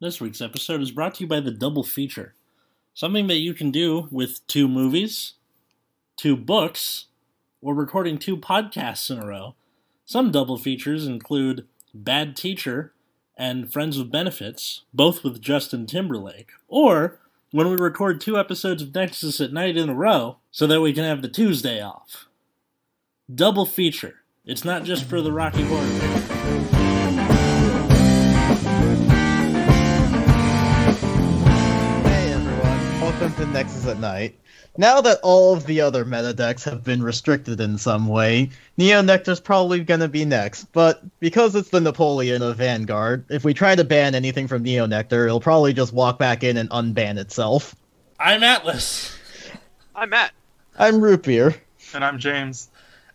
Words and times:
This 0.00 0.20
week's 0.20 0.40
episode 0.40 0.80
is 0.80 0.92
brought 0.92 1.16
to 1.16 1.24
you 1.24 1.26
by 1.26 1.40
the 1.40 1.50
Double 1.50 1.82
Feature. 1.82 2.34
Something 2.94 3.26
that 3.26 3.38
you 3.38 3.52
can 3.52 3.72
do 3.72 4.06
with 4.12 4.46
two 4.46 4.68
movies, 4.68 5.32
two 6.16 6.36
books, 6.36 7.06
or 7.60 7.74
recording 7.74 8.16
two 8.16 8.36
podcasts 8.36 9.10
in 9.10 9.18
a 9.18 9.26
row. 9.26 9.56
Some 10.06 10.30
double 10.30 10.56
features 10.56 11.04
include 11.04 11.66
Bad 11.92 12.36
Teacher 12.36 12.92
and 13.36 13.72
Friends 13.72 13.98
with 13.98 14.12
Benefits, 14.12 14.82
both 14.94 15.24
with 15.24 15.42
Justin 15.42 15.84
Timberlake. 15.84 16.50
Or 16.68 17.18
when 17.50 17.68
we 17.68 17.74
record 17.74 18.20
two 18.20 18.38
episodes 18.38 18.82
of 18.82 18.94
Nexus 18.94 19.40
at 19.40 19.52
night 19.52 19.76
in 19.76 19.88
a 19.88 19.94
row 19.96 20.36
so 20.52 20.68
that 20.68 20.80
we 20.80 20.92
can 20.92 21.02
have 21.02 21.22
the 21.22 21.28
Tuesday 21.28 21.82
off. 21.82 22.28
Double 23.34 23.66
feature. 23.66 24.20
It's 24.44 24.64
not 24.64 24.84
just 24.84 25.06
for 25.06 25.20
the 25.20 25.32
Rocky 25.32 25.64
Horror 25.64 26.77
welcome 33.58 33.72
to 33.72 33.74
Nexus 33.74 33.90
at 33.90 34.00
Night. 34.00 34.38
Now 34.76 35.00
that 35.00 35.18
all 35.24 35.52
of 35.52 35.66
the 35.66 35.80
other 35.80 36.04
meta 36.04 36.32
decks 36.32 36.62
have 36.62 36.84
been 36.84 37.02
restricted 37.02 37.60
in 37.60 37.76
some 37.76 38.06
way, 38.06 38.50
Neo 38.76 39.02
Nectar's 39.02 39.40
probably 39.40 39.80
gonna 39.80 40.06
be 40.06 40.24
next, 40.24 40.70
but 40.72 41.02
because 41.18 41.56
it's 41.56 41.70
the 41.70 41.80
Napoleon 41.80 42.40
of 42.42 42.56
Vanguard, 42.56 43.24
if 43.28 43.44
we 43.44 43.54
try 43.54 43.74
to 43.74 43.82
ban 43.82 44.14
anything 44.14 44.46
from 44.46 44.62
Neo 44.62 44.86
Nectar, 44.86 45.26
it'll 45.26 45.40
probably 45.40 45.72
just 45.72 45.92
walk 45.92 46.20
back 46.20 46.44
in 46.44 46.56
and 46.56 46.70
unban 46.70 47.18
itself. 47.18 47.74
I'm 48.20 48.44
Atlas, 48.44 49.16
I'm 49.92 50.10
Matt. 50.10 50.30
I'm 50.78 51.00
Root 51.00 51.24
Beer. 51.24 51.56
And 51.92 52.04
I'm 52.04 52.20
James. 52.20 52.70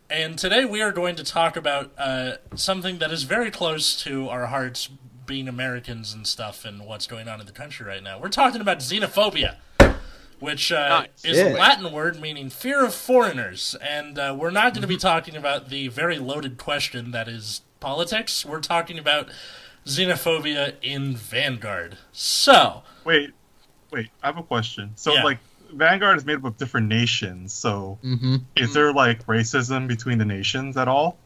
and 0.10 0.38
today 0.38 0.66
we 0.66 0.82
are 0.82 0.92
going 0.92 1.16
to 1.16 1.24
talk 1.24 1.56
about 1.56 1.94
uh, 1.98 2.34
something 2.54 2.98
that 2.98 3.14
is 3.14 3.24
very 3.24 3.50
close 3.50 3.96
to 4.04 4.28
our 4.28 4.48
hearts, 4.48 4.90
being 5.26 5.48
Americans 5.48 6.14
and 6.14 6.28
stuff, 6.28 6.66
and 6.66 6.86
what's 6.86 7.08
going 7.08 7.30
on 7.30 7.40
in 7.40 7.46
the 7.46 7.54
country 7.54 7.86
right 7.86 8.04
now. 8.04 8.20
We're 8.20 8.28
talking 8.28 8.60
about 8.60 8.80
xenophobia. 8.80 9.56
Which 10.44 10.74
uh, 10.74 11.08
Nice. 11.08 11.24
is 11.24 11.40
a 11.40 11.50
Latin 11.54 11.90
word 11.94 12.20
meaning 12.20 12.50
fear 12.50 12.84
of 12.84 12.94
foreigners. 12.94 13.78
And 13.82 14.20
uh, 14.20 14.36
we're 14.38 14.52
not 14.52 14.74
going 14.74 14.82
to 14.82 14.88
be 14.90 14.98
talking 14.98 15.38
about 15.38 15.70
the 15.70 15.88
very 15.88 16.20
loaded 16.20 16.58
question 16.58 17.12
that 17.12 17.30
is 17.30 17.62
politics. 17.80 18.44
We're 18.46 18.60
talking 18.60 19.00
about 19.00 19.30
xenophobia 19.86 20.74
in 20.82 21.16
Vanguard. 21.16 21.98
So, 22.12 22.84
Wait, 23.06 23.32
wait, 23.92 24.10
I 24.22 24.28
have 24.28 24.38
a 24.38 24.44
question. 24.44 24.92
So, 24.96 25.14
Yeah. 25.14 25.24
like, 25.24 25.40
Vanguard 25.72 26.18
is 26.18 26.26
made 26.26 26.36
up 26.36 26.44
of 26.44 26.58
different 26.58 26.88
nations, 26.88 27.54
so 27.54 27.98
Mm-hmm. 28.04 28.36
is 28.58 28.74
there, 28.74 28.92
like, 28.94 29.26
racism 29.28 29.88
between 29.88 30.18
the 30.18 30.26
nations 30.26 30.76
at 30.76 30.88
all? 30.90 31.18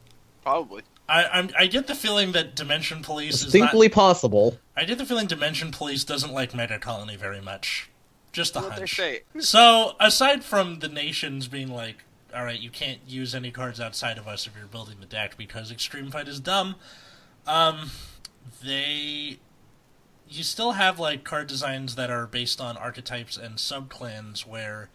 Probably. 0.44 0.84
I, 1.10 1.26
I'm, 1.26 1.50
I 1.58 1.66
get 1.68 1.88
the 1.88 1.96
feeling 1.96 2.34
that 2.34 2.56
Dimension 2.56 3.02
Police 3.02 3.44
is 3.44 3.54
not. 3.54 3.74
Possible. 3.92 4.58
I 4.76 4.86
get 4.86 4.98
the 5.00 5.06
feeling 5.06 5.26
Dimension 5.26 5.72
Police 5.72 6.04
doesn't 6.04 6.32
like 6.34 6.52
Megacolony 6.52 7.18
very 7.18 7.42
much. 7.42 7.90
Just 8.38 8.56
a 8.56 8.60
What 8.60 8.74
hunch. 8.74 8.96
say. 8.96 9.22
So, 9.40 9.96
aside 10.00 10.44
from 10.44 10.78
the 10.78 10.88
nations 10.88 11.48
being 11.48 11.70
like, 11.70 12.04
all 12.36 12.44
right, 12.44 12.60
you 12.60 12.70
can't 12.70 13.00
use 13.08 13.34
any 13.34 13.50
cards 13.50 13.80
outside 13.80 14.20
of 14.20 14.28
us 14.28 14.46
if 14.46 14.56
you're 14.56 14.68
building 14.68 14.98
the 15.00 15.08
deck 15.08 15.36
because 15.40 15.72
Extreme 15.72 16.12
Fight 16.12 16.28
is 16.28 16.40
dumb, 16.40 16.76
um, 17.48 17.90
they. 18.64 19.40
You 20.30 20.44
still 20.44 20.74
have, 20.74 21.00
like, 21.00 21.24
card 21.24 21.48
designs 21.48 21.96
that 21.96 22.12
are 22.12 22.28
based 22.28 22.62
on 22.62 22.78
archetypes 22.78 23.38
and 23.38 23.56
subclans 23.56 24.46
where 24.46 24.90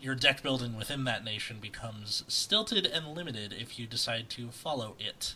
your 0.00 0.14
deck 0.14 0.42
building 0.42 0.74
within 0.74 1.04
that 1.04 1.22
nation 1.22 1.58
becomes 1.60 2.24
stilted 2.28 2.86
and 2.86 3.08
limited 3.08 3.52
if 3.52 3.78
you 3.78 3.86
decide 3.86 4.30
to 4.30 4.48
follow 4.48 4.94
it. 4.98 5.34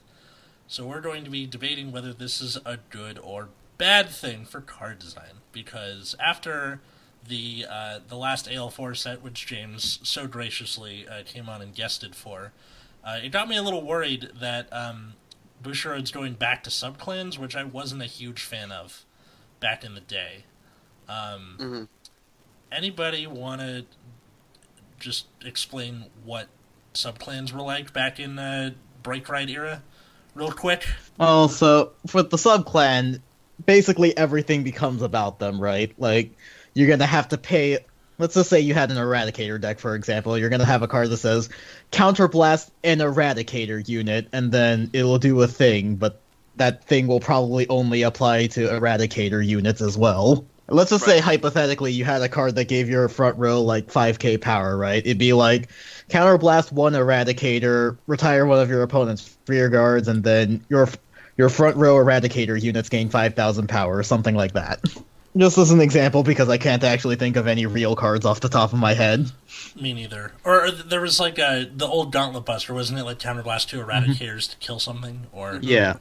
So, 0.67 0.87
we're 0.87 1.03
going 1.03 1.25
to 1.25 1.31
be 1.31 1.47
debating 1.47 1.93
whether 1.93 2.15
this 2.15 2.41
is 2.41 2.57
a 2.65 2.79
good 2.89 3.19
or 3.19 3.51
bad 3.77 4.09
thing 4.09 4.47
for 4.47 4.63
card 4.63 4.99
design 4.99 5.43
because 5.53 6.17
after 6.19 6.81
the 7.29 7.67
uh, 7.69 7.99
the 8.09 8.17
last 8.17 8.49
AL4 8.49 8.97
set, 8.97 9.23
which 9.23 9.47
James 9.47 9.99
so 10.03 10.27
graciously 10.27 11.07
uh, 11.09 11.23
came 11.25 11.49
on 11.49 11.63
and 11.63 11.75
guested 11.75 12.15
for, 12.15 12.53
uh, 13.05 13.19
it 13.23 13.31
got 13.31 13.49
me 13.49 13.57
a 13.57 13.63
little 13.63 13.85
worried 13.85 14.31
that 14.41 14.73
um, 14.73 15.15
Bushiroad's 15.63 16.11
going 16.11 16.35
back 16.35 16.63
to 16.65 16.71
subclans, 16.71 17.39
which 17.39 17.55
I 17.55 17.65
wasn't 17.65 18.03
a 18.03 18.07
huge 18.07 18.43
fan 18.43 18.73
of 18.73 19.05
back 19.61 19.85
in 19.85 19.95
the 19.95 20.01
day. 20.01 20.45
Um, 21.09 21.57
Mhm. 21.59 21.89
Anybody 22.73 23.27
want 23.27 23.61
to 23.61 23.85
just 25.01 25.27
explain 25.45 26.05
what 26.25 26.47
subclans 26.95 27.53
were 27.53 27.63
like 27.63 27.93
back 27.93 28.21
in 28.21 28.39
uh, 28.39 28.71
Break 29.03 29.29
Ride 29.29 29.51
era, 29.51 29.83
real 30.35 30.53
quick? 30.53 30.87
Well, 31.19 31.49
so 31.49 31.93
for 32.07 32.23
the 32.23 32.37
subclan, 32.37 33.21
basically 33.67 34.17
everything 34.17 34.63
becomes 34.63 35.03
about 35.03 35.39
them, 35.39 35.61
right? 35.61 35.93
Like 35.99 36.37
you're 36.75 36.89
gonna 36.89 37.07
have 37.07 37.29
to 37.29 37.39
pay. 37.39 37.79
Let's 38.19 38.35
just 38.35 38.51
say 38.51 38.61
you 38.61 38.75
had 38.75 38.91
an 38.91 38.99
Eradicator 38.99 39.61
deck, 39.61 39.79
for 39.79 39.95
example. 39.95 40.37
You're 40.37 40.51
gonna 40.51 40.65
have 40.65 40.83
a 40.83 40.89
card 40.89 41.11
that 41.11 41.17
says 41.17 41.49
Counterblast 41.91 42.71
an 42.85 42.99
Eradicator 42.99 43.87
unit, 43.89 44.29
and 44.33 44.53
then 44.53 44.91
it'll 44.93 45.19
do 45.19 45.41
a 45.43 45.49
thing, 45.49 45.97
but 45.97 46.21
that 46.57 46.85
thing 46.85 47.07
will 47.07 47.21
probably 47.21 47.69
only 47.69 48.03
apply 48.03 48.49
to 48.49 48.69
Eradicator 48.69 49.45
units 49.45 49.81
as 49.81 49.97
well. 49.97 50.45
Let's 50.69 50.91
just 50.91 51.05
say 51.05 51.19
hypothetically 51.19 51.93
you 51.93 52.05
had 52.05 52.23
a 52.23 52.29
card 52.29 52.55
that 52.55 52.69
gave 52.69 52.89
your 52.89 53.09
front 53.09 53.39
row 53.39 53.63
like 53.63 53.89
5k 53.89 54.41
power, 54.41 54.77
right? 54.77 55.05
It'd 55.05 55.19
be 55.19 55.33
like 55.33 55.69
Counterblast 56.11 56.71
one 56.71 56.93
Eradicator, 56.93 57.97
retire 58.07 58.47
one 58.47 58.61
of 58.61 58.69
your 58.71 58.83
opponent's 58.83 59.37
rear 59.49 59.69
guards, 59.69 60.07
and 60.07 60.23
then 60.23 60.65
your 60.69 60.89
your 61.37 61.49
front 61.49 61.77
row 61.77 61.97
Eradicator 61.97 62.61
units 62.61 62.89
gain 62.89 63.09
5,000 63.09 63.69
power, 63.69 63.97
or 63.97 64.03
something 64.03 64.35
like 64.35 64.53
that. 64.53 64.81
Just 65.37 65.59
as 65.59 65.71
an 65.71 65.81
example, 65.81 66.25
because 66.25 66.49
I 66.49 66.59
can't 66.59 66.83
actually 66.83 67.15
think 67.15 67.37
of 67.37 67.47
any 67.47 67.65
real 67.67 67.95
cards 67.95 68.27
off 68.27 68.41
the 68.41 68.49
top 68.49 68.73
of 68.73 68.79
my 68.81 68.95
head. 68.95 69.31
Me 69.81 69.93
neither. 69.93 70.33
Or, 70.43 70.67
or 70.67 70.71
there 70.73 71.01
was 71.01 71.21
like 71.21 71.39
a 71.39 71.71
the 71.73 71.87
old 71.87 72.11
Gauntlet 72.13 72.45
Buster, 72.45 72.75
wasn't 72.75 72.99
it? 72.99 73.05
Like 73.05 73.19
Counterblast 73.19 73.69
two 73.69 73.79
Eradicators 73.79 74.51
to 74.51 74.57
kill 74.57 74.81
something, 74.81 75.27
or 75.33 75.61
Yeah. 75.63 75.97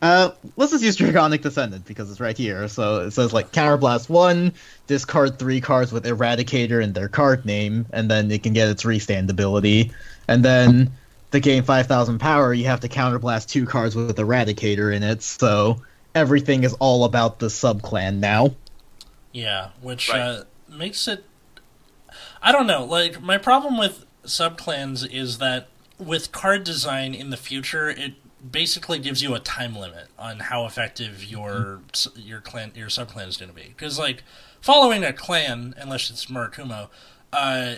Uh, 0.00 0.32
let's 0.56 0.70
just 0.70 0.84
use 0.84 0.96
Draconic 0.96 1.42
Descendant 1.42 1.86
because 1.86 2.10
it's 2.10 2.20
right 2.20 2.36
here. 2.36 2.68
So 2.68 3.00
it 3.06 3.10
says 3.12 3.32
like 3.32 3.52
Counterblast 3.52 4.08
one, 4.08 4.52
discard 4.86 5.38
three 5.38 5.60
cards 5.60 5.90
with 5.92 6.04
Eradicator 6.04 6.82
in 6.82 6.92
their 6.92 7.08
card 7.08 7.44
name, 7.44 7.86
and 7.90 8.10
then 8.10 8.30
it 8.30 8.42
can 8.42 8.52
get 8.52 8.68
its 8.68 8.84
restand 8.84 9.30
ability. 9.30 9.92
And 10.28 10.44
then 10.44 10.92
to 11.32 11.40
gain 11.40 11.64
five 11.64 11.86
thousand 11.88 12.20
power, 12.20 12.54
you 12.54 12.66
have 12.66 12.80
to 12.80 12.88
counterblast 12.88 13.48
two 13.48 13.66
cards 13.66 13.96
with 13.96 14.16
Eradicator 14.16 14.94
in 14.94 15.02
it. 15.02 15.22
So 15.22 15.82
everything 16.14 16.64
is 16.64 16.74
all 16.74 17.04
about 17.04 17.38
the 17.38 17.46
subclan 17.46 18.16
now. 18.18 18.54
yeah, 19.32 19.70
which 19.80 20.08
Right. 20.10 20.20
uh, 20.20 20.44
makes 20.68 21.08
it. 21.08 21.24
I 22.40 22.52
don't 22.52 22.66
know. 22.66 22.84
Like 22.84 23.20
my 23.20 23.36
problem 23.38 23.76
with 23.78 24.04
subclans 24.24 25.08
is 25.12 25.38
that 25.38 25.68
with 25.98 26.30
card 26.32 26.62
design 26.64 27.14
in 27.14 27.30
the 27.30 27.36
future, 27.36 27.88
it 27.90 28.14
basically 28.50 28.98
gives 28.98 29.22
you 29.22 29.34
a 29.34 29.40
time 29.40 29.74
limit 29.74 30.06
on 30.18 30.38
how 30.38 30.66
effective 30.66 31.24
your 31.24 31.80
your 32.14 32.40
clan 32.40 32.72
your 32.76 32.88
subclan 32.88 33.26
is 33.26 33.36
going 33.36 33.48
to 33.50 33.54
be. 33.54 33.68
Because 33.76 33.98
like 33.98 34.22
following 34.60 35.02
a 35.02 35.12
clan, 35.12 35.74
unless 35.78 36.10
it's 36.10 36.26
Murakumo, 36.26 36.88
uh, 37.32 37.76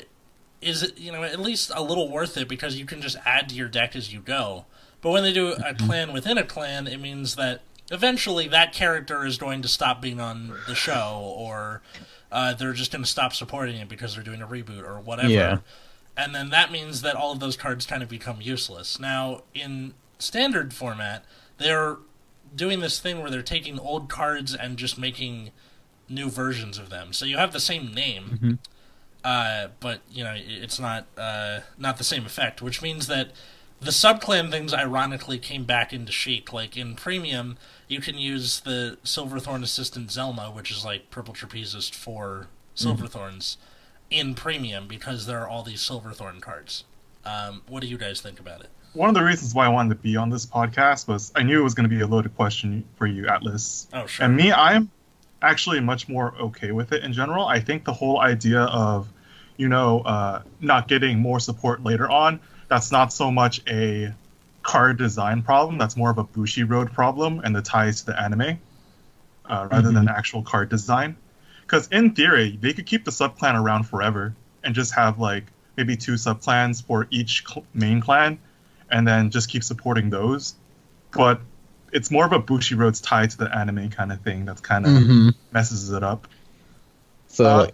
is 0.61 0.93
you 0.97 1.11
know 1.13 1.23
at 1.23 1.41
least 1.41 1.71
a 1.75 1.83
little 1.83 2.11
worth 2.11 2.37
it 2.37 2.49
because 2.49 2.77
you 2.77 2.85
can 2.85 3.01
just 3.01 3.17
add 3.25 3.49
to 3.49 3.55
your 3.55 3.69
deck 3.69 3.97
as 3.97 4.13
you 4.13 4.21
go. 4.21 4.67
But 5.01 5.11
when 5.13 5.23
they 5.23 5.33
do 5.33 5.53
a 5.53 5.73
clan 5.75 6.13
within 6.13 6.37
a 6.37 6.45
clan, 6.45 6.87
it 6.87 6.99
means 7.01 7.37
that 7.37 7.63
eventually 7.91 8.49
that 8.49 8.73
character 8.73 9.25
is 9.25 9.39
going 9.39 9.63
to 9.63 9.69
stop 9.69 10.01
being 10.03 10.21
on 10.21 10.53
the 10.67 10.75
show, 10.75 11.35
or 11.37 11.83
uh, 12.33 12.55
they're 12.55 12.73
just 12.73 12.93
going 12.93 13.05
to 13.05 13.09
stop 13.11 13.33
supporting 13.33 13.77
it 13.77 13.89
because 13.89 14.15
they're 14.15 14.25
doing 14.25 14.43
a 14.43 14.47
reboot 14.47 14.87
or 14.87 15.01
whatever. 15.01 15.29
Yeah. 15.29 15.59
And 16.17 16.35
then 16.35 16.51
that 16.51 16.73
means 16.73 17.03
that 17.03 17.15
all 17.15 17.33
of 17.33 17.41
those 17.41 17.57
cards 17.57 17.87
kind 17.87 18.03
of 18.03 18.09
become 18.09 18.41
useless. 18.41 18.99
Now, 18.99 19.43
in 19.55 19.95
standard 20.19 20.73
format, 20.73 21.25
they're 21.59 21.99
doing 22.55 22.81
this 22.81 22.99
thing 22.99 23.21
where 23.21 23.31
they're 23.31 23.43
taking 23.43 23.79
old 23.79 24.09
cards 24.09 24.55
and 24.55 24.77
just 24.79 24.99
making 24.99 25.51
new 26.09 26.31
versions 26.31 26.79
of 26.79 26.89
them. 26.89 27.12
So 27.12 27.27
you 27.27 27.37
have 27.37 27.53
the 27.53 27.61
same 27.61 27.93
name, 27.93 28.59
uh, 29.25 29.69
but 29.81 30.00
you 30.11 30.25
know 30.25 30.35
it's 30.37 30.79
not 30.79 31.06
uh, 31.19 31.61
not 31.79 31.99
the 31.99 32.05
same 32.05 32.25
effect. 32.25 32.62
Which 32.62 32.81
means 32.81 33.06
that 33.09 33.32
the 33.81 33.90
subclan 33.90 34.50
things 34.50 34.73
ironically 34.73 35.38
came 35.38 35.64
back 35.64 35.93
into 35.93 36.12
chic. 36.12 36.52
Like 36.52 36.76
in 36.76 36.94
premium, 36.94 37.56
you 37.88 38.00
can 38.00 38.17
use 38.17 38.61
the 38.61 38.99
Silverthorn 39.05 39.62
Assistant 39.62 40.08
Zelma, 40.08 40.55
which 40.55 40.70
is 40.70 40.84
like 40.84 41.11
Purple 41.11 41.34
Trapezist 41.34 41.94
for 41.94 42.49
Silverthorns, 42.75 43.56
in 44.11 44.34
premium 44.34 44.87
because 44.87 45.26
there 45.26 45.40
are 45.40 45.49
all 45.49 45.62
these 45.62 45.81
Silverthorn 45.81 46.40
cards. 46.40 46.84
Um, 47.25 47.62
what 47.69 47.81
do 47.81 47.88
you 47.88 47.99
guys 47.99 48.20
think 48.20 48.38
about 48.38 48.61
it? 48.61 48.69
One 48.93 49.08
of 49.08 49.14
the 49.14 49.25
reasons 49.25 49.55
why 49.55 49.67
I 49.67 49.69
wanted 49.69 49.90
to 49.90 49.94
be 49.96 50.17
on 50.17 50.31
this 50.31 50.46
podcast 50.46 51.06
was 51.06 51.32
I 51.34 51.43
knew 51.43 51.61
it 51.61 51.64
was 51.64 51.75
going 51.75 51.88
to 51.88 51.94
be 51.94 52.00
a 52.00 52.06
loaded 52.06 52.34
question 52.34 52.84
for 52.96 53.06
you, 53.06 53.26
Atlas. 53.26 53.88
Oh, 53.93 54.06
sure. 54.06 54.25
And 54.25 54.37
me, 54.37 54.52
I'm 54.52 54.90
actually 55.43 55.81
much 55.81 56.08
more 56.08 56.34
okay 56.40 56.72
with 56.72 56.93
it 56.93 57.05
in 57.05 57.12
general. 57.12 57.46
I 57.46 57.61
think 57.61 57.84
the 57.84 57.93
whole 57.93 58.20
idea 58.20 58.61
of, 58.61 59.12
you 59.58 59.69
know, 59.69 60.00
uh, 60.00 60.43
not 60.61 60.88
getting 60.88 61.19
more 61.19 61.40
support 61.40 61.84
later 61.84 62.08
on, 62.11 62.40
that's 62.69 62.91
not 62.93 63.13
so 63.13 63.31
much 63.31 63.61
a 63.69 64.13
card 64.63 64.99
design 64.99 65.43
problem. 65.43 65.79
That's 65.79 65.97
more 65.97 66.11
of 66.11 66.19
a 66.19 66.25
Bushiroad 66.25 66.93
problem 66.93 67.41
and 67.45 67.55
the 67.55 67.63
ties 67.63 68.01
to 68.01 68.07
the 68.07 68.21
anime. 68.21 68.59
uh, 69.49 69.69
rather 69.71 69.93
than 69.93 70.09
actual 70.09 70.43
card 70.43 70.69
design. 70.69 71.15
Because 71.63 71.87
in 71.93 72.15
theory, 72.17 72.59
they 72.61 72.73
could 72.73 72.85
keep 72.87 73.05
the 73.05 73.13
subclan 73.13 73.55
around 73.55 73.85
forever 73.85 74.35
and 74.65 74.75
just 74.75 74.93
have 74.95 75.21
like 75.21 75.45
maybe 75.77 75.97
two 75.97 76.15
subclans 76.15 76.83
for 76.85 77.07
each 77.13 77.45
cl- 77.47 77.65
main 77.73 78.01
clan, 78.01 78.39
and 78.91 79.07
then 79.07 79.31
just 79.31 79.49
keep 79.49 79.63
supporting 79.63 80.11
those. 80.11 80.57
But 81.13 81.41
it's 81.93 82.11
more 82.11 82.25
of 82.27 82.33
a 82.33 82.41
Bushiroad's 82.41 83.01
tie 83.01 83.29
to 83.29 83.37
the 83.39 83.57
anime 83.57 83.89
kind 83.91 84.11
of 84.11 84.21
thing 84.23 84.45
that's 84.47 84.61
kind 84.61 84.85
of 84.85 84.91
Mhm. 84.93 85.35
messes 85.53 85.91
it 85.93 86.03
up. 86.03 86.27
So 87.29 87.45
Uh, 87.47 87.67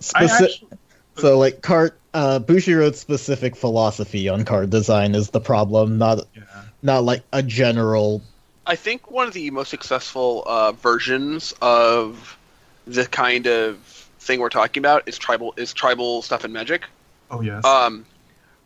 speci- 0.00 0.30
actually, 0.30 0.68
so 1.16 1.36
like 1.38 1.62
card 1.62 1.94
uh 2.14 2.40
Bushiroad's 2.40 3.00
specific 3.00 3.56
philosophy 3.56 4.28
on 4.28 4.44
card 4.44 4.70
design 4.70 5.14
is 5.14 5.30
the 5.30 5.40
problem, 5.40 5.98
not 5.98 6.26
yeah. 6.34 6.42
not 6.82 7.04
like 7.04 7.22
a 7.32 7.42
general 7.42 8.22
I 8.66 8.76
think 8.76 9.10
one 9.10 9.26
of 9.26 9.34
the 9.34 9.50
most 9.50 9.70
successful 9.70 10.44
uh, 10.46 10.72
versions 10.72 11.52
of 11.60 12.38
the 12.86 13.06
kind 13.06 13.46
of 13.46 13.78
thing 14.20 14.40
we're 14.40 14.50
talking 14.50 14.80
about 14.80 15.08
is 15.08 15.18
tribal 15.18 15.54
is 15.56 15.72
tribal 15.72 16.22
stuff 16.22 16.44
and 16.44 16.52
magic. 16.52 16.84
Oh 17.30 17.40
yes. 17.40 17.64
Um, 17.64 18.04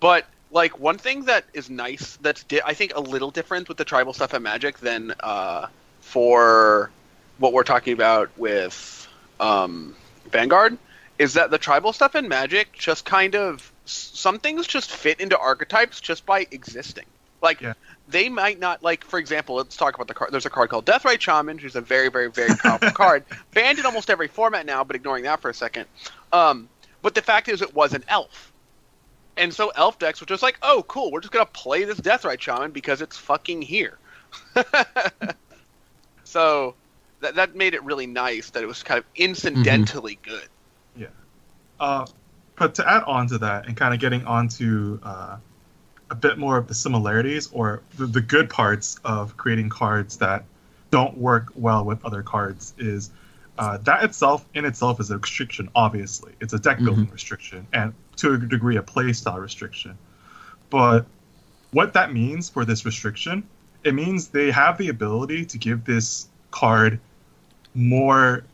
but 0.01 0.27
like 0.51 0.79
one 0.79 0.99
thing 0.99 1.25
that 1.25 1.45
is 1.55 1.71
nice 1.71 2.17
that's 2.21 2.45
di- 2.45 2.63
I 2.65 2.75
think 2.75 2.93
a 2.95 3.01
little 3.01 3.31
different 3.31 3.69
with 3.69 3.79
the 3.79 3.85
tribal 3.85 4.13
stuff 4.13 4.35
and 4.35 4.45
magic 4.45 4.79
than 4.79 5.15
uh, 5.21 5.69
for 6.01 6.91
what 7.39 7.53
we're 7.53 7.65
talking 7.65 7.95
about 7.95 8.31
with 8.37 9.09
um, 9.41 9.95
Vanguard 10.31 10.77
is 11.19 11.35
that 11.35 11.51
the 11.51 11.59
tribal 11.59 11.93
stuff 11.93 12.15
and 12.15 12.29
magic 12.29 12.73
just 12.73 13.05
kind 13.05 13.35
of 13.35 13.73
some 13.85 14.39
things 14.39 14.67
just 14.67 14.91
fit 14.91 15.21
into 15.21 15.39
archetypes 15.39 16.01
just 16.01 16.27
by 16.27 16.47
existing. 16.51 17.05
Like 17.43 17.61
Yeah. 17.61 17.75
they 18.09 18.29
might 18.29 18.59
not 18.59 18.83
like 18.83 19.05
for 19.05 19.19
example, 19.19 19.57
let's 19.57 19.77
talk 19.77 19.95
about 19.95 20.09
the 20.09 20.15
card. 20.15 20.33
There's 20.33 20.47
a 20.47 20.51
card 20.51 20.71
called 20.71 20.87
Deathrite 20.87 21.21
Shaman, 21.21 21.57
which 21.57 21.65
is 21.65 21.77
a 21.77 21.81
very 21.81 22.09
very 22.09 22.31
very 22.31 22.55
powerful 22.57 22.91
card, 22.95 23.25
banned 23.53 23.79
in 23.79 23.87
almost 23.87 24.11
every 24.11 24.29
format 24.29 24.67
now. 24.67 24.85
But 24.85 24.97
ignoring 24.97 25.25
that 25.25 25.41
for 25.41 25.51
a 25.51 25.55
second, 25.55 25.87
um, 26.33 26.69
but 27.03 27.15
the 27.15 27.23
fact 27.23 27.49
is, 27.49 27.63
it 27.63 27.75
was 27.75 27.95
an 27.95 28.05
elf. 28.09 28.53
And 29.39 29.53
so 29.53 29.71
elf 29.77 29.99
decks 29.99 30.21
were 30.21 30.27
just 30.27 30.43
like, 30.43 30.59
oh, 30.63 30.83
cool, 30.89 31.13
we're 31.13 31.21
just 31.21 31.33
gonna 31.33 31.47
play 31.47 31.85
this 31.85 32.01
Deathrite 32.01 32.41
Shaman 32.41 32.71
because 32.73 33.03
it's 33.03 33.17
fucking 33.17 33.63
here. 33.63 33.99
so 36.25 36.75
that 37.21 37.35
that 37.37 37.55
made 37.55 37.75
it 37.75 37.83
really 37.85 38.07
nice 38.07 38.51
that 38.51 38.63
it 38.63 38.67
was 38.67 38.83
kind 38.83 38.99
of 38.99 39.05
incidentally 39.15 40.19
good. 40.23 40.49
Uh, 41.79 42.07
but 42.57 42.75
to 42.77 42.91
add 42.91 43.03
on 43.05 43.27
to 43.29 43.39
that 43.39 43.67
and 43.67 43.77
kind 43.77 43.93
of 43.93 44.01
getting 44.01 44.25
onto 44.25 44.99
uh, 45.03 45.37
a 46.11 46.15
bit 46.15 46.39
more 46.39 46.57
of 46.57 46.69
the 46.69 46.75
similarities 46.75 47.49
or 47.53 47.83
the, 47.97 48.07
the 48.07 48.21
good 48.21 48.49
parts 48.49 48.99
of 49.05 49.37
creating 49.37 49.69
cards 49.69 50.17
that 50.19 50.45
don't 50.91 51.19
work 51.19 51.53
well 51.55 51.85
with 51.85 52.05
other 52.05 52.23
cards 52.23 52.73
is 52.79 53.11
uh, 53.59 53.79
that 53.79 54.05
itself 54.05 54.47
in 54.55 54.65
itself 54.65 55.01
is 55.01 55.11
a 55.11 55.19
restriction. 55.19 55.69
Obviously, 55.75 56.33
it's 56.41 56.53
a 56.53 56.59
deck 56.59 56.79
building 56.79 57.09
restriction 57.11 57.67
and 57.73 57.95
to 58.17 58.35
a 58.35 58.39
degree 58.39 58.77
a 58.77 58.83
playstyle 58.83 59.41
restriction. 59.41 59.97
But 60.71 61.07
what 61.73 61.93
that 61.95 62.13
means 62.13 62.49
for 62.49 62.65
this 62.65 62.85
restriction, 62.85 63.47
it 63.83 63.95
means 63.95 64.29
they 64.29 64.51
have 64.51 64.79
the 64.79 64.89
ability 64.89 65.47
to 65.47 65.59
give 65.59 65.85
this 65.85 66.29
card 66.51 67.01
more 67.75 68.45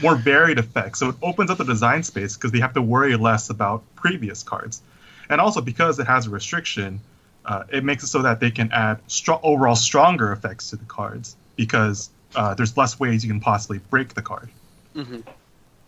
more 0.00 0.16
varied 0.16 0.58
effects. 0.58 0.98
So 0.98 1.10
it 1.10 1.16
opens 1.22 1.50
up 1.50 1.58
the 1.58 1.64
design 1.64 2.02
space 2.02 2.36
because 2.36 2.52
they 2.52 2.60
have 2.60 2.74
to 2.74 2.82
worry 2.82 3.16
less 3.16 3.50
about 3.50 3.82
previous 3.96 4.42
cards. 4.42 4.82
And 5.28 5.40
also 5.40 5.60
because 5.60 5.98
it 5.98 6.06
has 6.06 6.26
a 6.26 6.30
restriction, 6.30 7.00
uh, 7.44 7.64
it 7.70 7.84
makes 7.84 8.02
it 8.04 8.08
so 8.08 8.22
that 8.22 8.40
they 8.40 8.50
can 8.50 8.70
add 8.72 9.06
stro- 9.08 9.40
overall 9.42 9.76
stronger 9.76 10.32
effects 10.32 10.70
to 10.70 10.76
the 10.76 10.84
cards 10.84 11.36
because 11.56 12.10
uh, 12.34 12.54
there's 12.54 12.76
less 12.76 12.98
ways 12.98 13.24
you 13.24 13.30
can 13.30 13.40
possibly 13.40 13.78
break 13.90 14.14
the 14.14 14.22
card. 14.22 14.48
hmm 14.94 15.20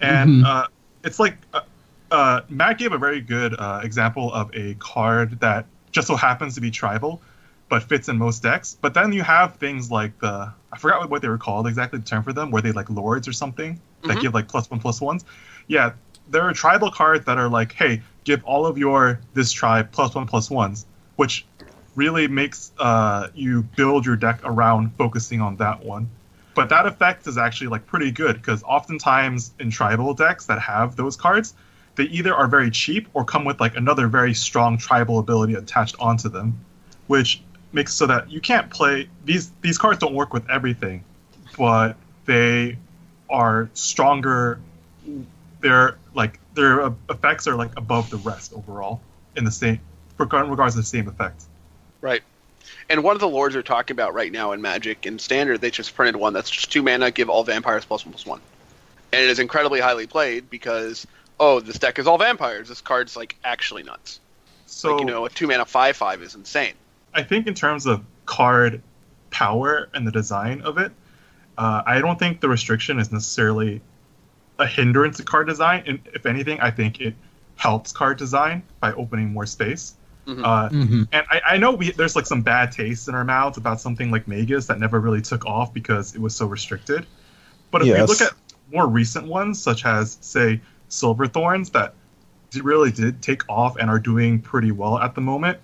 And 0.01 0.31
Mhm. 0.31 0.45
uh, 0.45 0.67
it's 1.03 1.19
like 1.19 1.37
uh, 1.53 1.61
uh, 2.11 2.41
Matt 2.49 2.79
gave 2.79 2.93
a 2.93 2.99
very 2.99 3.21
good 3.21 3.55
uh, 3.59 3.81
example 3.83 4.33
of 4.33 4.51
a 4.55 4.75
card 4.75 5.41
that 5.41 5.67
just 5.93 6.07
so 6.09 6.17
happens 6.17 6.55
to 6.57 6.61
be 6.61 6.71
tribal, 6.71 7.23
but 7.69 7.83
fits 7.83 8.09
in 8.09 8.19
most 8.19 8.43
decks. 8.43 8.77
But 8.81 8.95
then 8.95 9.13
you 9.13 9.23
have 9.23 9.57
things 9.57 9.91
like 9.91 10.19
the 10.21 10.53
I 10.73 10.77
forgot 10.79 11.01
what- 11.01 11.11
what 11.11 11.23
they 11.23 11.29
were 11.29 11.39
called 11.39 11.67
exactly 11.67 11.99
the 12.01 12.05
term 12.05 12.23
for 12.23 12.33
them, 12.33 12.51
were 12.51 12.61
they 12.61 12.73
like 12.73 12.91
lords 12.91 13.29
or 13.29 13.33
something 13.33 13.81
that 14.05 14.19
Mhm. 14.19 14.23
give 14.23 14.35
like 14.35 14.49
plus 14.49 14.71
one 14.71 14.81
plus 14.81 15.01
ones? 15.01 15.25
Yeah, 15.67 15.93
there 16.29 16.43
are 16.43 16.53
tribal 16.53 16.91
cards 16.91 17.25
that 17.27 17.39
are 17.39 17.49
like, 17.49 17.73
hey, 17.73 18.03
give 18.25 18.43
all 18.45 18.67
of 18.67 18.79
your 18.79 19.21
this 19.35 19.53
tribe 19.53 19.93
plus 19.93 20.15
one 20.15 20.27
plus 20.27 20.51
ones, 20.51 20.87
which 21.17 21.47
really 21.97 22.27
makes 22.29 22.73
uh, 22.79 23.29
you 23.35 23.63
build 23.63 24.05
your 24.05 24.17
deck 24.17 24.41
around 24.45 24.93
focusing 24.97 25.41
on 25.41 25.57
that 25.57 25.85
one. 25.85 26.09
But 26.55 26.69
that 26.69 26.87
effect 26.87 27.27
is 27.27 27.37
actually 27.39 27.69
like 27.69 27.87
pretty 27.87 28.13
good 28.13 28.37
because 28.37 28.63
oftentimes 28.63 29.53
in 29.59 29.71
tribal 29.71 30.15
decks 30.15 30.47
that 30.47 30.61
have 30.61 30.97
those 30.97 31.17
cards, 31.17 31.55
they 31.97 32.05
either 32.05 32.35
are 32.35 32.47
very 32.47 32.71
cheap 32.71 33.09
or 33.15 33.25
come 33.25 33.45
with 33.45 33.61
like 33.61 33.77
another 33.77 34.07
very 34.09 34.35
strong 34.35 34.79
tribal 34.79 35.19
ability 35.19 35.55
attached 35.55 35.97
onto 35.99 36.29
them, 36.29 36.59
which 37.07 37.43
makes 37.73 37.95
so 37.95 38.07
that 38.07 38.31
you 38.31 38.41
can't 38.41 38.71
play 38.71 39.09
these 39.25 39.51
these 39.63 39.79
cards 39.79 39.99
don't 39.99 40.15
work 40.15 40.33
with 40.33 40.49
everything, 40.49 41.05
but 41.59 41.97
they 42.25 42.77
are 43.29 43.69
stronger. 43.75 44.61
They're 45.61 45.97
like 46.15 46.39
their 46.55 46.83
uh, 46.83 46.93
effects 47.11 47.47
are 47.47 47.55
like 47.55 47.77
above 47.77 48.11
the 48.11 48.17
rest 48.19 48.53
overall 48.53 49.01
in 49.37 49.45
the 49.45 49.51
same 49.51 49.81
regard 50.19 50.49
regards 50.49 50.75
to 50.75 50.81
the 50.81 50.87
same 50.87 51.09
effect. 51.09 51.43
Right. 52.01 52.23
And 52.89 53.03
one 53.03 53.17
of 53.17 53.21
the 53.21 53.29
lords 53.29 53.55
they're 53.55 53.63
talking 53.63 53.95
about 53.95 54.15
right 54.15 54.31
now 54.31 54.53
in 54.53 54.61
Magic 54.61 55.07
and 55.07 55.21
Standard, 55.21 55.61
they 55.61 55.71
just 55.71 55.95
printed 55.95 56.17
one 56.17 56.33
that's 56.33 56.51
just 56.51 56.71
two 56.71 56.83
mana, 56.83 57.11
give 57.11 57.29
all 57.29 57.45
vampires 57.45 57.85
plus 57.85 58.05
one 58.05 58.13
plus 58.13 58.27
one. 58.27 58.41
And 59.13 59.23
it 59.23 59.31
is 59.31 59.39
incredibly 59.39 59.81
highly 59.81 60.07
played 60.07 60.51
because, 60.51 61.07
oh, 61.39 61.61
this 61.61 61.79
deck 61.79 61.99
is 61.99 62.07
all 62.07 62.19
vampires. 62.19 62.69
This 62.69 62.81
card's 62.81 63.17
like 63.17 63.37
actually 63.45 63.83
nuts. 63.83 64.21
So 64.67 64.93
like, 64.93 65.01
you 65.01 65.07
know, 65.07 65.25
a 65.25 65.31
two 65.31 65.47
mana 65.47 65.65
five 65.65 65.97
five 65.97 66.23
is 66.23 66.35
insane. 66.35 66.75
I 67.13 67.23
think 67.23 67.47
in 67.47 67.55
terms 67.55 67.87
of 67.87 68.05
card 68.27 68.83
power 69.31 69.89
and 69.95 70.07
the 70.07 70.13
design 70.13 70.63
of 70.63 70.79
it, 70.79 70.93
uh, 71.59 71.83
I 71.87 72.01
don't 72.01 72.19
think 72.19 72.41
the 72.41 72.49
restriction 72.49 72.99
is 72.99 73.13
necessarily 73.13 73.81
a 74.59 74.67
hindrance 74.67 75.17
to 75.19 75.23
card 75.25 75.47
design. 75.47 75.85
And 75.87 75.99
if 76.15 76.27
anything, 76.27 76.61
I 76.61 76.71
think 76.71 77.01
it 77.01 77.15
helps 77.57 77.93
card 77.93 78.19
design 78.19 78.63
by 78.81 78.93
opening 78.93 79.33
more 79.33 79.47
space. 79.47 79.95
Mhm. 80.27 80.43
Uh, 80.45 80.69
Mhm. 80.71 81.09
and 81.13 81.27
I, 81.31 81.41
I 81.51 81.57
know 81.59 81.73
we, 81.73 81.91
there's 81.91 82.17
like 82.17 82.27
some 82.27 82.41
bad 82.43 82.73
taste 82.73 83.09
in 83.09 83.15
our 83.15 83.25
mouths 83.25 83.59
about 83.59 83.81
something 83.81 84.11
like 84.11 84.27
Magus 84.27 84.67
that 84.67 84.79
never 84.81 84.99
really 85.01 85.21
took 85.21 85.45
off 85.45 85.75
because 85.75 86.15
it 86.15 86.21
was 86.21 86.35
so 86.35 86.47
restricted. 86.47 87.07
But 87.71 87.83
if 87.83 87.89
Yes. 87.89 88.01
we 88.01 88.07
look 88.07 88.21
at 88.23 88.33
more 88.73 88.87
recent 88.87 89.27
ones, 89.27 89.61
such 89.61 89.85
as 89.85 90.17
say 90.21 90.61
Silverthorns, 90.89 91.73
that 91.73 91.95
really 92.63 92.91
did 92.93 93.21
take 93.21 93.43
off 93.49 93.77
and 93.77 93.91
are 93.91 93.99
doing 93.99 94.41
pretty 94.41 94.71
well 94.71 94.99
at 94.99 95.15
the 95.15 95.21
moment, 95.21 95.59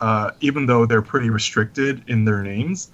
uh, 0.00 0.30
even 0.40 0.64
though 0.66 0.86
they're 0.86 1.02
pretty 1.02 1.28
restricted 1.30 2.02
in 2.06 2.24
their 2.24 2.42
names. 2.42 2.90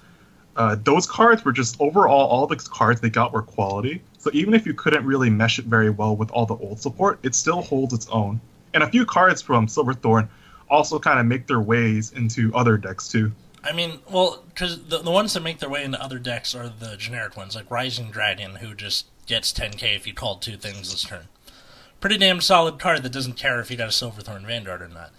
Uh, 0.57 0.75
those 0.83 1.05
cards 1.05 1.45
were 1.45 1.51
just 1.51 1.79
overall 1.79 2.27
all 2.27 2.47
the 2.47 2.55
cards 2.55 2.99
they 2.99 3.11
got 3.11 3.31
were 3.31 3.43
quality. 3.43 4.01
So 4.17 4.31
even 4.33 4.55
if 4.55 4.65
you 4.65 4.73
couldn't 4.73 5.05
really 5.05 5.29
mesh 5.29 5.59
it 5.59 5.65
very 5.65 5.91
well 5.91 6.15
with 6.15 6.31
all 6.31 6.47
the 6.47 6.55
old 6.55 6.81
support, 6.81 7.19
it 7.21 7.35
still 7.35 7.61
holds 7.61 7.93
its 7.93 8.07
own. 8.09 8.41
And 8.73 8.83
a 8.83 8.89
few 8.89 9.05
cards 9.05 9.41
from 9.41 9.67
Silverthorn 9.67 10.27
also 10.69 10.99
kind 10.99 11.19
of 11.19 11.27
make 11.27 11.47
their 11.47 11.61
ways 11.61 12.11
into 12.11 12.53
other 12.55 12.75
decks 12.75 13.07
too. 13.07 13.31
I 13.63 13.71
mean, 13.71 13.99
well, 14.09 14.43
because 14.49 14.83
the, 14.85 14.99
the 14.99 15.11
ones 15.11 15.33
that 15.33 15.43
make 15.43 15.59
their 15.59 15.69
way 15.69 15.83
into 15.83 16.01
other 16.01 16.19
decks 16.19 16.55
are 16.55 16.69
the 16.69 16.95
generic 16.97 17.37
ones, 17.37 17.55
like 17.55 17.69
Rising 17.69 18.09
Dragon, 18.11 18.55
who 18.55 18.73
just 18.73 19.05
gets 19.27 19.53
10k 19.53 19.95
if 19.95 20.07
you 20.07 20.13
called 20.13 20.41
two 20.41 20.57
things 20.57 20.91
this 20.91 21.03
turn. 21.03 21.27
Pretty 21.99 22.17
damn 22.17 22.41
solid 22.41 22.79
card 22.79 23.03
that 23.03 23.11
doesn't 23.11 23.33
care 23.33 23.59
if 23.59 23.69
you 23.69 23.77
got 23.77 23.89
a 23.89 23.91
Silverthorn 23.91 24.45
Vanguard 24.45 24.81
or 24.81 24.87
not. 24.87 25.11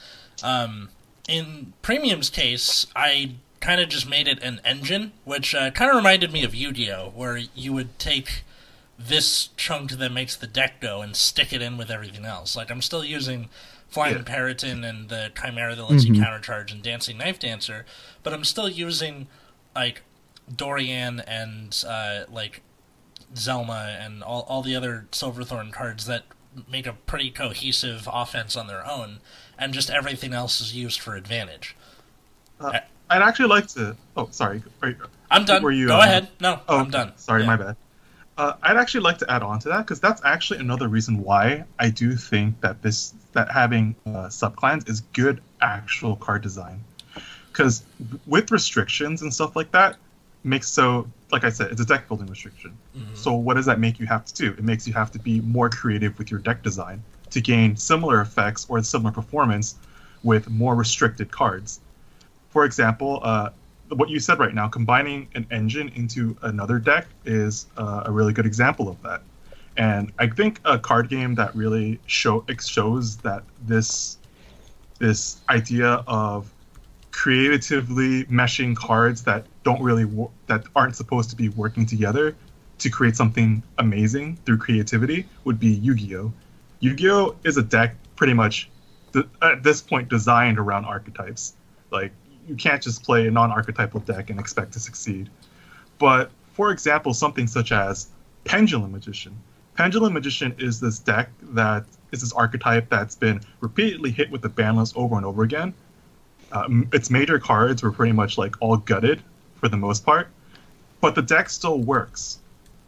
Um, 0.42 0.90
in 1.28 1.74
Premium's 1.82 2.30
case, 2.30 2.86
I 2.96 3.34
kind 3.60 3.80
of 3.80 3.88
just 3.88 4.08
made 4.08 4.28
it 4.28 4.42
an 4.42 4.60
engine, 4.64 5.12
which 5.24 5.54
uh, 5.54 5.70
kind 5.70 5.90
of 5.90 5.96
reminded 5.96 6.32
me 6.32 6.44
of 6.44 6.54
Yu-Gi-Oh, 6.54 7.12
where 7.14 7.36
you 7.36 7.72
would 7.72 7.98
take 7.98 8.44
this 8.98 9.48
chunk 9.56 9.92
that 9.92 10.10
makes 10.12 10.34
the 10.36 10.46
deck 10.46 10.80
go 10.80 11.00
and 11.02 11.14
stick 11.14 11.52
it 11.52 11.62
in 11.62 11.76
with 11.76 11.90
everything 11.90 12.24
else. 12.24 12.56
Like 12.56 12.70
I'm 12.70 12.82
still 12.82 13.04
using 13.04 13.48
Flying 13.88 14.16
Yeah. 14.16 14.22
Peryton 14.22 14.84
and 14.84 15.08
the 15.08 15.30
Chimera 15.40 15.74
that 15.74 15.84
lets 15.90 16.04
Mhm. 16.04 16.16
you 16.16 16.22
countercharge 16.22 16.70
and 16.72 16.82
Dancing 16.82 17.16
Knife 17.16 17.38
Dancer, 17.38 17.86
but 18.22 18.32
I'm 18.34 18.44
still 18.44 18.68
using 18.68 19.28
like 19.74 20.02
Dorian 20.54 21.20
and 21.20 21.82
uh, 21.86 22.24
like 22.28 22.60
Zelma 23.34 23.98
and 24.04 24.22
all 24.22 24.42
all 24.42 24.62
the 24.62 24.74
other 24.76 25.06
Silverthorn 25.12 25.70
cards 25.72 26.04
that 26.06 26.24
make 26.70 26.86
a 26.86 26.92
pretty 26.92 27.30
cohesive 27.30 28.08
offense 28.12 28.56
on 28.56 28.66
their 28.66 28.84
own, 28.86 29.20
and 29.58 29.72
just 29.72 29.90
everything 29.90 30.34
else 30.34 30.60
is 30.60 30.74
used 30.74 31.00
for 31.00 31.14
advantage. 31.16 31.74
I'd 33.10 33.22
actually 33.22 33.48
like 33.48 33.66
to. 33.68 33.96
Oh, 34.16 34.28
sorry. 34.30 34.62
You- 34.82 34.96
I'm 35.30 35.44
done. 35.44 35.62
Were 35.62 35.70
you, 35.72 35.88
Go 35.88 35.96
uh, 36.00 36.04
ahead. 36.04 36.28
No, 36.40 36.60
Oh, 36.68 36.78
I'm 36.78 36.90
done. 36.90 37.12
Sorry, 37.16 37.42
Yeah. 37.42 37.46
my 37.48 37.56
bad. 37.56 37.76
Uh, 38.38 38.52
I'd 38.62 38.76
actually 38.76 39.00
like 39.00 39.18
to 39.18 39.30
add 39.30 39.42
on 39.42 39.58
to 39.60 39.68
that 39.70 39.78
because 39.78 39.98
that's 40.00 40.22
actually 40.24 40.60
another 40.60 40.86
reason 40.88 41.22
why 41.22 41.64
I 41.78 41.90
do 41.90 42.14
think 42.14 42.60
that 42.60 42.82
this 42.82 43.12
that 43.32 43.50
having 43.50 43.96
uh, 44.06 44.28
subclans 44.28 44.88
is 44.88 45.00
good 45.12 45.40
actual 45.60 46.14
card 46.16 46.42
design. 46.42 46.84
Because 47.52 47.82
with 48.26 48.50
restrictions 48.52 49.22
and 49.22 49.34
stuff 49.34 49.56
like 49.56 49.72
that, 49.72 49.96
makes 50.44 50.68
so 50.68 51.08
like 51.32 51.42
I 51.44 51.50
said, 51.50 51.72
it's 51.72 51.80
a 51.80 51.84
deck 51.84 52.06
building 52.08 52.28
restriction. 52.28 52.78
Mhm. 52.96 53.16
So 53.16 53.34
what 53.34 53.54
does 53.54 53.66
that 53.66 53.80
make 53.80 53.98
you 53.98 54.06
have 54.06 54.24
to 54.26 54.34
do? 54.34 54.50
It 54.52 54.62
makes 54.62 54.86
you 54.86 54.92
have 54.94 55.10
to 55.12 55.18
be 55.18 55.40
more 55.40 55.68
creative 55.68 56.16
with 56.16 56.30
your 56.30 56.40
deck 56.40 56.62
design 56.62 57.02
to 57.30 57.40
gain 57.40 57.76
similar 57.76 58.20
effects 58.20 58.64
or 58.68 58.80
similar 58.84 59.10
performance 59.12 59.74
with 60.22 60.48
more 60.48 60.74
restricted 60.76 61.30
cards. 61.32 61.80
For 62.50 62.64
example, 62.64 63.20
uh, 63.22 63.50
what 63.90 64.08
you 64.08 64.20
said 64.20 64.38
right 64.38 64.54
now, 64.54 64.68
combining 64.68 65.28
an 65.34 65.46
engine 65.50 65.88
into 65.94 66.36
another 66.42 66.78
deck 66.78 67.06
is 67.24 67.66
uh, 67.76 68.04
a 68.06 68.12
really 68.12 68.32
good 68.32 68.46
example 68.46 68.88
of 68.88 69.00
that. 69.02 69.22
And 69.76 70.12
I 70.18 70.26
think 70.26 70.60
a 70.64 70.78
card 70.78 71.08
game 71.08 71.36
that 71.36 71.54
really 71.54 72.00
show 72.06 72.44
shows 72.60 73.18
that 73.18 73.44
this 73.66 74.18
this 74.98 75.40
idea 75.48 76.02
of 76.08 76.52
creatively 77.12 78.24
meshing 78.24 78.76
cards 78.76 79.22
that 79.22 79.46
don't 79.62 79.80
really 79.80 80.04
wo- 80.04 80.32
that 80.46 80.64
aren't 80.74 80.96
supposed 80.96 81.30
to 81.30 81.36
be 81.36 81.48
working 81.50 81.86
together 81.86 82.34
to 82.78 82.90
create 82.90 83.16
something 83.16 83.62
amazing 83.78 84.36
through 84.44 84.58
creativity 84.58 85.26
would 85.44 85.58
be 85.58 85.68
Yu-Gi-Oh. 85.68 86.32
Yu-Gi-Oh 86.80 87.36
is 87.44 87.56
a 87.56 87.62
deck 87.62 87.96
pretty 88.16 88.34
much 88.34 88.68
at 89.42 89.62
this 89.62 89.80
point 89.80 90.08
designed 90.08 90.58
around 90.58 90.84
archetypes. 90.84 91.54
Like 91.90 92.12
you 92.48 92.56
can't 92.56 92.82
just 92.82 93.04
play 93.04 93.28
a 93.28 93.30
non-archetypal 93.30 94.00
deck 94.00 94.30
and 94.30 94.40
expect 94.40 94.72
to 94.72 94.80
succeed. 94.80 95.28
But 95.98 96.30
for 96.54 96.70
example, 96.70 97.14
something 97.14 97.46
such 97.46 97.70
as 97.70 98.08
Pendulum 98.44 98.92
Magician. 98.92 99.36
Pendulum 99.74 100.14
Magician 100.14 100.54
is 100.58 100.80
this 100.80 100.98
deck 100.98 101.30
that 101.42 101.84
is 102.10 102.22
this 102.22 102.32
archetype 102.32 102.88
that's 102.88 103.14
been 103.14 103.40
repeatedly 103.60 104.10
hit 104.10 104.30
with 104.30 104.42
the 104.42 104.48
ban 104.48 104.76
list 104.76 104.96
over 104.96 105.16
and 105.16 105.26
over 105.26 105.42
again. 105.42 105.74
Um, 106.50 106.88
its 106.92 107.10
major 107.10 107.38
cards 107.38 107.82
were 107.82 107.92
pretty 107.92 108.12
much 108.12 108.38
like 108.38 108.56
all 108.60 108.78
gutted 108.78 109.22
for 109.56 109.68
the 109.68 109.76
most 109.76 110.04
part, 110.04 110.28
but 111.00 111.14
the 111.14 111.22
deck 111.22 111.50
still 111.50 111.78
works. 111.78 112.38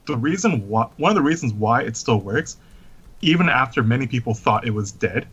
The 0.06 0.16
reason 0.16 0.66
why, 0.68 0.88
one 0.96 1.10
of 1.10 1.16
the 1.16 1.22
reasons 1.22 1.52
why 1.52 1.82
it 1.82 1.96
still 1.96 2.18
works, 2.18 2.56
even 3.20 3.48
after 3.50 3.82
many 3.82 4.06
people 4.06 4.32
thought 4.32 4.66
it 4.66 4.70
was 4.70 4.90
dead, 4.90 5.26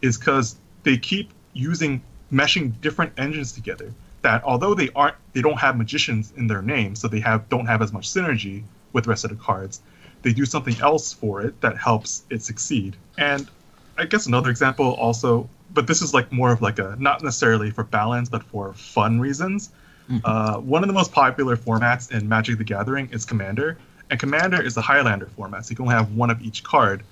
is 0.00 0.16
because 0.16 0.56
they 0.84 0.96
keep 0.96 1.32
using 1.52 2.00
meshing 2.32 2.80
different 2.80 3.12
engines 3.16 3.52
together. 3.52 3.92
That 4.22 4.42
although 4.44 4.74
they 4.74 4.90
aren't, 4.94 5.16
they 5.32 5.42
don't 5.42 5.58
have 5.58 5.76
magicians 5.76 6.32
in 6.36 6.46
their 6.46 6.62
name, 6.62 6.96
so 6.96 7.08
they 7.08 7.20
have 7.20 7.48
don't 7.48 7.66
have 7.66 7.82
as 7.82 7.92
much 7.92 8.08
synergy 8.08 8.64
with 8.92 9.04
the 9.04 9.10
rest 9.10 9.24
of 9.24 9.30
the 9.30 9.36
cards. 9.36 9.80
They 10.22 10.32
do 10.32 10.44
something 10.44 10.76
else 10.80 11.12
for 11.12 11.42
it 11.42 11.60
that 11.60 11.76
helps 11.76 12.24
it 12.30 12.42
succeed. 12.42 12.96
And 13.16 13.48
I 13.96 14.06
guess 14.06 14.26
another 14.26 14.50
example 14.50 14.94
also, 14.94 15.48
but 15.72 15.86
this 15.86 16.02
is 16.02 16.12
like 16.12 16.32
more 16.32 16.50
of 16.50 16.60
like 16.62 16.78
a 16.78 16.96
not 16.98 17.22
necessarily 17.22 17.70
for 17.70 17.84
balance, 17.84 18.28
but 18.28 18.42
for 18.42 18.72
fun 18.74 19.20
reasons. 19.20 19.70
Mhm. 20.10 20.20
Uh, 20.24 20.58
one 20.58 20.82
of 20.82 20.88
the 20.88 20.92
most 20.92 21.12
popular 21.12 21.56
formats 21.56 22.10
in 22.10 22.28
Magic 22.28 22.58
the 22.58 22.64
Gathering 22.64 23.08
is 23.12 23.24
Commander, 23.24 23.78
and 24.10 24.18
Commander 24.18 24.60
is 24.60 24.74
the 24.74 24.82
Highlander 24.82 25.26
format, 25.36 25.66
so 25.66 25.70
you 25.70 25.76
can 25.76 25.84
only 25.84 25.94
have 25.94 26.12
one 26.12 26.30
of 26.30 26.42
each 26.42 26.64
card. 26.64 27.02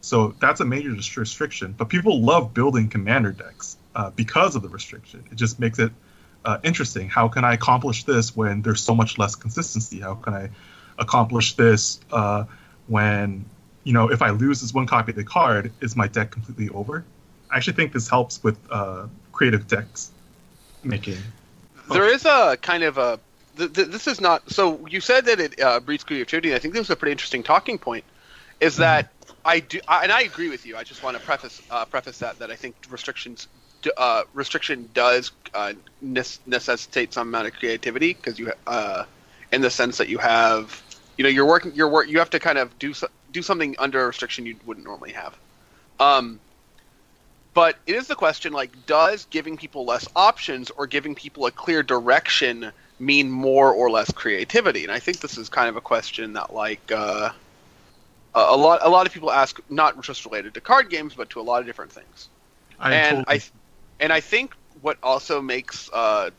So 0.00 0.34
that's 0.38 0.60
a 0.60 0.64
major 0.64 0.90
restriction. 0.90 1.74
But 1.76 1.88
people 1.88 2.20
love 2.20 2.52
building 2.52 2.88
Commander 2.88 3.32
decks 3.32 3.77
uh, 3.94 4.10
because 4.10 4.56
of 4.56 4.62
the 4.62 4.68
restriction. 4.68 5.24
It 5.30 5.36
just 5.36 5.58
makes 5.58 5.78
it 5.78 5.92
uh, 6.44 6.58
interesting. 6.62 7.08
How 7.08 7.28
can 7.28 7.44
I 7.44 7.54
accomplish 7.54 8.04
this 8.04 8.36
when 8.36 8.62
there's 8.62 8.80
so 8.80 8.94
much 8.94 9.18
less 9.18 9.34
consistency? 9.34 10.00
How 10.00 10.14
can 10.14 10.34
I 10.34 10.50
accomplish 10.98 11.54
this 11.54 12.00
uh, 12.10 12.44
when 12.86 13.44
you 13.84 13.92
know 13.92 14.10
if 14.10 14.22
I 14.22 14.30
lose 14.30 14.60
this 14.60 14.72
one 14.72 14.86
copy 14.86 15.12
of 15.12 15.16
the 15.16 15.24
card, 15.24 15.72
is 15.80 15.96
my 15.96 16.08
deck 16.08 16.30
completely 16.30 16.68
over? 16.70 17.04
I 17.50 17.56
actually 17.56 17.74
think 17.74 17.92
this 17.92 18.08
helps 18.08 18.42
with 18.42 18.58
uh, 18.70 19.06
creative 19.32 19.66
decks 19.66 20.10
making. 20.82 21.18
There 21.90 22.08
is 22.12 22.24
a 22.24 22.56
kind 22.60 22.82
of 22.82 22.98
a. 22.98 23.20
Th- 23.56 23.72
th- 23.72 23.88
this 23.88 24.06
is 24.06 24.20
not. 24.20 24.50
So 24.50 24.86
you 24.88 25.00
said 25.00 25.24
that 25.26 25.40
it 25.40 25.60
uh, 25.60 25.80
breeds 25.80 26.04
creativity. 26.04 26.50
and 26.50 26.56
I 26.56 26.58
think 26.58 26.74
this 26.74 26.82
is 26.82 26.90
a 26.90 26.96
pretty 26.96 27.12
interesting 27.12 27.42
talking 27.42 27.78
point. 27.78 28.04
Is 28.60 28.76
that 28.76 29.12
I 29.44 29.60
do, 29.60 29.80
I, 29.88 30.02
and 30.02 30.12
I 30.12 30.22
agree 30.22 30.48
with 30.48 30.66
you. 30.66 30.76
I 30.76 30.84
just 30.84 31.02
want 31.02 31.16
to 31.16 31.22
preface 31.22 31.60
uh, 31.70 31.84
preface 31.86 32.18
that 32.18 32.38
that 32.40 32.50
I 32.50 32.56
think 32.56 32.74
restrictions. 32.90 33.48
Uh, 33.96 34.22
restriction 34.34 34.88
does 34.92 35.30
uh, 35.54 35.72
necessitate 36.02 37.12
some 37.12 37.28
amount 37.28 37.46
of 37.46 37.54
creativity 37.54 38.14
because 38.14 38.38
you, 38.38 38.52
uh, 38.66 39.04
in 39.52 39.60
the 39.60 39.70
sense 39.70 39.98
that 39.98 40.08
you 40.08 40.18
have, 40.18 40.82
you 41.16 41.22
know, 41.22 41.30
you're 41.30 41.46
working, 41.46 41.72
you're 41.74 41.88
work, 41.88 42.08
you 42.08 42.18
have 42.18 42.30
to 42.30 42.40
kind 42.40 42.58
of 42.58 42.76
do 42.78 42.92
so- 42.92 43.08
do 43.32 43.42
something 43.42 43.76
under 43.78 44.02
a 44.02 44.06
restriction 44.06 44.46
you 44.46 44.56
wouldn't 44.66 44.86
normally 44.86 45.12
have. 45.12 45.36
Um, 46.00 46.40
but 47.54 47.76
it 47.86 47.96
is 47.96 48.06
the 48.06 48.14
question 48.14 48.52
like 48.52 48.70
does 48.86 49.26
giving 49.30 49.56
people 49.56 49.84
less 49.84 50.06
options 50.14 50.70
or 50.70 50.86
giving 50.86 51.14
people 51.14 51.46
a 51.46 51.50
clear 51.50 51.82
direction 51.82 52.70
mean 53.00 53.28
more 53.30 53.72
or 53.72 53.90
less 53.90 54.10
creativity 54.12 54.84
and 54.84 54.92
i 54.92 54.98
think 54.98 55.18
this 55.18 55.36
is 55.36 55.48
kind 55.48 55.68
of 55.68 55.76
a 55.76 55.80
question 55.80 56.32
that 56.34 56.54
like 56.54 56.80
uh, 56.92 57.30
a 58.34 58.38
a 58.38 58.56
lot 58.56 58.78
a 58.82 58.88
lot 58.88 59.06
of 59.06 59.12
people 59.12 59.30
ask 59.30 59.58
not 59.68 60.00
just 60.02 60.24
related 60.24 60.54
to 60.54 60.60
card 60.60 60.88
games 60.88 61.14
but 61.14 61.28
to 61.30 61.40
a 61.40 61.42
lot 61.42 61.60
of 61.60 61.66
different 61.66 61.90
things 61.92 62.28
I 62.78 62.94
and 62.94 63.26
totally- 63.26 63.40
I 63.40 63.42
and 64.00 64.12
I 64.12 64.20
think 64.20 64.54
what 64.82 64.96
also 65.02 65.40
makes 65.42 65.90
uh, 65.92 66.30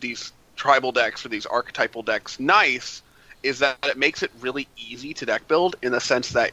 these 0.00 0.32
tribal 0.56 0.92
decks 0.92 1.24
or 1.24 1.28
these 1.28 1.46
archetypal 1.46 2.02
decks 2.02 2.38
nice 2.40 3.02
is 3.42 3.58
that 3.60 3.78
it 3.84 3.96
makes 3.96 4.22
it 4.22 4.30
really 4.40 4.68
easy 4.76 5.14
to 5.14 5.24
deck 5.26 5.46
build 5.48 5.76
in 5.82 5.92
the 5.92 6.00
sense 6.00 6.30
that 6.30 6.50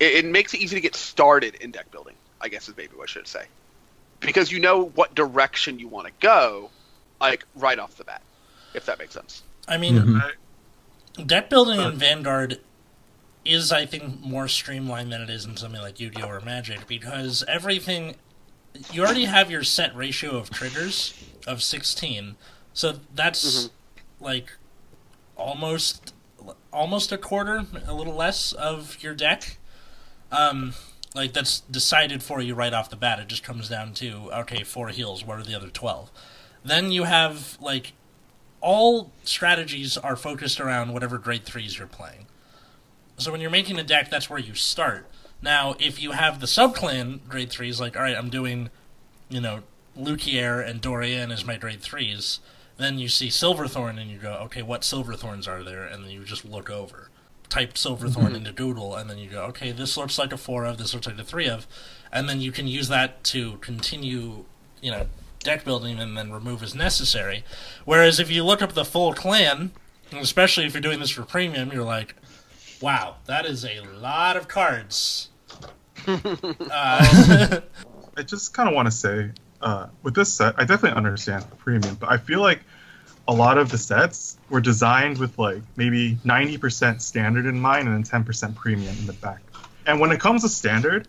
it, 0.00 0.24
it 0.24 0.24
makes 0.24 0.54
it 0.54 0.60
easy 0.60 0.76
to 0.76 0.80
get 0.80 0.94
started 0.94 1.54
in 1.56 1.70
deck 1.70 1.90
building. 1.90 2.14
I 2.40 2.48
guess 2.48 2.68
is 2.68 2.76
maybe 2.76 2.94
what 2.96 3.08
I 3.08 3.12
should 3.12 3.26
say, 3.26 3.44
because 4.20 4.52
you 4.52 4.60
know 4.60 4.84
what 4.94 5.14
direction 5.14 5.78
you 5.78 5.88
want 5.88 6.06
to 6.06 6.12
go, 6.20 6.70
like 7.20 7.44
right 7.56 7.78
off 7.78 7.96
the 7.96 8.04
bat, 8.04 8.22
if 8.74 8.86
that 8.86 8.98
makes 8.98 9.14
sense. 9.14 9.42
I 9.66 9.78
mean, 9.78 9.94
Mhm. 9.96 10.22
I- 11.18 11.22
deck 11.22 11.48
building 11.50 11.80
Uh, 11.80 11.88
in 11.90 11.96
Vanguard 11.98 12.60
is, 13.44 13.72
I 13.72 13.86
think, 13.86 14.20
more 14.20 14.48
streamlined 14.48 15.10
than 15.12 15.22
it 15.22 15.30
is 15.30 15.44
in 15.46 15.56
something 15.56 15.80
like 15.80 15.98
Yu-Gi-Oh 15.98 16.28
or 16.28 16.40
Magic 16.40 16.86
because 16.86 17.42
everything 17.48 18.16
you 18.92 19.02
already 19.04 19.24
have 19.26 19.50
your 19.50 19.62
set 19.62 19.94
ratio 19.96 20.36
of 20.36 20.50
triggers 20.50 21.14
of 21.46 21.62
sixteen, 21.62 22.36
so 22.72 23.00
that's 23.14 23.44
Mhm. 23.66 23.70
like 24.20 24.52
almost 25.36 26.12
almost 26.72 27.10
a 27.12 27.18
quarter, 27.18 27.66
a 27.86 27.92
little 27.94 28.14
less 28.14 28.52
of 28.52 29.02
your 29.02 29.14
deck. 29.14 29.58
Um, 30.30 30.74
like 31.14 31.32
that's 31.32 31.60
decided 31.60 32.22
for 32.22 32.40
you 32.40 32.54
right 32.54 32.72
off 32.72 32.90
the 32.90 32.96
bat. 32.96 33.18
It 33.18 33.28
just 33.28 33.42
comes 33.42 33.68
down 33.68 33.94
to 33.94 34.30
okay, 34.32 34.62
four 34.64 34.88
heals. 34.88 35.24
What 35.24 35.38
are 35.38 35.42
the 35.44 35.54
other 35.54 35.70
twelve? 35.70 36.10
Then 36.64 36.92
you 36.92 37.04
have 37.04 37.56
like 37.60 37.92
all 38.60 39.12
strategies 39.24 39.96
are 39.96 40.16
focused 40.16 40.60
around 40.60 40.92
whatever 40.92 41.18
grade 41.18 41.44
threes 41.44 41.78
you're 41.78 41.86
playing. 41.86 42.26
So 43.18 43.30
when 43.32 43.40
you're 43.40 43.50
making 43.50 43.78
a 43.78 43.84
deck, 43.84 44.10
that's 44.10 44.28
where 44.28 44.38
you 44.38 44.54
start. 44.54 45.08
Now, 45.42 45.74
if 45.78 46.02
you 46.02 46.12
have 46.12 46.40
the 46.40 46.46
subclan 46.46 47.26
grade 47.28 47.50
threes, 47.50 47.80
like 47.80 47.96
all 47.96 48.02
right, 48.02 48.16
I'm 48.16 48.30
doing, 48.30 48.70
you 49.28 49.40
know, 49.40 49.60
Luquier 49.96 50.60
and 50.66 50.80
Dorian 50.80 51.30
as 51.30 51.44
my 51.44 51.56
grade 51.56 51.80
threes. 51.80 52.40
Then 52.76 52.98
you 52.98 53.08
see 53.08 53.30
Silverthorn 53.30 53.98
and 53.98 54.10
you 54.10 54.18
go, 54.18 54.34
okay, 54.44 54.62
what 54.62 54.82
Silverthorns 54.82 55.48
are 55.48 55.62
there? 55.62 55.84
And 55.84 56.04
then 56.04 56.10
you 56.10 56.24
just 56.24 56.44
look 56.44 56.68
over. 56.68 57.08
Type 57.48 57.78
Silverthorn 57.78 58.26
mm-hmm. 58.26 58.34
into 58.36 58.52
Doodle, 58.52 58.96
and 58.96 59.08
then 59.08 59.18
you 59.18 59.30
go, 59.30 59.44
okay, 59.44 59.72
this 59.72 59.96
looks 59.96 60.18
like 60.18 60.32
a 60.32 60.36
four 60.36 60.64
of, 60.64 60.78
this 60.78 60.92
looks 60.92 61.06
like 61.06 61.18
a 61.18 61.24
three 61.24 61.48
of, 61.48 61.66
and 62.12 62.28
then 62.28 62.40
you 62.40 62.52
can 62.52 62.66
use 62.66 62.88
that 62.88 63.24
to 63.24 63.56
continue, 63.58 64.44
you 64.82 64.90
know, 64.90 65.06
deck 65.42 65.64
building 65.64 65.98
and 65.98 66.16
then 66.16 66.32
remove 66.32 66.62
as 66.62 66.74
necessary. 66.74 67.44
Whereas 67.84 68.20
if 68.20 68.30
you 68.30 68.44
look 68.44 68.60
up 68.60 68.72
the 68.72 68.84
full 68.84 69.14
clan, 69.14 69.70
and 70.10 70.20
especially 70.20 70.66
if 70.66 70.74
you're 70.74 70.80
doing 70.82 71.00
this 71.00 71.10
for 71.10 71.22
premium, 71.22 71.72
you're 71.72 71.84
like, 71.84 72.14
wow, 72.80 73.16
that 73.26 73.46
is 73.46 73.64
a 73.64 73.80
lot 73.80 74.36
of 74.36 74.48
cards. 74.48 75.30
uh, 76.06 76.16
I 78.16 78.22
just 78.22 78.54
kind 78.54 78.68
of 78.68 78.74
want 78.74 78.86
to 78.86 78.92
say, 78.92 79.30
uh, 79.60 79.88
with 80.02 80.14
this 80.14 80.32
set, 80.32 80.54
I 80.56 80.64
definitely 80.64 80.96
understand 80.96 81.44
the 81.44 81.56
premium, 81.56 81.96
but 81.96 82.10
I 82.10 82.18
feel 82.18 82.40
like 82.40 82.60
a 83.28 83.34
lot 83.34 83.58
of 83.58 83.70
the 83.70 83.78
sets 83.78 84.38
were 84.48 84.60
designed 84.60 85.18
with 85.18 85.38
like 85.38 85.62
maybe 85.76 86.16
90% 86.24 87.00
standard 87.00 87.46
in 87.46 87.60
mind 87.60 87.88
and 87.88 88.04
then 88.04 88.24
10% 88.24 88.54
premium 88.54 88.96
in 88.98 89.06
the 89.06 89.12
back. 89.14 89.42
And 89.86 90.00
when 90.00 90.12
it 90.12 90.20
comes 90.20 90.42
to 90.42 90.48
standard, 90.48 91.08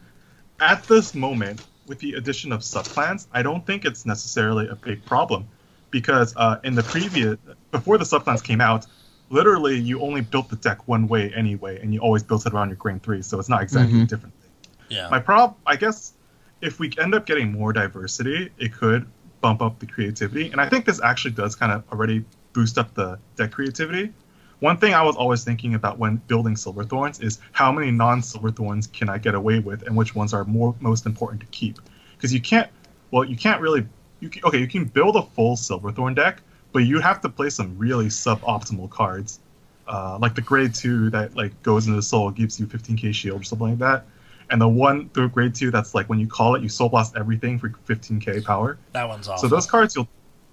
at 0.60 0.84
this 0.86 1.14
moment, 1.14 1.66
with 1.88 2.00
the 2.00 2.14
addition 2.14 2.52
of 2.52 2.62
subclans, 2.62 3.28
I 3.32 3.44
don't 3.44 3.66
think 3.66 3.86
it's 3.86 4.06
necessarily 4.06 4.68
a 4.68 4.76
big 4.76 5.06
problem 5.06 5.48
because 5.92 6.36
uh, 6.36 6.60
in 6.64 6.76
the 6.76 6.84
previous, 6.84 7.38
before 7.72 7.98
the 7.98 8.04
subclans 8.04 8.44
came 8.44 8.62
out, 8.62 8.86
literally 9.30 9.78
you 9.78 10.02
only 10.02 10.22
built 10.22 10.50
the 10.50 10.56
deck 10.56 10.88
one 10.88 11.08
way 11.08 11.34
anyway, 11.34 11.80
and 11.82 11.94
you 11.94 12.00
always 12.00 12.24
built 12.24 12.46
it 12.46 12.54
around 12.54 12.70
your 12.70 12.78
grade 12.78 13.04
three, 13.04 13.22
so 13.22 13.40
it's 13.40 13.50
not 13.50 13.62
exactly 13.62 14.00
a 14.00 14.04
Mhm. 14.04 14.08
different 14.08 14.34
thing. 14.42 14.52
yeah. 14.90 15.10
My 15.10 15.20
prob, 15.20 15.56
I 15.66 15.76
guess, 15.76 16.14
if 16.62 16.80
we 16.80 16.92
end 16.98 17.14
up 17.14 17.26
getting 17.26 17.52
more 17.52 17.74
diversity, 17.74 18.50
it 18.58 18.74
could 18.74 19.06
bump 19.42 19.62
up 19.62 19.80
the 19.80 19.86
creativity, 19.86 20.50
and 20.52 20.60
I 20.62 20.68
think 20.70 20.86
this 20.86 21.02
actually 21.02 21.32
does 21.32 21.56
kind 21.56 21.72
of 21.72 21.84
already 21.92 22.24
boost 22.54 22.78
up 22.78 22.94
the 22.94 23.20
deck 23.36 23.52
creativity. 23.52 24.14
One 24.60 24.78
thing 24.78 24.96
I 24.96 25.04
was 25.04 25.16
always 25.16 25.44
thinking 25.44 25.76
about 25.76 26.00
when 26.00 26.16
building 26.28 26.56
Silverthorns 26.56 27.22
is 27.22 27.40
how 27.52 27.72
many 27.72 27.92
non-Silverthorns 27.92 28.92
can 28.92 29.08
I 29.10 29.20
get 29.20 29.36
away 29.36 29.60
with, 29.60 29.84
and 29.84 29.96
which 29.96 30.16
ones 30.16 30.34
are 30.34 30.46
more 30.46 30.74
most 30.80 31.06
important 31.06 31.42
to 31.42 31.48
keep. 31.48 31.80
Because 32.16 32.34
you 32.34 32.42
can't, 32.42 32.68
well, 33.12 33.24
you 33.24 33.36
can't 33.38 33.62
really, 33.62 33.86
you 34.20 34.30
can, 34.30 34.44
okay, 34.46 34.58
you 34.58 34.68
can 34.68 34.86
build 34.86 35.16
a 35.16 35.22
full 35.22 35.56
Silverthorn 35.56 36.16
deck, 36.16 36.42
but 36.78 36.86
you 36.86 37.00
have 37.00 37.20
to 37.20 37.28
play 37.28 37.50
some 37.50 37.76
really 37.76 38.06
suboptimal 38.06 38.88
cards. 38.92 39.40
Uh, 39.88 40.16
like 40.22 40.36
the 40.36 40.42
grade 40.42 40.76
two 40.76 41.10
that 41.10 41.36
like 41.36 41.52
goes 41.64 41.88
into 41.88 41.96
the 41.96 42.04
soul 42.04 42.30
gives 42.30 42.60
you 42.60 42.68
15k 42.68 43.12
shield 43.16 43.42
or 43.42 43.44
something 43.44 43.70
like 43.70 43.80
that, 43.80 44.06
and 44.52 44.62
the 44.62 44.68
one 44.68 45.10
the 45.14 45.26
grade 45.26 45.56
two 45.56 45.72
that's 45.72 45.96
like 45.96 46.08
when 46.08 46.20
you 46.20 46.28
call 46.28 46.54
it 46.54 46.62
you 46.62 46.70
soul 46.70 46.88
blast 46.88 47.18
everything 47.18 47.58
for 47.58 47.70
15k 47.70 48.46
power. 48.46 48.78
That 48.92 49.10
one's 49.10 49.28
awesome. 49.28 49.50
So 49.50 49.56
those 49.56 49.66
cards 49.66 49.96
you'll, 49.96 50.08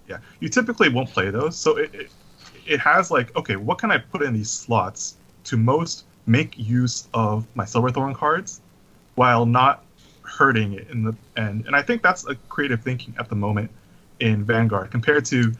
yeah, 0.08 0.16
you 0.40 0.48
typically 0.48 0.88
won't 0.88 1.10
play 1.10 1.28
those. 1.28 1.58
So 1.58 1.76
it, 1.76 1.94
it 1.94 2.10
it 2.66 2.80
has 2.80 3.10
like 3.10 3.36
okay, 3.36 3.56
what 3.56 3.76
can 3.76 3.90
I 3.90 3.98
put 3.98 4.22
in 4.22 4.32
these 4.32 4.50
slots 4.50 5.18
to 5.44 5.58
most 5.58 6.06
make 6.24 6.56
use 6.56 7.06
of 7.12 7.46
my 7.54 7.66
Silverthorn 7.66 8.14
cards, 8.14 8.62
while 9.16 9.44
not 9.44 9.84
hurting 10.22 10.72
it 10.72 10.88
in 10.88 11.04
the 11.04 11.14
end. 11.36 11.66
And 11.66 11.76
I 11.76 11.82
think 11.82 12.02
that's 12.02 12.26
a 12.26 12.34
creative 12.48 12.82
thinking 12.82 13.14
at 13.18 13.28
the 13.28 13.36
moment 13.36 13.70
in 14.20 14.42
Vanguard 14.42 14.90
compared 14.90 15.26
to 15.26 15.52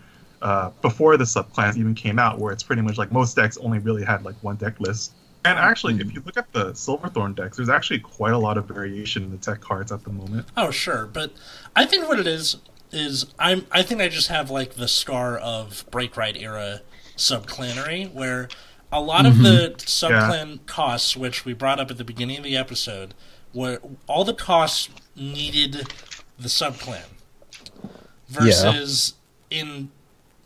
uh, 0.44 0.70
before 0.82 1.16
the 1.16 1.24
subclans 1.24 1.76
even 1.78 1.94
came 1.94 2.18
out, 2.18 2.38
where 2.38 2.52
it's 2.52 2.62
pretty 2.62 2.82
much 2.82 2.98
like 2.98 3.10
most 3.10 3.34
decks 3.34 3.56
only 3.56 3.78
really 3.78 4.04
had 4.04 4.24
like 4.24 4.36
one 4.42 4.56
deck 4.56 4.78
list. 4.78 5.14
And 5.46 5.58
actually, 5.58 5.94
if 5.94 6.14
you 6.14 6.22
look 6.24 6.36
at 6.36 6.52
the 6.52 6.74
Silverthorn 6.74 7.34
decks, 7.34 7.56
there's 7.56 7.70
actually 7.70 8.00
quite 8.00 8.32
a 8.34 8.38
lot 8.38 8.58
of 8.58 8.66
variation 8.66 9.24
in 9.24 9.30
the 9.30 9.38
tech 9.38 9.60
cards 9.60 9.90
at 9.90 10.04
the 10.04 10.10
moment. 10.10 10.46
Oh 10.56 10.70
sure, 10.70 11.06
but 11.06 11.32
I 11.74 11.86
think 11.86 12.06
what 12.06 12.18
it 12.18 12.26
is 12.26 12.58
is 12.92 13.26
I'm 13.38 13.66
I 13.72 13.82
think 13.82 14.02
I 14.02 14.08
just 14.08 14.28
have 14.28 14.50
like 14.50 14.74
the 14.74 14.86
scar 14.86 15.38
of 15.38 15.86
Break 15.90 16.16
Ride 16.16 16.36
era 16.36 16.82
subclanery 17.16 18.12
where 18.12 18.48
a 18.92 19.00
lot 19.00 19.24
of 19.26 19.38
the 19.38 19.74
subclan 19.78 20.64
costs, 20.66 21.16
which 21.16 21.44
we 21.44 21.54
brought 21.54 21.80
up 21.80 21.90
at 21.90 21.96
the 21.96 22.04
beginning 22.04 22.36
of 22.36 22.44
the 22.44 22.56
episode, 22.56 23.14
were 23.54 23.80
all 24.06 24.24
the 24.24 24.34
costs 24.34 24.90
needed 25.16 25.88
the 26.38 26.48
subclan. 26.48 27.06
Versus 28.28 29.14
in 29.50 29.90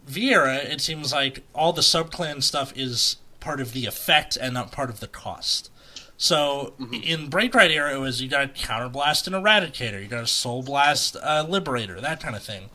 Viera, 0.08 0.56
it 0.64 0.80
seems 0.80 1.12
like 1.12 1.44
all 1.54 1.72
the 1.72 1.82
subclan 1.82 2.42
stuff 2.42 2.72
is 2.76 3.16
part 3.40 3.60
of 3.60 3.72
the 3.72 3.86
effect 3.86 4.36
and 4.40 4.54
not 4.54 4.72
part 4.72 4.90
of 4.90 5.00
the 5.00 5.06
cost. 5.08 5.70
So 6.16 6.74
in 7.04 7.28
Break 7.28 7.54
Ride 7.54 7.70
era, 7.70 7.94
it 7.94 7.98
was 7.98 8.20
you 8.20 8.28
got 8.28 8.44
a 8.44 8.48
counterblast 8.48 9.26
and 9.26 9.36
eradicator, 9.36 10.02
you 10.02 10.08
got 10.08 10.24
a 10.24 10.26
soul 10.26 10.62
blast 10.62 11.16
uh, 11.22 11.46
liberator, 11.48 12.00
that 12.00 12.20
kind 12.20 12.34
of 12.34 12.42
thing, 12.42 12.70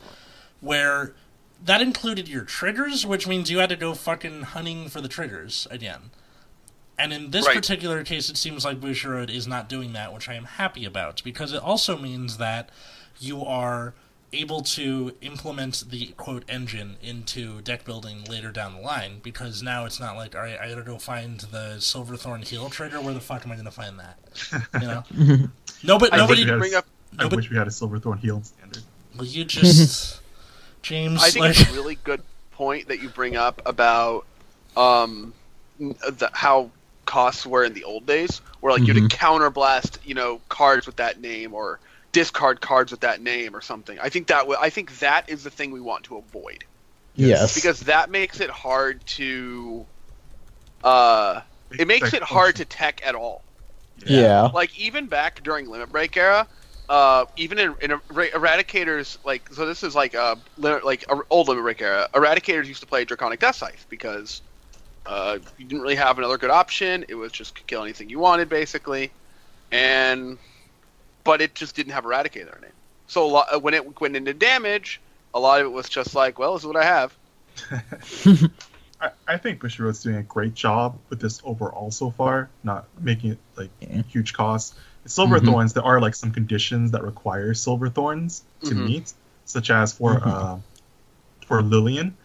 where 0.60 1.14
that 1.62 1.82
included 1.82 2.28
your 2.28 2.44
triggers, 2.44 3.04
which 3.04 3.26
means 3.26 3.50
you 3.50 3.58
had 3.58 3.68
to 3.68 3.76
go 3.76 3.92
fucking 3.94 4.42
hunting 4.42 4.88
for 4.88 5.00
the 5.02 5.08
triggers 5.08 5.66
again. 5.70 6.10
And 6.98 7.12
in 7.12 7.32
this 7.32 7.46
Right. 7.46 7.56
particular 7.56 8.04
case, 8.04 8.30
it 8.30 8.36
seems 8.36 8.64
like 8.64 8.80
Bushiroad 8.80 9.28
is 9.28 9.46
not 9.46 9.68
doing 9.68 9.92
that, 9.94 10.12
which 10.14 10.28
I 10.28 10.34
am 10.34 10.44
happy 10.44 10.84
about, 10.84 11.22
because 11.24 11.52
it 11.52 11.60
also 11.62 11.98
means 11.98 12.36
that 12.38 12.70
you 13.18 13.44
are 13.44 13.94
able 14.34 14.60
to 14.62 15.14
implement 15.22 15.84
the 15.90 16.08
quote 16.16 16.44
engine 16.48 16.96
into 17.02 17.60
deck 17.62 17.84
building 17.84 18.24
later 18.24 18.50
down 18.52 18.74
the 18.74 18.80
line 18.80 19.20
because 19.22 19.62
now 19.62 19.84
it's 19.86 20.00
not 20.00 20.16
like 20.16 20.34
all 20.34 20.42
right 20.42 20.58
i 20.60 20.68
gotta 20.68 20.82
go 20.82 20.98
find 20.98 21.40
the 21.40 21.78
silverthorn 21.80 22.42
heal 22.42 22.68
trigger 22.70 23.00
where 23.00 23.14
the 23.14 23.20
fuck 23.20 23.44
am 23.46 23.52
i 23.52 23.56
gonna 23.56 23.70
find 23.70 23.98
that 23.98 24.18
you 24.80 24.86
know 24.86 25.04
no 25.82 25.98
but 25.98 26.12
I 26.12 26.16
nobody 26.16 26.44
think 26.44 26.46
you 26.46 26.54
bring 26.58 26.74
up. 26.74 26.86
I 27.18 27.24
No, 27.24 27.28
wish 27.28 27.50
we 27.50 27.56
had 27.56 27.68
a 27.68 27.70
Silverthorn 27.70 28.18
healing 28.18 28.42
standard. 28.44 28.84
well, 29.14 29.24
you 29.26 29.44
just 29.44 30.20
james 30.82 31.22
I 31.22 31.30
think 31.30 31.46
like 31.46 31.50
it's 31.50 31.60
a 31.60 31.72
really 31.72 31.96
good 31.96 32.22
point 32.52 32.88
that 32.88 33.00
you 33.00 33.08
bring 33.08 33.36
up 33.36 33.62
about 33.66 34.26
um, 34.76 35.34
the, 35.78 36.30
how 36.32 36.70
costs 37.04 37.46
were 37.46 37.64
in 37.64 37.74
the 37.74 37.84
old 37.84 38.06
days, 38.06 38.40
where 38.60 38.72
like 38.72 38.86
you'd 38.86 38.96
counterblast, 39.10 39.98
you 40.04 40.14
know, 40.14 40.40
cards 40.48 40.86
with 40.86 40.96
that 40.96 41.20
name 41.20 41.54
or 41.54 41.80
discard 42.14 42.62
cards 42.62 42.92
with 42.92 43.02
that 43.02 43.20
name 43.22 43.56
or 43.56 43.62
something. 43.62 43.98
I 44.00 44.10
think 44.10 44.28
that 44.28 44.40
w- 44.40 44.58
I 44.60 44.70
think 44.70 45.00
that 45.00 45.28
is 45.28 45.44
the 45.44 45.50
thing 45.50 45.72
we 45.72 45.82
want 45.82 46.04
to 46.06 46.18
avoid 46.18 46.64
Yes. 47.14 47.54
because 47.54 47.80
that 47.82 48.10
makes 48.10 48.40
it 48.40 48.50
hard 48.50 49.06
to. 49.18 49.88
Uh, 50.82 51.42
it 51.78 51.88
makes 51.88 52.14
it 52.14 52.22
hard 52.22 52.56
to 52.56 52.64
tech 52.64 53.00
at 53.06 53.14
all. 53.14 53.44
yeah. 53.96 54.50
like 54.54 54.78
even 54.78 55.08
back 55.08 55.42
during 55.42 55.68
limit 55.68 55.90
break 55.90 56.16
era 56.16 56.48
uh 56.88 57.24
even 57.36 57.58
in, 57.58 57.74
in 57.82 57.92
er- 57.92 58.00
eradicators 58.12 59.16
like 59.24 59.48
so 59.52 59.66
this 59.66 59.82
is 59.82 59.94
like 59.94 60.14
uh 60.14 60.36
li- 60.56 60.80
like 60.84 61.04
uh, 61.08 61.18
old 61.30 61.48
limit 61.48 61.62
break 61.64 61.80
era 61.82 62.08
eradicators 62.14 62.66
used 62.66 62.80
to 62.80 62.86
play 62.86 63.04
draconic 63.04 63.40
death 63.40 63.56
scythe 63.56 63.86
because 63.88 64.42
uh 65.06 65.38
you 65.58 65.66
didn't 65.66 65.82
really 65.82 65.94
have 65.96 66.18
another 66.18 66.38
good 66.38 66.50
option 66.50 67.04
it 67.08 67.14
was 67.14 67.32
just 67.32 67.66
kill 67.66 67.82
anything 67.82 68.10
you 68.10 68.18
wanted 68.18 68.48
basically 68.48 69.14
and 69.72 70.38
but 71.24 71.40
it 71.40 71.54
just 71.54 71.74
didn't 71.74 71.92
have 71.92 72.04
eradicator 72.04 72.56
in 72.58 72.64
it 72.64 72.74
so 73.06 73.24
a 73.26 73.28
lot, 73.28 73.62
when 73.62 73.74
it 73.74 74.00
went 74.00 74.16
into 74.16 74.32
damage 74.32 75.00
a 75.34 75.40
lot 75.40 75.60
of 75.60 75.66
it 75.66 75.70
was 75.70 75.88
just 75.88 76.14
like 76.14 76.38
well 76.38 76.52
this 76.54 76.62
is 76.62 76.66
what 76.66 76.76
i 76.76 76.84
have 76.84 77.16
I, 79.00 79.10
I 79.26 79.36
think 79.36 79.60
Bushiroad's 79.60 80.02
doing 80.02 80.16
a 80.16 80.22
great 80.22 80.54
job 80.54 80.98
with 81.10 81.20
this 81.20 81.40
overall 81.44 81.90
so 81.90 82.10
far, 82.10 82.48
not 82.62 82.86
making 83.00 83.32
it 83.32 83.38
like 83.56 83.70
Yeah. 83.80 84.02
huge 84.02 84.32
costs. 84.32 84.76
Silver 85.06 85.38
thorns, 85.40 85.74
there 85.74 85.82
are 85.82 86.00
like 86.00 86.14
some 86.14 86.30
conditions 86.32 86.92
that 86.92 87.02
require 87.02 87.52
silver 87.54 87.88
thorns 87.90 88.44
to 88.64 88.74
Mhm. 88.74 88.86
meet, 88.86 89.12
such 89.44 89.70
as 89.70 89.92
for 89.92 90.20
uh, 90.24 90.58
for 91.46 91.60
Lillian. 91.62 92.16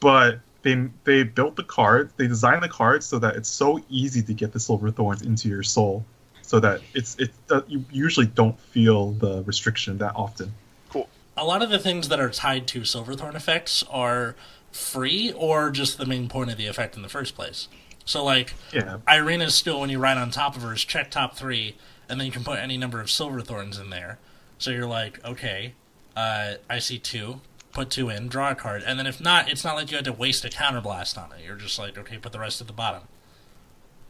But 0.00 0.40
they 0.62 0.88
they 1.04 1.22
built 1.22 1.56
the 1.56 1.64
card, 1.64 2.12
they 2.16 2.26
designed 2.26 2.62
the 2.62 2.68
card 2.68 3.02
so 3.02 3.18
that 3.20 3.36
it's 3.36 3.48
so 3.48 3.80
easy 3.88 4.22
to 4.22 4.34
get 4.34 4.52
the 4.52 4.60
silver 4.60 4.90
thorns 4.90 5.22
into 5.22 5.48
your 5.48 5.62
soul, 5.62 6.04
so 6.48 6.58
that 6.60 6.80
it's 6.94 7.14
it 7.18 7.30
uh, 7.50 7.60
you 7.68 7.84
usually 7.92 8.26
don't 8.26 8.58
feel 8.58 9.12
the 9.12 9.42
restriction 9.44 9.98
that 9.98 10.14
often. 10.16 10.52
Cool. 10.88 11.08
A 11.36 11.44
lot 11.44 11.62
of 11.62 11.68
the 11.70 11.78
things 11.78 12.08
that 12.08 12.18
are 12.18 12.30
tied 12.30 12.66
to 12.68 12.84
silverthorn 12.84 13.36
effects 13.36 13.84
are 13.90 14.34
free 14.72 15.32
or 15.32 15.70
just 15.70 15.98
the 15.98 16.06
main 16.06 16.28
point 16.28 16.50
of 16.50 16.56
the 16.56 16.66
effect 16.66 16.96
in 16.96 17.02
the 17.02 17.08
first 17.08 17.34
place 17.34 17.68
so 18.06 18.24
like 18.24 18.54
Yeah, 18.72 18.98
Irina's 19.06 19.54
still 19.54 19.80
when 19.80 19.90
you 19.90 19.98
ride 19.98 20.16
on 20.16 20.30
top 20.30 20.56
of 20.56 20.62
her 20.62 20.72
is 20.72 20.82
check 20.82 21.10
top 21.10 21.36
three, 21.36 21.76
and 22.08 22.18
then 22.18 22.26
you 22.26 22.32
can 22.32 22.42
put 22.42 22.58
any 22.58 22.78
number 22.78 23.00
of 23.02 23.08
Silverthorns 23.08 23.78
in 23.78 23.90
there. 23.90 24.18
So 24.56 24.70
you're 24.70 24.86
like, 24.86 25.22
okay, 25.26 25.74
uh, 26.16 26.54
I 26.70 26.78
see 26.78 26.98
two, 26.98 27.42
put 27.70 27.90
two 27.90 28.08
in, 28.08 28.28
draw 28.28 28.52
a 28.52 28.54
card, 28.54 28.82
and 28.86 28.98
then 28.98 29.06
if 29.06 29.20
not, 29.20 29.50
it's 29.50 29.62
not 29.62 29.74
like 29.74 29.90
you 29.90 29.98
had 29.98 30.06
to 30.06 30.12
waste 30.14 30.42
a 30.46 30.48
counterblast 30.48 31.22
on 31.22 31.32
it. 31.32 31.44
You're 31.44 31.56
just 31.56 31.78
like, 31.78 31.98
okay, 31.98 32.16
put 32.16 32.32
the 32.32 32.38
rest 32.38 32.62
at 32.62 32.66
the 32.66 32.72
bottom. 32.72 33.02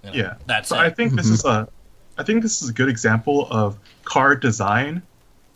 You 0.05 0.11
know, 0.11 0.17
Yeah. 0.17 0.35
that's 0.47 0.69
So 0.69 0.77
it. 0.77 0.79
I 0.79 0.91
think 0.91 1.15
this 1.15 1.29
is 1.29 1.45
a, 1.45 1.69
I 2.19 2.25
think 2.25 2.43
this 2.43 2.63
is 2.63 2.69
a 2.69 2.73
good 2.73 2.89
example 2.89 3.47
of 3.49 3.79
card 4.05 4.41
design 4.41 5.03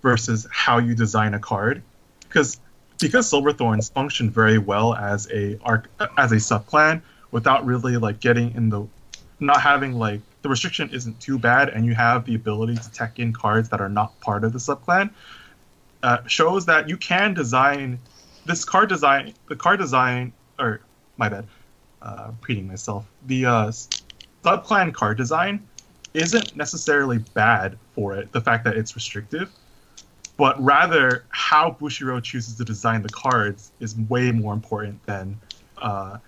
versus 0.00 0.46
how 0.50 0.78
you 0.78 0.94
design 0.94 1.34
a 1.34 1.38
card, 1.40 1.82
because 2.20 2.60
because 3.00 3.30
Silverthorns 3.30 3.92
function 3.92 4.30
very 4.30 4.58
well 4.58 4.94
as 4.94 5.28
a 5.32 5.58
arc 5.64 5.90
as 6.16 6.30
a 6.30 6.36
subclan 6.36 7.02
without 7.32 7.66
really 7.66 7.96
like 7.96 8.20
getting 8.20 8.54
in 8.54 8.68
the, 8.68 8.86
not 9.40 9.60
having 9.60 9.94
like 9.94 10.20
the 10.42 10.48
restriction 10.48 10.88
isn't 10.90 11.18
too 11.20 11.36
bad, 11.36 11.68
and 11.68 11.84
you 11.84 11.94
have 11.94 12.24
the 12.26 12.36
ability 12.36 12.76
to 12.76 12.92
tech 12.92 13.18
in 13.18 13.32
cards 13.32 13.68
that 13.70 13.80
are 13.80 13.88
not 13.88 14.18
part 14.20 14.44
of 14.44 14.52
the 14.52 14.58
subclan. 14.60 15.10
Uh, 16.02 16.18
shows 16.26 16.66
that 16.66 16.88
you 16.88 16.96
can 16.96 17.34
design 17.34 17.98
this 18.44 18.64
card 18.64 18.88
design 18.88 19.34
the 19.48 19.56
card 19.56 19.78
design 19.78 20.32
or 20.58 20.80
my 21.16 21.28
bad 21.28 21.46
uh 22.02 22.26
repeating 22.28 22.66
myself 22.66 23.06
the 23.26 23.46
uh 23.46 23.72
subclan 24.44 24.92
card 24.92 25.16
design 25.16 25.64
isn't 26.14 26.56
necessarily 26.56 27.18
bad 27.18 27.78
for 27.94 28.14
it, 28.14 28.32
the 28.32 28.40
fact 28.40 28.64
that 28.64 28.76
it's 28.76 28.94
restrictive, 28.94 29.50
but 30.36 30.60
rather 30.62 31.24
how 31.30 31.76
Bushiroad 31.80 32.22
chooses 32.22 32.56
to 32.56 32.64
design 32.64 33.02
the 33.02 33.08
cards 33.10 33.72
is 33.80 33.96
way 34.08 34.32
more 34.32 34.52
important 34.52 35.04
than 35.06 35.40
uh, 35.78 36.18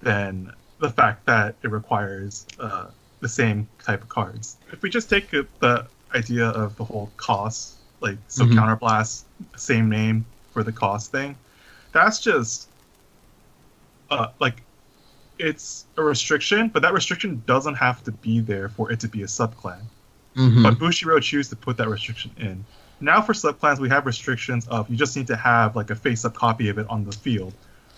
than 0.00 0.52
the 0.78 0.90
fact 0.90 1.26
that 1.26 1.56
it 1.62 1.70
requires 1.70 2.46
uh, 2.58 2.86
the 3.20 3.28
same 3.28 3.68
type 3.84 4.02
of 4.02 4.08
cards. 4.08 4.58
If 4.72 4.82
we 4.82 4.90
just 4.90 5.08
take 5.08 5.30
the 5.30 5.86
idea 6.14 6.48
of 6.48 6.76
the 6.76 6.84
whole 6.84 7.10
cost, 7.16 7.78
like 8.00 8.18
so 8.28 8.44
Mhm. 8.44 8.54
counterblast, 8.54 9.24
same 9.56 9.88
name 9.88 10.26
for 10.50 10.62
the 10.62 10.72
cost 10.72 11.10
thing, 11.12 11.36
that's 11.92 12.20
just 12.20 12.68
uh, 14.10 14.28
like 14.40 14.62
it's 15.38 15.86
a 15.96 16.02
restriction, 16.02 16.68
but 16.68 16.82
that 16.82 16.92
restriction 16.92 17.42
doesn't 17.46 17.74
have 17.74 18.02
to 18.04 18.12
be 18.12 18.40
there 18.40 18.68
for 18.68 18.92
it 18.92 19.00
to 19.00 19.08
be 19.08 19.22
a 19.22 19.26
subclan. 19.26 19.80
Mhm. 20.36 20.62
But 20.62 20.78
Bushiroad 20.78 21.22
choose 21.22 21.48
to 21.50 21.56
put 21.56 21.76
that 21.78 21.88
restriction 21.88 22.30
in. 22.36 22.64
Now 23.00 23.20
for 23.20 23.32
subclans, 23.32 23.78
we 23.78 23.88
have 23.88 24.06
restrictions 24.06 24.66
of 24.68 24.88
you 24.88 24.96
just 24.96 25.16
need 25.16 25.26
to 25.26 25.36
have 25.36 25.74
like 25.76 25.90
a 25.90 25.94
face-up 25.94 26.34
copy 26.34 26.68
of 26.68 26.78
it 26.78 26.86
on 26.88 27.04
the 27.04 27.12
field, 27.12 27.52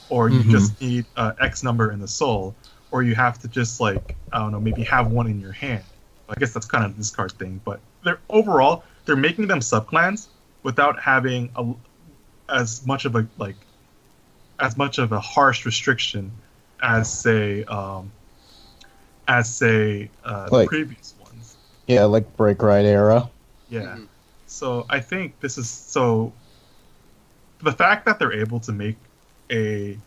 or 0.09 0.29
you 0.29 0.41
Mhm. 0.41 0.51
just 0.51 0.81
need 0.81 1.05
uh, 1.17 1.33
X 1.41 1.63
number 1.63 1.91
in 1.93 2.01
the 2.01 2.09
soul, 2.09 2.55
or 2.91 3.03
you 3.03 3.15
have 3.15 3.39
to 3.41 3.49
just 3.49 3.81
like 3.81 4.17
I 4.33 4.39
don't 4.39 4.53
know 4.53 4.61
maybe 4.61 4.83
have 4.85 5.11
one 5.11 5.27
in 5.27 5.41
your 5.41 5.53
hand. 5.53 5.85
I 6.29 6.35
guess 6.39 6.53
that's 6.53 6.67
kind 6.67 6.85
of 6.85 6.97
this 6.97 7.11
card 7.11 7.33
thing, 7.33 7.61
but 7.65 7.81
they're 8.03 8.21
overall 8.31 8.85
they're 9.05 9.17
making 9.17 9.47
them 9.47 9.61
subclans 9.61 10.29
without 10.63 10.99
having 10.99 11.51
a, 11.57 11.75
as 12.49 12.87
much 12.87 13.05
of 13.05 13.15
a 13.15 13.27
like 13.39 13.57
as 14.59 14.77
much 14.77 14.99
of 14.99 15.13
a 15.13 15.21
harsh 15.21 15.67
restriction 15.67 16.33
as 16.83 17.11
say 17.13 17.65
um, 17.65 18.11
as 19.29 19.53
say 19.55 20.11
uh, 20.25 20.49
Like- 20.51 20.65
the 20.65 20.69
previous 20.69 21.15
ones. 21.23 21.57
Yeah, 21.87 22.05
like 22.05 22.37
Break 22.37 22.63
Ride 22.63 22.85
era. 22.87 23.29
Yeah. 23.69 23.83
Mhm. 23.83 24.07
So 24.47 24.87
I 24.89 25.01
think 25.01 25.39
this 25.41 25.59
is 25.59 25.69
so 25.69 26.33
the 27.63 27.73
fact 27.73 28.05
that 28.07 28.19
they're 28.19 28.33
able 28.33 28.61
to 28.61 28.73
make 28.73 28.97
a 29.51 29.99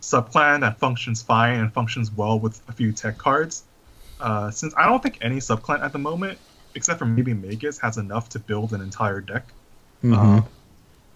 subclan 0.00 0.60
that 0.60 0.78
functions 0.78 1.22
fine 1.22 1.58
and 1.60 1.72
functions 1.72 2.10
well 2.10 2.38
with 2.38 2.60
a 2.68 2.72
few 2.72 2.92
tech 2.92 3.18
cards. 3.18 3.64
Uh, 4.20 4.50
since 4.50 4.74
I 4.76 4.86
don't 4.86 5.02
think 5.02 5.18
any 5.20 5.36
subclan 5.36 5.80
at 5.82 5.92
the 5.92 5.98
moment, 5.98 6.38
except 6.74 6.98
for 6.98 7.04
maybe 7.06 7.34
Magus, 7.34 7.78
has 7.78 7.98
enough 7.98 8.28
to 8.30 8.38
build 8.38 8.72
an 8.72 8.80
entire 8.80 9.20
deck. 9.20 9.44
Mhm. 10.04 10.16
Um, 10.16 10.46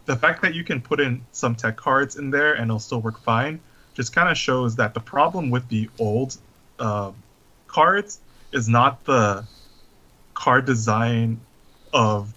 the 0.07 0.17
fact 0.17 0.41
that 0.43 0.55
you 0.55 0.63
can 0.65 0.81
put 0.81 1.01
in 1.01 1.21
some 1.33 1.55
tech 1.57 1.77
cards 1.77 2.17
in 2.17 2.31
there 2.31 2.55
and 2.55 2.65
it'll 2.67 2.79
still 2.79 3.01
work 3.01 3.19
fine 3.21 3.59
just 3.97 4.15
kind 4.15 4.29
of 4.29 4.37
shows 4.37 4.77
that 4.77 4.95
the 4.95 5.01
problem 5.01 5.51
with 5.51 5.69
the 5.69 5.89
old 5.99 6.37
uh, 6.79 7.11
cards 7.67 8.21
is 8.53 8.69
not 8.69 9.05
the 9.07 9.45
card 10.35 10.67
design 10.67 11.41
of 11.93 12.33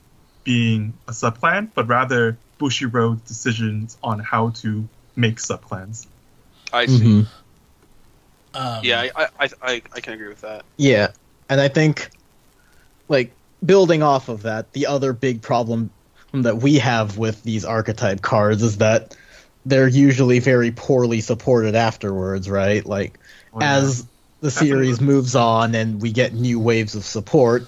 being 0.45 0.93
a 1.07 1.11
subclan, 1.11 1.69
but 1.75 1.87
rather 1.87 2.37
Bushiroad's 2.59 3.21
decisions 3.27 3.97
on 4.01 4.19
how 4.19 4.49
to 4.49 4.87
make 5.15 5.35
subclans. 5.35 6.07
I 6.71 6.85
see. 6.85 6.99
Mhm. 6.99 7.27
Um, 8.53 8.79
Yeah, 8.83 9.09
I, 9.15 9.27
I, 9.39 9.49
I, 9.61 9.81
I 9.93 9.99
can 9.99 10.13
agree 10.13 10.29
with 10.29 10.41
that. 10.41 10.63
Yeah, 10.77 11.11
and 11.49 11.59
I 11.59 11.67
think, 11.67 12.09
like, 13.09 13.31
building 13.65 14.01
off 14.01 14.29
of 14.29 14.43
that, 14.43 14.71
the 14.73 14.87
other 14.87 15.13
big 15.13 15.41
problem 15.41 15.89
that 16.31 16.57
we 16.57 16.77
have 16.79 17.17
with 17.17 17.43
these 17.43 17.65
archetype 17.65 18.21
cards 18.21 18.61
is 18.63 18.77
that 18.77 19.15
they're 19.65 19.87
usually 19.87 20.39
very 20.39 20.71
poorly 20.71 21.21
supported 21.21 21.75
afterwards, 21.75 22.49
right? 22.49 22.85
Like, 22.85 23.19
oh, 23.53 23.59
as 23.61 24.07
the 24.41 24.51
series 24.51 25.01
moves 25.01 25.35
on 25.35 25.75
and 25.75 26.01
we 26.01 26.11
get 26.11 26.33
new 26.33 26.59
waves 26.59 26.95
of 26.95 27.03
support, 27.03 27.67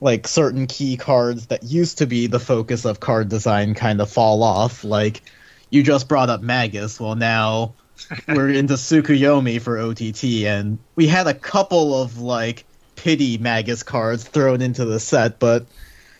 like 0.00 0.26
certain 0.26 0.66
key 0.66 0.96
cards 0.96 1.46
that 1.46 1.62
used 1.62 1.98
to 1.98 2.06
be 2.06 2.26
the 2.26 2.40
focus 2.40 2.84
of 2.84 2.98
card 2.98 3.28
design 3.28 3.74
kind 3.74 4.00
of 4.00 4.10
fall 4.10 4.42
off. 4.42 4.82
Like 4.82 5.22
you 5.70 5.82
just 5.82 6.08
brought 6.08 6.28
up 6.28 6.42
Magus, 6.42 6.98
well 6.98 7.14
now 7.14 7.74
we're 8.28 8.50
into 8.50 8.74
Tsukuyomi 8.74 9.60
for 9.60 9.78
OTT, 9.78 10.24
and 10.46 10.78
we 10.96 11.06
had 11.06 11.28
a 11.28 11.34
couple 11.34 12.02
of 12.02 12.18
like 12.18 12.64
pity 12.96 13.38
Magus 13.38 13.84
cards 13.84 14.24
thrown 14.24 14.60
into 14.60 14.84
the 14.84 14.98
set, 14.98 15.38
but 15.38 15.66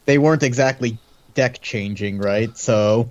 they 0.05 0.18
weren't 0.18 0.44
exactly 0.44 0.98
deck 1.35 1.61
changing, 1.61 2.18
right? 2.18 2.57
So 2.57 3.11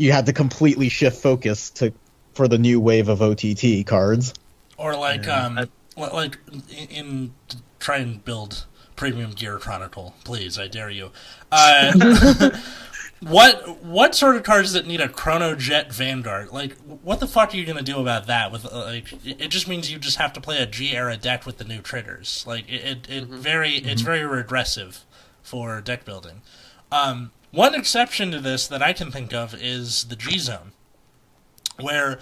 you 0.00 0.12
had 0.12 0.24
to 0.26 0.32
completely 0.32 0.88
shift 0.88 1.20
focus 1.20 1.70
to 1.70 1.92
for 2.32 2.48
the 2.48 2.56
new 2.56 2.80
wave 2.80 3.08
of 3.08 3.20
OTT 3.20 3.84
cards. 3.86 4.32
Or 4.78 4.96
like, 4.96 5.26
Yeah, 5.26 5.44
um, 5.44 5.68
like 5.96 6.38
in, 6.70 6.88
in 6.88 7.34
try 7.78 7.98
and 7.98 8.24
build 8.24 8.64
premium 8.96 9.32
gear 9.32 9.58
chronicle, 9.58 10.14
please. 10.24 10.58
I 10.58 10.68
dare 10.68 10.88
you. 10.88 11.10
Uh, 11.52 12.50
what 13.20 13.84
what 13.84 14.14
sort 14.14 14.36
of 14.36 14.42
cards 14.42 14.72
that 14.72 14.86
need 14.86 15.02
a 15.02 15.08
chrono 15.08 15.54
jet 15.54 15.92
vanguard? 15.92 16.50
Like, 16.50 16.78
what 16.78 17.20
the 17.20 17.26
fuck 17.26 17.52
are 17.52 17.58
you 17.58 17.66
gonna 17.66 17.82
do 17.82 18.00
about 18.00 18.26
that? 18.26 18.50
With 18.50 18.64
uh, 18.64 18.84
like, 18.86 19.12
it 19.26 19.38
it 19.42 19.48
just 19.48 19.68
means 19.68 19.92
you 19.92 19.98
just 19.98 20.16
have 20.16 20.32
to 20.32 20.40
play 20.40 20.62
a 20.62 20.66
G 20.66 20.92
era 20.96 21.18
deck 21.18 21.44
with 21.44 21.58
the 21.58 21.64
new 21.64 21.82
triggers. 21.82 22.42
Like, 22.46 22.66
it 22.70 23.06
it, 23.06 23.10
it 23.10 23.24
very 23.24 23.74
it's 23.74 24.00
very 24.00 24.24
regressive 24.24 25.04
for 25.42 25.82
deck 25.82 26.06
building. 26.06 26.40
Um, 26.90 27.32
one 27.50 27.74
exception 27.74 28.30
to 28.32 28.40
this 28.40 28.66
that 28.68 28.82
I 28.82 28.92
can 28.92 29.10
think 29.10 29.32
of 29.32 29.54
is 29.54 30.04
the 30.04 30.16
G 30.16 30.38
zone 30.38 30.72
where 31.78 32.18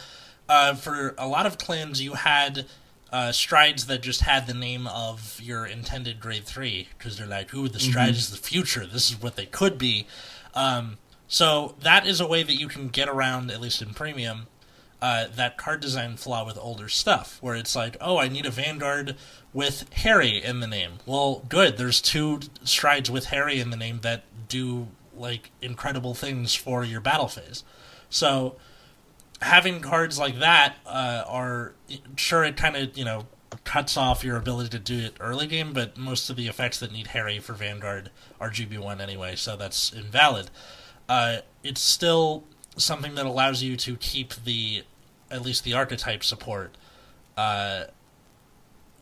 uh, 0.49 0.75
for 0.75 1.15
a 1.19 1.27
lot 1.27 1.47
of 1.47 1.59
clans 1.59 2.01
you 2.01 2.15
had 2.15 2.67
uh, 3.13 3.33
strides 3.33 3.87
that 3.87 4.03
just 4.03 4.23
had 4.23 4.47
the 4.47 4.55
name 4.55 4.87
of 4.87 5.41
your 5.43 5.67
intended 5.67 6.21
grade 6.21 6.45
three 6.45 6.89
because 6.97 7.17
they're 7.17 7.27
like, 7.27 7.55
"Ooh, 7.55 7.69
the 7.69 7.81
stride 7.81 8.11
is 8.11 8.31
the 8.31 8.37
future. 8.37 8.87
This 8.87 9.11
is 9.11 9.21
what 9.21 9.37
they 9.37 9.47
could 9.47 9.79
be." 9.79 10.07
Um, 10.55 10.99
so 11.27 11.75
that 11.81 12.07
is 12.07 12.21
a 12.21 12.27
way 12.27 12.43
that 12.43 12.55
you 12.59 12.69
can 12.69 12.89
get 12.89 13.09
around, 13.09 13.51
at 13.51 13.61
least 13.61 13.83
in 13.83 13.95
premium, 13.95 14.47
uh, 15.01 15.27
that 15.37 15.57
card 15.57 15.81
design 15.81 16.17
flaw 16.17 16.45
with 16.45 16.59
older 16.59 16.89
stuff, 16.89 17.39
where 17.41 17.55
it's 17.55 17.75
like, 17.75 17.97
"Oh, 18.01 18.19
I 18.19 18.29
need 18.29 18.47
a 18.47 18.51
Vanguard 18.51 19.17
with 19.53 19.91
Harry 19.95 20.43
in 20.43 20.61
the 20.61 20.67
name." 20.67 20.99
Well, 21.07 21.45
good. 21.49 21.79
There's 21.79 22.03
two 22.03 22.41
strides 22.65 23.11
with 23.11 23.27
Harry 23.27 23.59
in 23.59 23.71
the 23.71 23.77
name 23.77 24.01
that 24.03 24.25
do 24.49 24.89
like 25.19 25.51
incredible 25.61 26.15
things 26.15 26.55
for 26.55 26.85
your 26.85 27.01
battle 27.01 27.29
phase. 27.29 27.65
So 28.11 28.57
having 29.41 29.81
cards 29.81 30.19
like 30.19 30.39
that 30.39 30.77
uh, 30.87 31.25
are 31.27 31.75
sure 32.17 32.45
it 32.45 32.57
kind 32.57 32.77
of 32.77 32.97
you 32.97 33.05
know 33.05 33.27
cuts 33.65 33.97
off 33.97 34.25
your 34.25 34.37
ability 34.37 34.71
to 34.71 34.79
do 34.79 34.99
it 34.99 35.17
early 35.21 35.47
game, 35.47 35.73
but 35.73 35.97
most 35.97 36.31
of 36.31 36.37
the 36.37 36.49
effects 36.49 36.79
that 36.81 36.93
need 36.93 37.09
Harry 37.09 37.39
for 37.39 37.55
Vanguard 37.55 38.11
are 38.41 38.51
GB 38.51 38.79
one 38.79 39.01
anyway, 39.01 39.37
so 39.37 39.57
that's 39.57 39.93
invalid. 39.93 40.51
Uh, 41.09 41.39
it's 41.63 41.81
still 41.81 42.45
something 42.77 43.15
that 43.15 43.27
allows 43.27 43.63
you 43.63 43.77
to 43.77 43.97
keep 43.97 44.35
the 44.45 44.85
at 45.31 45.43
least 45.43 45.65
the 45.65 45.75
archetype 45.75 46.25
support 46.25 46.75
uh, 47.37 47.85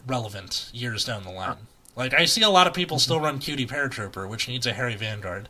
relevant 0.07 0.70
years 0.72 1.05
down 1.05 1.22
the 1.22 1.31
line. 1.31 1.57
Like 1.94 2.12
I 2.14 2.24
see 2.24 2.42
a 2.42 2.50
lot 2.50 2.66
of 2.66 2.74
people 2.74 2.98
still 2.98 3.20
run 3.20 3.38
Cutie 3.38 3.66
Paratrooper, 3.66 4.29
which 4.29 4.48
needs 4.48 4.66
a 4.66 4.72
Harry 4.72 4.96
Vanguard. 4.96 5.48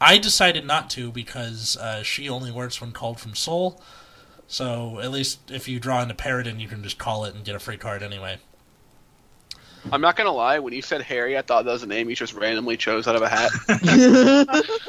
I 0.00 0.18
decided 0.18 0.64
not 0.64 0.90
to 0.90 1.10
because 1.10 1.76
uh, 1.76 2.02
she 2.02 2.28
only 2.28 2.50
works 2.52 2.80
when 2.80 2.92
called 2.92 3.18
from 3.20 3.34
Soul. 3.34 3.80
So 4.46 5.00
at 5.00 5.10
least 5.10 5.50
if 5.50 5.68
you 5.68 5.78
draw 5.80 6.00
into 6.02 6.14
Paradin, 6.14 6.60
you 6.60 6.68
can 6.68 6.82
just 6.82 6.98
call 6.98 7.24
it 7.24 7.34
and 7.34 7.44
get 7.44 7.54
a 7.54 7.58
free 7.58 7.76
card 7.76 8.02
anyway. 8.02 8.38
I'm 9.92 10.00
not 10.00 10.16
gonna 10.16 10.32
lie. 10.32 10.58
When 10.58 10.72
you 10.72 10.82
said 10.82 11.02
Harry, 11.02 11.36
I 11.38 11.42
thought 11.42 11.64
that 11.64 11.72
was 11.72 11.82
a 11.82 11.86
name 11.86 12.10
you 12.10 12.16
just 12.16 12.34
randomly 12.34 12.76
chose 12.76 13.06
out 13.06 13.16
of 13.16 13.22
a 13.22 13.28
hat. 13.28 14.64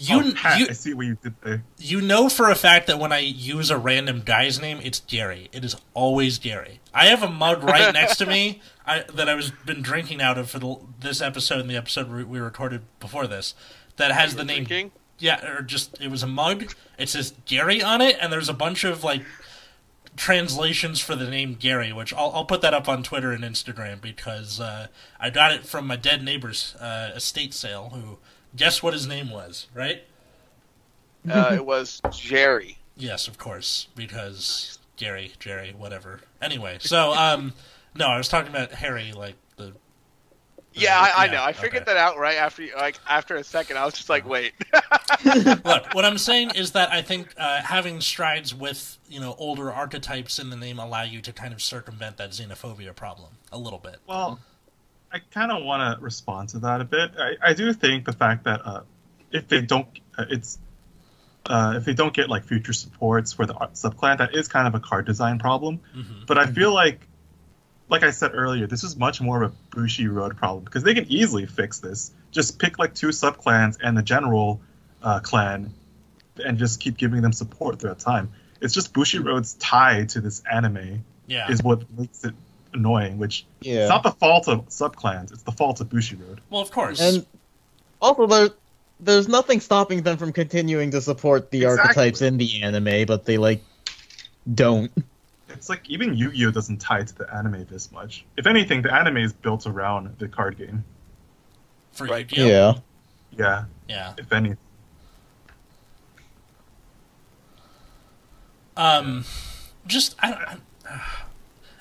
You 0.00 0.20
oh, 0.20 0.32
Pat, 0.32 0.60
you 0.60 0.66
I 0.70 0.72
see 0.74 0.94
what 0.94 1.06
you 1.06 1.18
did 1.20 1.34
there. 1.42 1.64
you 1.76 2.00
know 2.00 2.28
for 2.28 2.48
a 2.48 2.54
fact 2.54 2.86
that 2.86 3.00
when 3.00 3.10
I 3.10 3.18
use 3.18 3.68
a 3.68 3.76
random 3.76 4.22
guy's 4.24 4.60
name, 4.60 4.78
it's 4.80 5.00
Gary. 5.00 5.48
It 5.52 5.64
is 5.64 5.74
always 5.92 6.38
Gary. 6.38 6.78
I 6.94 7.06
have 7.06 7.24
a 7.24 7.28
mug 7.28 7.64
right 7.64 7.92
next 7.92 8.18
to 8.18 8.26
me 8.26 8.62
I, 8.86 9.00
that 9.14 9.28
I 9.28 9.34
was 9.34 9.50
been 9.50 9.82
drinking 9.82 10.22
out 10.22 10.38
of 10.38 10.48
for 10.50 10.60
the, 10.60 10.76
this 11.00 11.20
episode 11.20 11.58
and 11.58 11.68
the 11.68 11.74
episode 11.76 12.08
we- 12.12 12.22
we 12.22 12.38
recorded 12.38 12.82
before 13.00 13.26
this 13.26 13.54
that 13.98 14.12
has 14.12 14.34
the 14.34 14.44
name 14.44 14.64
Drinking? 14.64 14.92
Yeah, 15.18 15.44
or 15.46 15.62
just 15.62 16.00
it 16.00 16.10
was 16.10 16.22
a 16.22 16.26
mug. 16.26 16.72
It 16.98 17.08
says 17.08 17.34
Gary 17.44 17.82
on 17.82 18.00
it, 18.00 18.16
and 18.20 18.32
there's 18.32 18.48
a 18.48 18.54
bunch 18.54 18.84
of 18.84 19.04
like 19.04 19.22
translations 20.16 21.00
for 21.00 21.14
the 21.14 21.28
name 21.28 21.56
Gary, 21.58 21.92
which 21.92 22.12
I'll, 22.12 22.30
I'll 22.34 22.44
put 22.44 22.60
that 22.62 22.74
up 22.74 22.88
on 22.88 23.02
Twitter 23.02 23.32
and 23.32 23.44
Instagram 23.44 24.00
because 24.00 24.60
uh, 24.60 24.88
I 25.18 25.30
got 25.30 25.52
it 25.52 25.64
from 25.64 25.86
my 25.86 25.96
dead 25.96 26.22
neighbor's 26.22 26.74
uh, 26.76 27.12
estate 27.14 27.54
sale. 27.54 27.90
Who 27.94 28.18
guess 28.56 28.82
what 28.82 28.92
his 28.92 29.06
name 29.06 29.30
was? 29.30 29.68
Right? 29.74 30.04
Uh, 31.28 31.52
it 31.54 31.66
was 31.66 32.00
Jerry. 32.10 32.78
Yes, 32.96 33.28
of 33.28 33.38
course, 33.38 33.88
because 33.94 34.78
Gary, 34.96 35.32
Jerry, 35.38 35.74
whatever. 35.76 36.20
Anyway, 36.42 36.78
so 36.80 37.12
um, 37.12 37.54
no, 37.94 38.08
I 38.08 38.18
was 38.18 38.28
talking 38.28 38.50
about 38.50 38.72
Harry, 38.72 39.12
like 39.12 39.36
the. 39.46 39.47
Yeah, 40.78 40.98
I, 40.98 41.24
I 41.24 41.26
know. 41.28 41.42
I 41.42 41.52
figured 41.52 41.82
okay. 41.82 41.92
that 41.92 41.96
out 41.96 42.18
right 42.18 42.36
after 42.36 42.62
you, 42.62 42.74
like 42.76 42.98
after 43.08 43.36
a 43.36 43.44
second. 43.44 43.76
I 43.76 43.84
was 43.84 43.94
just 43.94 44.08
like, 44.08 44.28
wait. 44.28 44.52
Look, 45.24 45.94
what 45.94 46.04
I'm 46.04 46.18
saying 46.18 46.52
is 46.54 46.72
that 46.72 46.92
I 46.92 47.02
think 47.02 47.34
uh, 47.36 47.62
having 47.62 48.00
strides 48.00 48.54
with 48.54 48.98
you 49.08 49.20
know 49.20 49.34
older 49.38 49.72
archetypes 49.72 50.38
in 50.38 50.50
the 50.50 50.56
name 50.56 50.78
allow 50.78 51.02
you 51.02 51.20
to 51.22 51.32
kind 51.32 51.52
of 51.52 51.62
circumvent 51.62 52.16
that 52.18 52.30
xenophobia 52.30 52.94
problem 52.94 53.30
a 53.52 53.58
little 53.58 53.78
bit. 53.78 53.96
Well, 54.06 54.38
I 55.12 55.20
kind 55.32 55.50
of 55.50 55.64
want 55.64 55.98
to 55.98 56.04
respond 56.04 56.50
to 56.50 56.58
that 56.60 56.80
a 56.80 56.84
bit. 56.84 57.12
I, 57.18 57.50
I 57.50 57.54
do 57.54 57.72
think 57.72 58.04
the 58.04 58.12
fact 58.12 58.44
that 58.44 58.60
uh, 58.64 58.82
if 59.32 59.48
they 59.48 59.60
don't, 59.60 59.86
uh, 60.16 60.24
it's 60.30 60.58
uh, 61.46 61.74
if 61.76 61.84
they 61.84 61.94
don't 61.94 62.12
get 62.12 62.28
like 62.28 62.44
future 62.44 62.72
supports 62.72 63.32
for 63.32 63.46
the 63.46 63.54
subclan, 63.54 64.18
that 64.18 64.34
is 64.34 64.48
kind 64.48 64.68
of 64.68 64.74
a 64.74 64.80
card 64.80 65.06
design 65.06 65.38
problem. 65.38 65.80
Mhm. 65.96 66.26
But 66.26 66.38
I 66.38 66.46
feel 66.46 66.74
like, 66.74 67.06
like 67.88 68.02
I 68.02 68.10
said 68.10 68.32
earlier, 68.34 68.66
this 68.66 68.84
is 68.84 68.96
much 68.96 69.20
more 69.20 69.42
of 69.42 69.52
a 69.52 69.76
Bushiroad 69.76 70.36
problem 70.36 70.64
because 70.64 70.82
they 70.82 70.94
can 70.94 71.06
easily 71.10 71.46
fix 71.46 71.78
this. 71.80 72.12
Just 72.30 72.58
pick 72.58 72.78
like 72.78 72.94
two 72.94 73.08
subclans 73.08 73.78
and 73.82 73.96
the 73.96 74.02
general 74.02 74.60
uh, 75.02 75.20
clan, 75.20 75.72
and 76.44 76.58
just 76.58 76.80
keep 76.80 76.96
giving 76.96 77.22
them 77.22 77.32
support 77.32 77.80
throughout 77.80 77.98
time. 77.98 78.30
It's 78.60 78.74
just 78.74 78.92
Bushiroad's 78.92 79.54
tie 79.54 80.04
to 80.06 80.20
this 80.20 80.42
anime 80.50 81.04
Yeah. 81.26 81.50
is 81.50 81.62
what 81.62 81.82
makes 81.96 82.24
it 82.24 82.34
annoying. 82.74 83.18
Which 83.18 83.46
yeah. 83.60 83.72
it's 83.72 83.80
yeah. 83.82 83.88
not 83.88 84.02
the 84.02 84.10
fault 84.10 84.48
of 84.48 84.68
subclans; 84.68 85.32
it's 85.32 85.42
the 85.44 85.52
fault 85.52 85.80
of 85.80 85.88
Bushiroad. 85.88 86.38
well, 86.50 86.60
of 86.60 86.70
course. 86.70 87.00
And 87.00 87.24
also, 88.02 88.26
there, 88.26 88.50
there's 89.00 89.28
nothing 89.28 89.60
stopping 89.60 90.02
them 90.02 90.18
from 90.18 90.32
continuing 90.32 90.90
to 90.90 91.00
support 91.00 91.50
the 91.50 91.64
Exactly. 91.64 91.80
archetypes 91.88 92.20
in 92.22 92.36
the 92.36 92.62
anime, 92.62 93.06
but 93.06 93.24
they 93.24 93.38
like 93.38 93.62
don't. 94.52 94.92
It's 95.58 95.68
like 95.68 95.90
even 95.90 96.14
Yu-Gi-Oh 96.14 96.52
doesn't 96.52 96.76
tie 96.76 97.02
to 97.02 97.14
the 97.18 97.34
anime 97.34 97.66
this 97.68 97.90
much. 97.90 98.24
If 98.36 98.46
anything, 98.46 98.80
the 98.82 98.94
anime 98.94 99.16
is 99.16 99.32
built 99.32 99.66
around 99.66 100.14
the 100.20 100.28
card 100.28 100.56
game. 100.56 100.84
for 101.90 102.06
Right. 102.06 102.30
Yu-Gi-Oh! 102.30 102.46
Yeah. 102.46 102.74
Yeah, 103.36 103.64
Yeah. 103.88 104.14
if 104.16 104.32
any. 104.32 104.54
Um, 108.76 109.24
just 109.86 110.14
I, 110.22 110.56
I, 110.88 111.00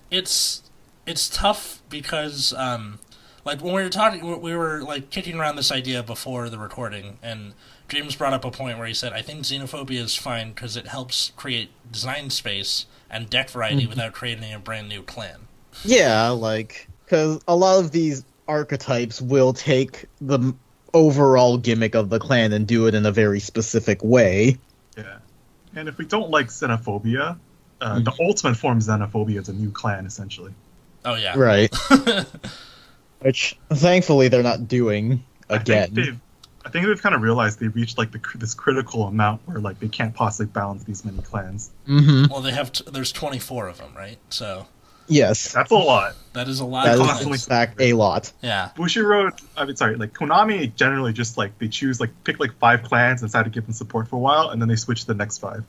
it's 0.10 0.64
it's 1.06 1.30
tough 1.30 1.84
because 1.90 2.54
um, 2.54 2.98
like 3.46 3.62
when 3.62 3.74
we 3.76 3.84
were 3.84 3.90
talking, 3.90 4.26
we- 4.26 4.36
we 4.52 4.56
were 4.56 4.82
like 4.82 5.12
kicking 5.12 5.38
around 5.40 5.56
this 5.56 5.72
idea 5.72 6.02
before 6.02 6.50
the 6.50 6.58
recording, 6.58 7.20
and 7.22 7.54
James 7.90 8.16
brought 8.16 8.34
up 8.34 8.44
a 8.46 8.52
point 8.52 8.78
where 8.78 8.88
he 8.88 8.94
said, 8.94 9.14
"I 9.14 9.22
think 9.22 9.44
xenophobia 9.44 10.00
is 10.02 10.16
fine 10.16 10.50
because 10.50 10.76
it 10.76 10.88
helps 10.88 11.32
create 11.36 11.70
design 11.92 12.30
space 12.30 12.86
and 13.10 13.30
deck 13.30 13.50
variety 13.50 13.88
without 13.88 14.14
creating 14.14 14.54
a 14.54 14.60
brand 14.60 14.90
new 14.90 15.02
clan." 15.02 15.48
Yeah, 15.84 16.30
like 16.30 16.88
because 17.06 17.40
a 17.48 17.56
lot 17.56 17.80
of 17.80 17.92
these 17.92 18.26
archetypes 18.48 19.22
will 19.22 19.54
take 19.54 20.06
the 20.22 20.54
overall 20.94 21.58
gimmick 21.58 21.96
of 21.96 22.10
the 22.10 22.20
clan 22.20 22.54
and 22.54 22.68
do 22.68 22.88
it 22.88 22.96
in 22.96 23.06
a 23.06 23.12
very 23.12 23.40
specific 23.40 24.04
way. 24.04 24.58
Yeah. 24.98 25.18
And 25.76 25.88
if 25.88 25.98
we 25.98 26.06
don't 26.06 26.30
like 26.30 26.48
xenophobia, 26.48 27.38
uh, 27.82 28.00
the 28.00 28.14
ultimate 28.20 28.56
form 28.56 28.78
of 28.78 28.84
xenophobia 28.84 29.40
is 29.40 29.50
a 29.50 29.54
new 29.54 29.72
clan, 29.72 30.06
essentially. 30.06 30.54
Oh 31.06 31.16
yeah, 31.16 31.38
Right. 31.38 31.74
Which 33.20 33.58
thankfully 33.70 34.28
they're 34.28 34.44
not 34.44 34.68
doing 34.68 35.24
I 35.50 35.58
think 35.58 35.62
again. 35.62 35.90
they've, 35.94 36.20
I 36.68 36.70
think 36.72 36.86
they've 36.86 37.02
kind 37.02 37.16
of 37.16 37.22
realized 37.22 37.60
they've 37.60 37.74
reached 37.74 37.98
like 37.98 38.12
the, 38.12 38.20
this 38.36 38.54
critical 38.54 39.04
amount 39.08 39.42
where 39.46 39.60
like 39.60 39.80
they 39.80 39.88
can't 39.88 40.14
possibly 40.14 40.48
balance 40.52 40.84
these 40.84 41.06
many 41.06 41.22
clans. 41.22 41.72
hmm 41.86 42.26
Well, 42.30 42.42
they 42.42 42.52
have 42.52 42.72
t- 42.72 42.84
there's 42.92 43.12
24 43.12 43.68
of 43.68 43.78
them, 43.78 43.94
right? 43.96 44.18
So 44.30 44.68
Yes, 45.10 45.54
That's 45.54 45.72
a 45.72 45.76
lot. 45.76 46.16
that 46.34 46.50
is 46.50 46.60
a 46.60 46.66
lot. 46.66 46.84
that 46.86 46.96
of 46.96 47.00
is 47.02 47.08
constantly- 47.08 47.38
fact 47.38 47.80
a 47.80 47.94
lot. 47.94 48.34
Yeah, 48.42 48.72
Bushiroad, 48.76 49.42
I 49.56 49.64
mean, 49.64 49.78
sorry, 49.78 49.96
like 49.96 50.14
Konami 50.14 50.76
generally 50.76 51.14
just 51.14 51.38
like 51.38 51.58
they 51.60 51.70
choose 51.70 52.02
like 52.02 52.10
pick 52.26 52.42
like 52.42 52.52
five 52.60 52.84
clans 52.84 53.22
and 53.22 53.30
decide 53.32 53.44
to 53.46 53.50
give 53.50 53.66
them 53.66 53.74
support 53.74 54.10
for 54.10 54.18
a 54.18 54.20
while, 54.20 54.50
and 54.50 54.62
then 54.62 54.68
they 54.68 54.76
switch 54.76 55.02
to 55.02 55.08
the 55.08 55.14
next 55.14 55.38
five, 55.38 55.64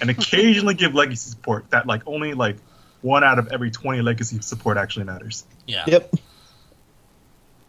and 0.00 0.10
occasionally 0.10 0.74
give 0.74 0.92
legacy 0.92 1.30
support. 1.30 1.70
That 1.70 1.86
like 1.86 2.02
only 2.06 2.34
like 2.34 2.56
one 3.00 3.22
out 3.22 3.38
of 3.38 3.46
every 3.52 3.70
twenty 3.70 4.02
legacy 4.02 4.40
support 4.40 4.76
actually 4.76 5.04
matters. 5.04 5.44
yeah. 5.68 5.84
Yep. 5.86 6.14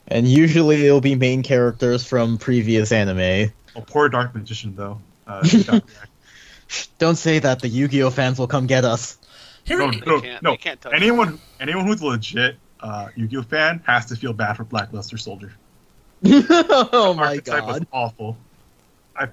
And 0.07 0.27
usually 0.27 0.85
it'll 0.85 1.01
be 1.01 1.15
main 1.15 1.43
characters 1.43 2.05
from 2.05 2.37
previous 2.37 2.91
anime. 2.91 3.51
Oh, 3.75 3.81
poor 3.81 4.09
Dark 4.09 4.35
Magician 4.35 4.75
though. 4.75 5.01
Uh, 5.25 5.43
he 5.47 5.63
got 5.63 5.73
wrecked. 5.73 6.97
Don't 6.99 7.15
say 7.15 7.39
that. 7.39 7.59
The 7.59 7.67
Yu-Gi-Oh 7.67 8.09
fans 8.09 8.39
will 8.39 8.47
come 8.47 8.67
get 8.67 8.85
us. 8.85 9.17
Here, 9.63 9.79
no, 9.79 9.89
no, 9.89 10.21
can't- 10.21 10.43
no. 10.43 10.57
can't 10.57 10.79
touch 10.79 10.93
anyone, 10.93 11.39
anyone 11.59 11.85
who's 11.87 12.01
legit 12.01 12.57
uh, 12.79 13.09
Yu-Gi-Oh 13.15 13.43
fan 13.43 13.81
has 13.85 14.05
to 14.07 14.15
feel 14.15 14.33
bad 14.33 14.53
for 14.57 14.63
Blackluster 14.63 15.19
Soldier. 15.19 15.53
oh 16.25 17.13
my 17.17 17.27
archetype 17.27 17.65
was 17.65 17.79
god. 17.79 17.87
awful. 17.91 18.37
I 19.15 19.27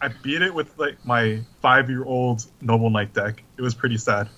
I 0.00 0.08
beat 0.08 0.42
it 0.42 0.52
with 0.54 0.78
like 0.78 1.04
my 1.04 1.40
five 1.62 1.88
year 1.90 2.04
old 2.04 2.44
Noble 2.60 2.90
Knight 2.90 3.12
deck. 3.12 3.42
It 3.56 3.62
was 3.62 3.74
pretty 3.74 3.96
sad. 3.98 4.28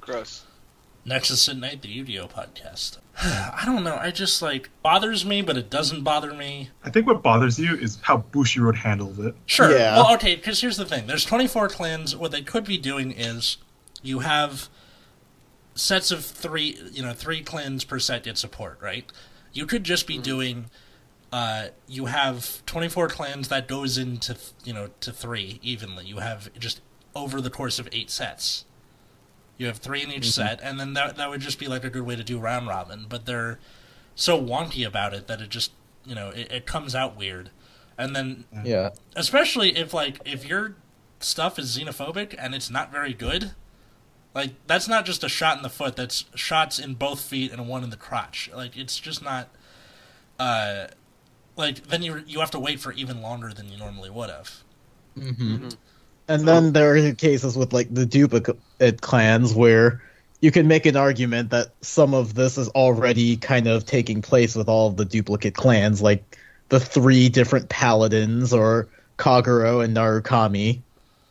Gross. 0.00 0.44
Nexus 1.04 1.48
at 1.48 1.56
Night, 1.56 1.82
the 1.82 1.88
Yu-Gi-Oh 1.88 2.28
podcast. 2.28 2.98
I 3.22 3.62
don't 3.64 3.84
know. 3.84 3.96
I 3.96 4.10
just 4.10 4.40
like 4.42 4.70
bothers 4.82 5.24
me, 5.24 5.42
but 5.42 5.56
it 5.56 5.70
doesn't 5.70 6.02
bother 6.02 6.32
me. 6.32 6.70
I 6.82 6.90
think 6.90 7.06
what 7.06 7.22
bothers 7.22 7.58
you 7.58 7.74
is 7.74 7.98
how 8.02 8.24
Bushiroad 8.32 8.76
handles 8.76 9.18
it. 9.18 9.34
Sure. 9.46 9.70
Yeah. 9.70 9.96
Well, 9.96 10.14
okay. 10.14 10.34
Because 10.34 10.60
here's 10.60 10.76
the 10.76 10.86
thing: 10.86 11.06
there's 11.06 11.24
24 11.24 11.68
clans. 11.68 12.16
What 12.16 12.30
they 12.32 12.42
could 12.42 12.64
be 12.64 12.78
doing 12.78 13.12
is 13.12 13.58
you 14.02 14.20
have 14.20 14.68
sets 15.74 16.10
of 16.10 16.24
three. 16.24 16.78
You 16.90 17.02
know, 17.02 17.12
three 17.12 17.42
clans 17.42 17.84
per 17.84 17.98
set 17.98 18.24
get 18.24 18.38
support, 18.38 18.78
right? 18.80 19.10
You 19.52 19.66
could 19.66 19.84
just 19.84 20.06
be 20.06 20.18
doing. 20.18 20.66
Uh, 21.32 21.68
you 21.88 22.06
have 22.06 22.64
24 22.64 23.08
clans 23.08 23.48
that 23.48 23.66
goes 23.66 23.98
into 23.98 24.36
you 24.64 24.72
know 24.72 24.88
to 25.00 25.12
three 25.12 25.58
evenly. 25.62 26.04
You 26.06 26.18
have 26.18 26.52
just 26.58 26.80
over 27.14 27.40
the 27.40 27.50
course 27.50 27.78
of 27.78 27.88
eight 27.92 28.10
sets. 28.10 28.64
You 29.56 29.66
have 29.66 29.78
three 29.78 30.02
in 30.02 30.10
each 30.10 30.30
set, 30.30 30.60
and 30.62 30.80
then 30.80 30.94
that 30.94 31.16
that 31.16 31.30
would 31.30 31.40
just 31.40 31.58
be 31.58 31.66
like 31.68 31.84
a 31.84 31.90
good 31.90 32.02
way 32.02 32.16
to 32.16 32.24
do 32.24 32.38
round 32.38 32.66
robin. 32.66 33.06
But 33.08 33.26
they're 33.26 33.58
so 34.14 34.40
wonky 34.42 34.86
about 34.86 35.14
it 35.14 35.26
that 35.28 35.40
it 35.40 35.48
just 35.48 35.72
you 36.04 36.14
know 36.14 36.30
it, 36.30 36.50
it 36.50 36.66
comes 36.66 36.94
out 36.94 37.16
weird. 37.16 37.50
And 37.96 38.14
then 38.16 38.44
Yeah. 38.64 38.90
especially 39.14 39.76
if 39.76 39.94
like 39.94 40.20
if 40.24 40.44
your 40.46 40.74
stuff 41.20 41.58
is 41.58 41.76
xenophobic 41.78 42.34
and 42.38 42.54
it's 42.54 42.68
not 42.68 42.90
very 42.92 43.14
good 43.14 43.52
like 44.34 44.50
that's 44.66 44.88
not 44.88 45.06
just 45.06 45.24
a 45.24 45.28
shot 45.28 45.56
in 45.56 45.62
the 45.62 45.70
foot 45.70 45.96
that's 45.96 46.24
shots 46.34 46.78
in 46.78 46.94
both 46.94 47.20
feet 47.20 47.50
and 47.52 47.68
one 47.68 47.82
in 47.84 47.90
the 47.90 47.96
crotch 47.96 48.50
like 48.54 48.76
it's 48.76 48.98
just 48.98 49.22
not 49.22 49.48
uh 50.38 50.86
like 51.56 51.84
then 51.88 52.02
you 52.02 52.22
you 52.26 52.40
have 52.40 52.50
to 52.50 52.58
wait 52.58 52.80
for 52.80 52.92
even 52.92 53.22
longer 53.22 53.52
than 53.54 53.68
you 53.68 53.78
normally 53.78 54.10
would 54.10 54.28
have 54.28 54.62
hmm 55.14 55.68
And 56.28 56.48
then 56.48 56.72
there 56.72 56.96
are 56.96 57.12
cases 57.12 57.56
with 57.56 57.72
like 57.72 57.92
the 57.92 58.06
duplicate 58.06 59.00
clans 59.02 59.54
where 59.54 60.02
you 60.40 60.50
can 60.50 60.66
make 60.68 60.86
an 60.86 60.96
argument 60.96 61.50
that 61.50 61.68
some 61.80 62.14
of 62.14 62.34
this 62.34 62.56
is 62.58 62.68
already 62.70 63.36
kind 63.36 63.66
of 63.66 63.84
taking 63.86 64.22
place 64.22 64.54
with 64.54 64.68
all 64.68 64.88
of 64.88 64.96
the 64.96 65.04
duplicate 65.04 65.54
clans, 65.54 66.00
like 66.02 66.38
the 66.70 66.80
three 66.80 67.28
different 67.28 67.68
paladins 67.68 68.52
or 68.52 68.88
Kagero 69.18 69.84
and 69.84 69.96
Narukami, 69.96 70.80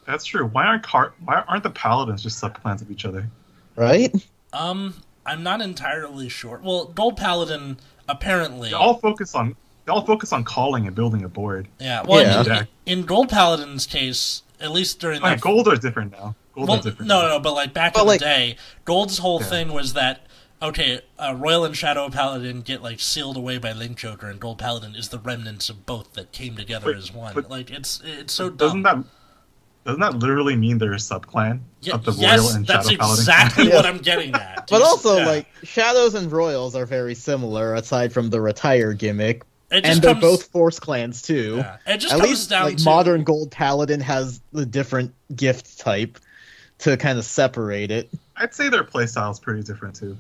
That's 0.06 0.26
true. 0.26 0.46
Why 0.48 0.66
aren't 0.66 0.84
car- 0.84 1.14
why 1.26 1.44
aren't 1.48 1.64
the 1.64 1.70
paladins 1.70 2.24
just 2.24 2.42
subclans 2.42 2.82
of 2.82 2.90
each 2.92 3.06
other? 3.06 3.28
right? 3.76 4.14
um 4.54 4.94
i'm 5.26 5.42
not 5.42 5.60
entirely 5.62 6.30
sure 6.30 6.62
well 6.64 6.86
gold 6.86 7.18
paladin 7.18 7.76
apparently 8.08 8.70
They 8.70 8.76
all 8.76 8.94
focus 9.00 9.34
on 9.34 9.56
they 9.86 9.92
all 9.92 10.06
focus 10.06 10.32
on 10.32 10.44
calling 10.44 10.86
and 10.86 10.96
building 10.96 11.24
a 11.24 11.30
board. 11.30 11.68
yeah 11.80 12.04
well 12.08 12.22
Yeah. 12.22 12.40
In, 12.42 12.46
Yeah. 12.46 12.64
in 12.86 13.02
gold 13.04 13.30
paladin's 13.30 13.88
case 13.88 14.44
at 14.63 14.71
least 14.71 14.99
during 14.99 15.21
Like, 15.21 15.38
that 15.38 15.41
gold 15.41 15.67
are 15.67 15.76
different 15.76 16.12
now. 16.13 16.36
Gold 16.56 16.69
Well, 16.69 16.80
are 16.80 16.82
different. 16.82 17.08
no, 17.10 17.21
now. 17.21 17.28
no, 17.30 17.39
but 17.39 17.54
like 17.54 17.73
back 17.73 17.93
But, 17.93 18.02
in 18.02 18.08
like- 18.08 18.19
the 18.19 18.26
day, 18.26 18.58
Gold's 18.86 19.17
whole 19.19 19.39
Yeah. 19.41 19.47
thing 19.47 19.73
was 19.73 19.93
that 19.93 20.26
okay, 20.62 21.02
uh, 21.19 21.36
Royal 21.38 21.65
and 21.65 21.76
Shadow 21.76 22.10
Paladin 22.10 22.62
get 22.62 22.82
like 22.82 23.02
sealed 23.02 23.36
away 23.36 23.58
by 23.58 23.73
Link 23.73 23.97
Joker, 23.97 24.30
and 24.30 24.39
Gold 24.39 24.60
Paladin 24.60 24.95
is 24.95 25.10
the 25.10 25.19
remnants 25.19 25.69
of 25.69 25.86
both 25.86 26.13
that 26.13 26.32
came 26.32 26.56
together 26.56 26.88
Wait, 26.88 26.95
as 26.97 27.12
one. 27.12 27.34
but- 27.34 27.49
like 27.49 27.69
it's 27.69 28.02
it's 28.06 28.34
so 28.34 28.49
Doesn't 28.49 28.82
dumb. 28.84 29.04
that 29.04 29.10
doesn't 29.86 29.99
that 29.99 30.15
literally 30.19 30.56
mean 30.56 30.78
they're 30.78 30.93
a 30.93 30.95
subclan 30.95 31.60
Yeah, 31.82 31.95
of 31.95 32.06
the 32.06 32.13
yes, 32.13 32.39
Royal 32.39 32.49
and 32.56 32.65
Shadow 32.65 32.80
Paladin? 32.84 32.97
That's 32.99 33.19
exactly 33.19 33.67
what 33.67 33.86
I'm 33.86 33.97
getting 33.97 34.34
at. 34.34 34.67
But 34.69 34.82
also, 34.82 35.17
yeah. 35.17 35.26
like, 35.26 35.47
Shadows 35.63 36.13
and 36.15 36.32
Royals 36.32 36.73
are 36.73 36.86
very 36.86 37.13
similar, 37.13 37.73
aside 37.76 38.13
from 38.13 38.30
the 38.30 38.39
retire 38.39 38.93
gimmick. 38.93 39.43
It 39.74 39.78
And 39.78 39.86
just 39.86 40.02
they're 40.02 40.12
comes, 40.14 40.22
both 40.22 40.44
Force 40.52 40.80
clans, 40.80 41.22
too. 41.22 41.56
yeah, 41.58 41.78
it 41.88 41.98
just 41.98 42.14
At 42.14 42.20
comes 42.20 42.30
least, 42.32 42.50
down 42.50 42.66
like, 42.66 42.78
to 42.78 42.84
modern 42.86 43.24
Gold 43.24 43.52
Paladin 43.52 44.00
has 44.02 44.40
the 44.52 44.66
different 44.66 45.14
gift 45.36 45.80
type 45.80 46.20
to 46.80 46.96
kind 46.98 47.18
of 47.18 47.26
separate 47.26 47.92
it. 47.92 48.10
I'd 48.38 48.54
say 48.54 48.70
their 48.70 48.84
playstyle 48.84 49.32
is 49.32 49.40
pretty 49.40 49.64
different 49.64 49.96
too. 49.96 50.18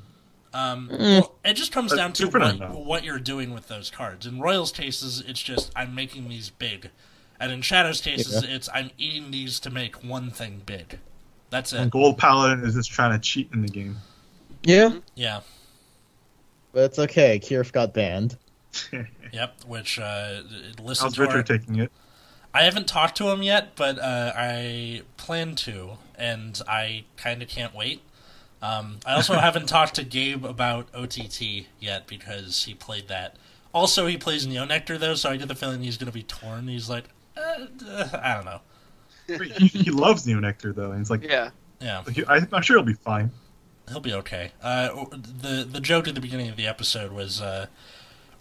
Um, 0.53 0.87
Mm. 0.89 0.99
well, 1.21 1.35
it 1.43 1.53
just 1.55 1.71
comes 1.71 1.91
But 1.91 1.97
down 1.97 2.13
to 2.13 2.27
what, 2.27 2.85
what 2.85 3.03
you're 3.03 3.17
doing 3.19 3.53
with 3.53 3.67
those 3.69 3.89
cards. 3.89 4.25
In 4.27 4.39
Royals 4.39 4.71
cases, 4.71 5.23
it's 5.27 5.41
just 5.41 5.71
I'm 5.75 5.95
making 5.95 6.29
these 6.29 6.51
big, 6.51 6.91
and 7.39 7.51
in 7.51 7.61
Shadows 7.63 8.01
cases, 8.01 8.43
it's 8.43 8.69
I'm 8.73 8.91
eating 8.99 9.31
these 9.31 9.59
to 9.61 9.69
make 9.71 10.03
one 10.03 10.29
thing 10.29 10.61
big. 10.65 10.99
That's 11.49 11.73
And 11.73 11.87
it. 11.87 11.91
Gold 11.91 12.17
Paladin 12.19 12.63
is 12.65 12.75
just 12.75 12.91
trying 12.91 13.11
to 13.13 13.19
cheat 13.19 13.49
in 13.51 13.61
the 13.63 13.67
game. 13.67 13.97
Yeah, 14.63 14.93
Yeah. 15.15 15.41
but 16.71 16.83
it's 16.83 16.99
okay. 16.99 17.39
Kirf 17.39 17.71
got 17.71 17.93
banned. 17.93 18.37
Yep. 19.33 19.63
Which 19.65 19.97
uh, 19.99 20.41
listen 20.81 21.05
How's 21.05 21.15
to 21.15 21.21
our, 21.21 21.27
Richard 21.27 21.47
taking 21.47 21.77
it? 21.77 21.91
I 22.53 22.63
haven't 22.63 22.87
talked 22.87 23.17
to 23.17 23.29
him 23.29 23.41
yet, 23.41 23.75
but 23.75 23.97
uh, 23.97 24.31
I 24.35 25.01
plan 25.17 25.55
to, 25.55 25.97
and 26.15 26.61
I 26.67 27.05
kind 27.17 27.41
of 27.41 27.47
can't 27.47 27.73
wait. 27.73 28.01
Um, 28.61 28.99
I 29.05 29.15
also 29.15 29.33
haven't 29.39 29.67
talked 29.67 29.95
to 29.95 30.03
Gabe 30.03 30.45
about 30.45 30.87
OTT 30.93 31.65
yet 31.79 32.05
because 32.05 32.65
he 32.65 32.75
played 32.75 33.07
that. 33.07 33.37
Also, 33.73 34.05
he 34.05 34.17
plays 34.17 34.45
Neo 34.45 34.65
Nectar 34.65 34.99
though, 34.99 35.15
so 35.15 35.31
I 35.31 35.37
get 35.37 35.47
the 35.47 35.55
feeling 35.55 35.81
he's 35.81 35.97
going 35.97 36.05
to 36.07 36.13
be 36.13 36.21
torn. 36.23 36.67
He's 36.67 36.89
like, 36.89 37.05
uh, 37.35 37.65
uh, 37.87 38.09
I 38.21 38.35
don't 38.35 38.45
know. 38.45 38.61
he, 39.57 39.67
he 39.67 39.89
loves 39.89 40.27
Neo 40.27 40.39
Nectar 40.39 40.73
though, 40.73 40.91
and 40.91 40.99
he's 40.99 41.09
like, 41.09 41.23
Yeah. 41.23 41.49
Yeah, 41.81 42.03
I, 42.29 42.47
I'm 42.53 42.61
sure 42.61 42.77
he'll 42.77 42.85
be 42.85 42.93
fine. 42.93 43.29
he'll 43.89 43.99
be 43.99 44.13
okay. 44.13 44.51
Uh, 44.61 45.05
the 45.11 45.67
the 45.69 45.81
joke 45.81 46.07
at 46.07 46.15
the 46.15 46.21
beginning 46.21 46.47
of 46.49 46.55
the 46.55 46.65
episode 46.67 47.11
was 47.11 47.41
uh, 47.41 47.65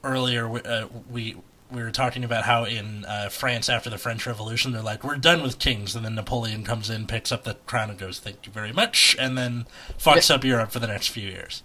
earlier. 0.05 0.49
we- 0.49 0.61
Uh, 0.63 0.87
we 1.11 1.37
we 1.71 1.83
were 1.83 1.91
talking 1.91 2.23
about 2.23 2.45
how 2.45 2.65
in 2.65 3.03
uh, 3.07 3.31
France 3.31 3.71
after 3.71 3.89
the 3.89 3.97
French 3.97 4.27
Revolution, 4.27 4.73
they're 4.73 4.83
like, 4.83 5.03
"We're 5.03 5.17
done 5.17 5.43
with 5.43 5.59
kings," 5.59 5.97
and 5.97 6.05
then 6.05 6.15
Napoleon 6.15 6.65
comes 6.65 6.91
in, 6.91 7.07
picks 7.07 7.33
up 7.33 7.45
the 7.45 7.55
crown, 7.65 7.89
and 7.89 7.99
goes, 7.99 8.19
"Thank 8.19 8.45
you 8.45 8.53
very 8.53 8.73
much," 8.73 9.17
and 9.19 9.39
then 9.39 9.65
fucks 9.99 10.31
up 10.31 10.45
Europe 10.45 10.71
for 10.71 10.81
the 10.81 10.87
next 10.87 11.09
few 11.09 11.27
years. 11.27 11.63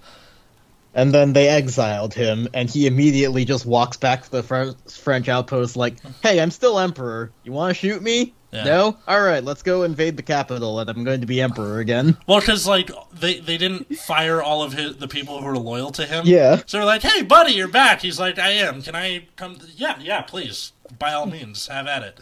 And 0.93 1.13
then 1.13 1.33
they 1.33 1.49
exiled 1.49 2.13
him, 2.13 2.47
and 2.53 2.69
he 2.69 2.87
immediately 2.87 3.43
just 3.43 3.65
walks 3.65 3.97
back 3.97 4.23
to 4.23 4.31
the 4.31 4.75
French 4.89 5.27
outpost 5.27 5.75
like, 5.75 5.97
hey, 6.23 6.39
I'm 6.39 6.49
still 6.51 6.79
emperor. 6.79 7.31
You 7.43 7.51
want 7.51 7.75
to 7.75 7.79
shoot 7.79 8.01
me? 8.01 8.33
Yeah. 8.51 8.63
No? 8.63 8.97
Alright, 9.07 9.43
let's 9.43 9.61
go 9.61 9.83
invade 9.83 10.15
the 10.15 10.23
capital, 10.23 10.79
and 10.79 10.89
I'm 10.89 11.03
going 11.03 11.19
to 11.21 11.27
be 11.27 11.41
emperor 11.41 11.79
again. 11.79 12.17
Well, 12.27 12.39
because 12.39 12.65
like 12.65 12.89
they 13.13 13.39
they 13.39 13.57
didn't 13.57 13.95
fire 13.97 14.41
all 14.41 14.63
of 14.63 14.73
his, 14.73 14.97
the 14.97 15.07
people 15.07 15.39
who 15.39 15.45
were 15.45 15.57
loyal 15.57 15.91
to 15.91 16.05
him. 16.05 16.25
Yeah. 16.25 16.61
So 16.65 16.77
they're 16.77 16.85
like, 16.85 17.01
"Hey, 17.01 17.23
buddy, 17.23 17.53
you're 17.53 17.67
back." 17.67 18.01
He's 18.01 18.19
like, 18.19 18.39
"I 18.39 18.51
am. 18.51 18.81
Can 18.81 18.95
I 18.95 19.27
come?" 19.35 19.57
Yeah, 19.75 19.99
yeah, 19.99 20.21
please. 20.21 20.71
By 20.97 21.13
all 21.13 21.25
means, 21.25 21.67
have 21.67 21.87
at 21.87 22.03
it. 22.03 22.19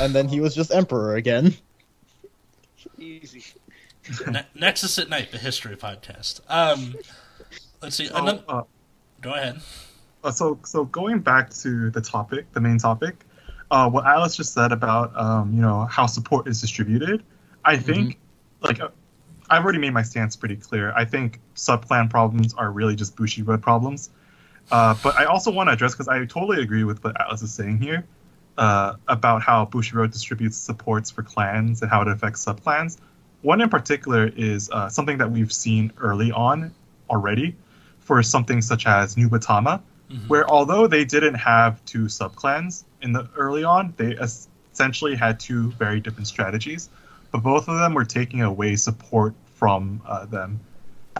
And 0.00 0.14
then 0.14 0.28
he 0.28 0.40
was 0.40 0.54
just 0.54 0.72
emperor 0.72 1.16
again. 1.16 1.56
Easy. 2.98 3.44
Ne- 4.26 4.46
Nexus 4.54 4.98
at 4.98 5.08
Night, 5.08 5.32
the 5.32 5.38
history 5.38 5.76
podcast. 5.76 6.40
Um, 6.48 6.94
let's 7.82 7.96
see. 7.96 8.06
So, 8.06 8.16
another, 8.16 8.42
uh, 8.48 8.62
Go 9.20 9.34
ahead. 9.34 9.60
Uh, 10.22 10.30
so 10.30 10.58
so 10.64 10.84
going 10.84 11.20
back 11.20 11.50
to 11.50 11.90
the 11.90 12.00
topic, 12.00 12.50
the 12.52 12.60
main 12.60 12.78
topic, 12.78 13.24
uh, 13.70 13.88
what 13.88 14.06
Atlas 14.06 14.36
just 14.36 14.52
said 14.54 14.72
about 14.72 15.16
um, 15.16 15.52
you 15.52 15.60
know 15.60 15.84
how 15.84 16.06
support 16.06 16.48
is 16.48 16.60
distributed, 16.60 17.22
I 17.64 17.76
think 17.76 18.18
like 18.60 18.80
uh, 18.80 18.88
I've 19.50 19.62
already 19.62 19.78
made 19.78 19.92
my 19.92 20.02
stance 20.02 20.36
pretty 20.36 20.56
clear. 20.56 20.92
I 20.96 21.04
think 21.04 21.40
subclan 21.54 22.10
problems 22.10 22.54
are 22.54 22.70
really 22.70 22.96
just 22.96 23.16
Bushiroad 23.16 23.62
problems. 23.62 24.10
Uh, 24.70 24.94
but 25.02 25.16
I 25.16 25.24
also 25.24 25.50
want 25.50 25.68
to 25.68 25.72
address 25.72 25.94
because 25.94 26.08
I 26.08 26.24
totally 26.26 26.62
agree 26.62 26.84
with 26.84 27.02
what 27.02 27.18
Atlas 27.18 27.40
is 27.42 27.52
saying 27.54 27.78
here 27.80 28.04
uh, 28.58 28.94
about 29.08 29.40
how 29.42 29.64
Bushiroad 29.64 30.12
distributes 30.12 30.58
supports 30.58 31.10
for 31.10 31.22
clans 31.22 31.80
and 31.80 31.90
how 31.90 32.02
it 32.02 32.08
affects 32.08 32.44
subclans. 32.44 32.98
One 33.40 33.62
in 33.62 33.70
particular 33.70 34.26
is 34.36 34.68
uh, 34.70 34.88
something 34.90 35.16
that 35.18 35.30
we've 35.30 35.52
seen 35.52 35.92
early 35.98 36.32
on 36.32 36.74
already 37.08 37.56
for 38.00 38.22
something 38.22 38.60
such 38.60 38.86
as 38.86 39.14
Nubatama, 39.16 39.80
Mhm. 40.10 40.28
where 40.28 40.48
although 40.50 40.86
they 40.86 41.04
didn't 41.04 41.34
have 41.34 41.84
two 41.84 42.04
subclans 42.04 42.84
in 43.02 43.12
the 43.12 43.28
early 43.36 43.64
on, 43.64 43.94
they 43.96 44.16
essentially 44.16 45.14
had 45.14 45.40
two 45.40 45.70
very 45.72 46.00
different 46.00 46.26
strategies, 46.26 46.88
but 47.32 47.42
both 47.42 47.68
of 47.68 47.78
them 47.78 47.94
were 47.94 48.04
taking 48.04 48.42
away 48.42 48.76
support 48.76 49.34
from 49.54 50.00
uh, 50.06 50.24
them 50.26 50.60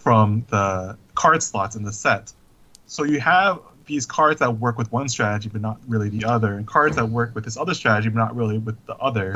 from 0.00 0.44
the 0.48 0.96
card 1.14 1.42
slots 1.42 1.76
in 1.76 1.82
the 1.82 1.92
set. 1.92 2.32
So 2.86 3.04
you 3.04 3.20
have 3.20 3.60
these 3.86 4.06
cards 4.06 4.38
that 4.40 4.58
work 4.58 4.78
with 4.78 4.92
one 4.92 5.08
strategy 5.08 5.48
but 5.48 5.60
not 5.60 5.78
really 5.88 6.08
the 6.08 6.24
other, 6.24 6.54
and 6.54 6.66
cards 6.66 6.96
that 6.96 7.06
work 7.06 7.34
with 7.34 7.44
this 7.44 7.56
other 7.56 7.74
strategy 7.74 8.08
but 8.08 8.18
not 8.18 8.36
really 8.36 8.58
with 8.58 8.84
the 8.86 8.96
other. 8.96 9.34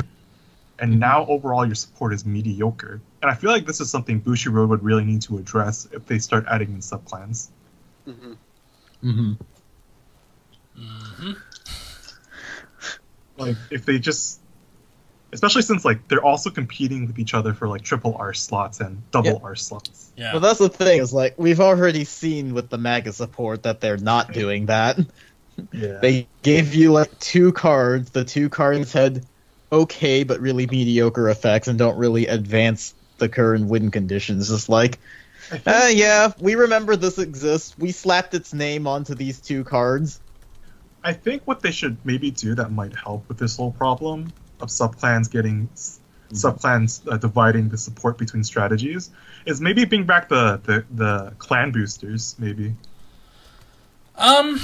And 0.79 0.99
now 0.99 1.25
overall 1.27 1.65
your 1.65 1.75
support 1.75 2.13
is 2.13 2.25
mediocre. 2.25 2.99
And 3.21 3.29
I 3.29 3.35
feel 3.35 3.51
like 3.51 3.65
this 3.65 3.79
is 3.79 3.89
something 3.89 4.21
Bushiroad 4.21 4.69
would 4.69 4.83
really 4.83 5.03
need 5.03 5.21
to 5.23 5.37
address 5.37 5.87
if 5.91 6.05
they 6.07 6.17
start 6.19 6.45
adding 6.49 6.69
in 6.69 6.79
subclans. 6.79 7.49
hmm 8.05 8.33
hmm 9.01 9.33
hmm 10.75 11.31
like 13.37 13.55
if 13.71 13.85
they 13.85 13.99
just 13.99 14.39
especially 15.31 15.63
since 15.63 15.83
like 15.83 16.07
they're 16.07 16.23
also 16.23 16.49
competing 16.49 17.07
with 17.07 17.19
each 17.19 17.33
other 17.33 17.53
for 17.53 17.67
like 17.67 17.81
triple 17.81 18.15
R 18.17 18.33
slots 18.33 18.79
and 18.79 19.01
double 19.11 19.31
Yeah. 19.31 19.39
R 19.43 19.55
slots. 19.55 20.11
Yeah. 20.15 20.33
But 20.33 20.39
that's 20.39 20.59
the 20.59 20.69
thing 20.69 21.01
is 21.01 21.13
like 21.13 21.33
we've 21.37 21.59
already 21.59 22.05
seen 22.05 22.53
with 22.53 22.69
the 22.69 22.77
Maga 22.77 23.11
support 23.11 23.63
that 23.63 23.81
they're 23.81 23.97
not 23.97 24.31
doing 24.31 24.67
that. 24.67 24.99
Yeah. 25.71 25.99
They 26.01 26.27
gave 26.41 26.73
you 26.73 26.91
like 26.91 27.19
two 27.19 27.51
cards. 27.51 28.11
The 28.11 28.23
two 28.23 28.49
cards 28.49 28.93
had 28.93 29.25
okay 29.71 30.23
but 30.23 30.39
really 30.39 30.67
mediocre 30.67 31.29
effects 31.29 31.67
and 31.67 31.77
don't 31.77 31.97
really 31.97 32.27
advance 32.27 32.93
the 33.17 33.29
current 33.29 33.67
win 33.67 33.91
conditions. 33.91 34.49
Just 34.49 34.69
like, 34.69 34.99
think, 35.49 35.67
uh, 35.67 35.89
yeah, 35.91 36.31
we 36.39 36.55
remember 36.55 36.95
this 36.95 37.17
exists. 37.19 37.77
We 37.77 37.91
slapped 37.91 38.33
its 38.33 38.53
name 38.53 38.87
onto 38.87 39.15
these 39.15 39.39
two 39.39 39.63
cards. 39.63 40.19
I 41.03 41.13
think 41.13 41.43
what 41.45 41.61
they 41.61 41.71
should 41.71 41.97
maybe 42.05 42.31
do 42.31 42.55
that 42.55 42.71
might 42.71 42.95
help 42.95 43.27
with 43.27 43.37
this 43.37 43.57
whole 43.57 43.71
problem 43.71 44.31
of 44.61 44.69
subclans 44.69 45.29
getting 45.29 45.69
subclans 46.31 47.01
uh, 47.11 47.17
dividing 47.17 47.69
the 47.69 47.77
support 47.77 48.17
between 48.17 48.43
strategies 48.43 49.11
is 49.45 49.61
maybe 49.61 49.85
bring 49.85 50.05
back 50.05 50.29
the 50.29 50.59
the, 50.63 50.85
the 50.91 51.33
clan 51.37 51.71
boosters 51.71 52.35
maybe. 52.39 52.73
Um, 54.15 54.59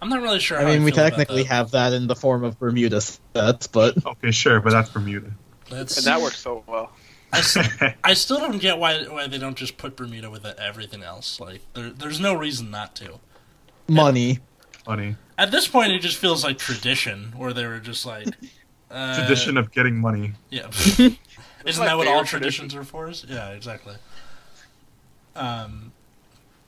I'm 0.00 0.08
not 0.08 0.20
really 0.20 0.40
sure. 0.40 0.58
I 0.58 0.62
how 0.62 0.68
mean, 0.68 0.84
we 0.84 0.90
feel 0.90 1.04
technically 1.04 1.42
that. 1.44 1.52
have 1.52 1.70
that 1.72 1.92
in 1.92 2.06
the 2.06 2.16
form 2.16 2.44
of 2.44 2.58
Bermuda 2.58 3.00
sets, 3.00 3.66
but 3.66 3.96
Okay, 4.06 4.30
sure, 4.30 4.60
but 4.60 4.70
that's 4.70 4.90
Bermuda. 4.90 5.32
That's, 5.70 5.96
And 5.96 6.06
that 6.06 6.20
works 6.20 6.38
so 6.38 6.62
well. 6.66 6.92
I 7.32 8.14
still 8.14 8.38
don't 8.38 8.58
get 8.58 8.78
why 8.78 9.02
why 9.04 9.26
they 9.26 9.38
don't 9.38 9.56
just 9.56 9.76
put 9.76 9.96
Bermuda 9.96 10.30
with 10.30 10.44
everything 10.44 11.02
else. 11.02 11.40
Like, 11.40 11.60
there, 11.74 11.90
there's 11.90 12.20
no 12.20 12.34
reason 12.34 12.70
not 12.70 12.94
to. 12.96 13.18
Money. 13.88 14.40
Money. 14.86 15.16
At 15.38 15.50
this 15.50 15.68
point, 15.68 15.92
it 15.92 16.00
just 16.00 16.16
feels 16.16 16.44
like 16.44 16.58
tradition, 16.58 17.32
where 17.36 17.52
they 17.52 17.66
were 17.66 17.78
just 17.78 18.06
like 18.06 18.28
uh, 18.90 19.14
tradition 19.16 19.56
of 19.56 19.72
getting 19.72 19.96
money. 19.96 20.32
Yeah, 20.50 20.66
isn't 21.64 21.84
that 21.84 21.96
what 21.96 22.06
all 22.06 22.24
favorite 22.24 22.26
traditions 22.26 22.74
are 22.74 22.84
for? 22.84 23.10
Yeah, 23.26 23.50
exactly. 23.50 23.96
Um, 25.34 25.92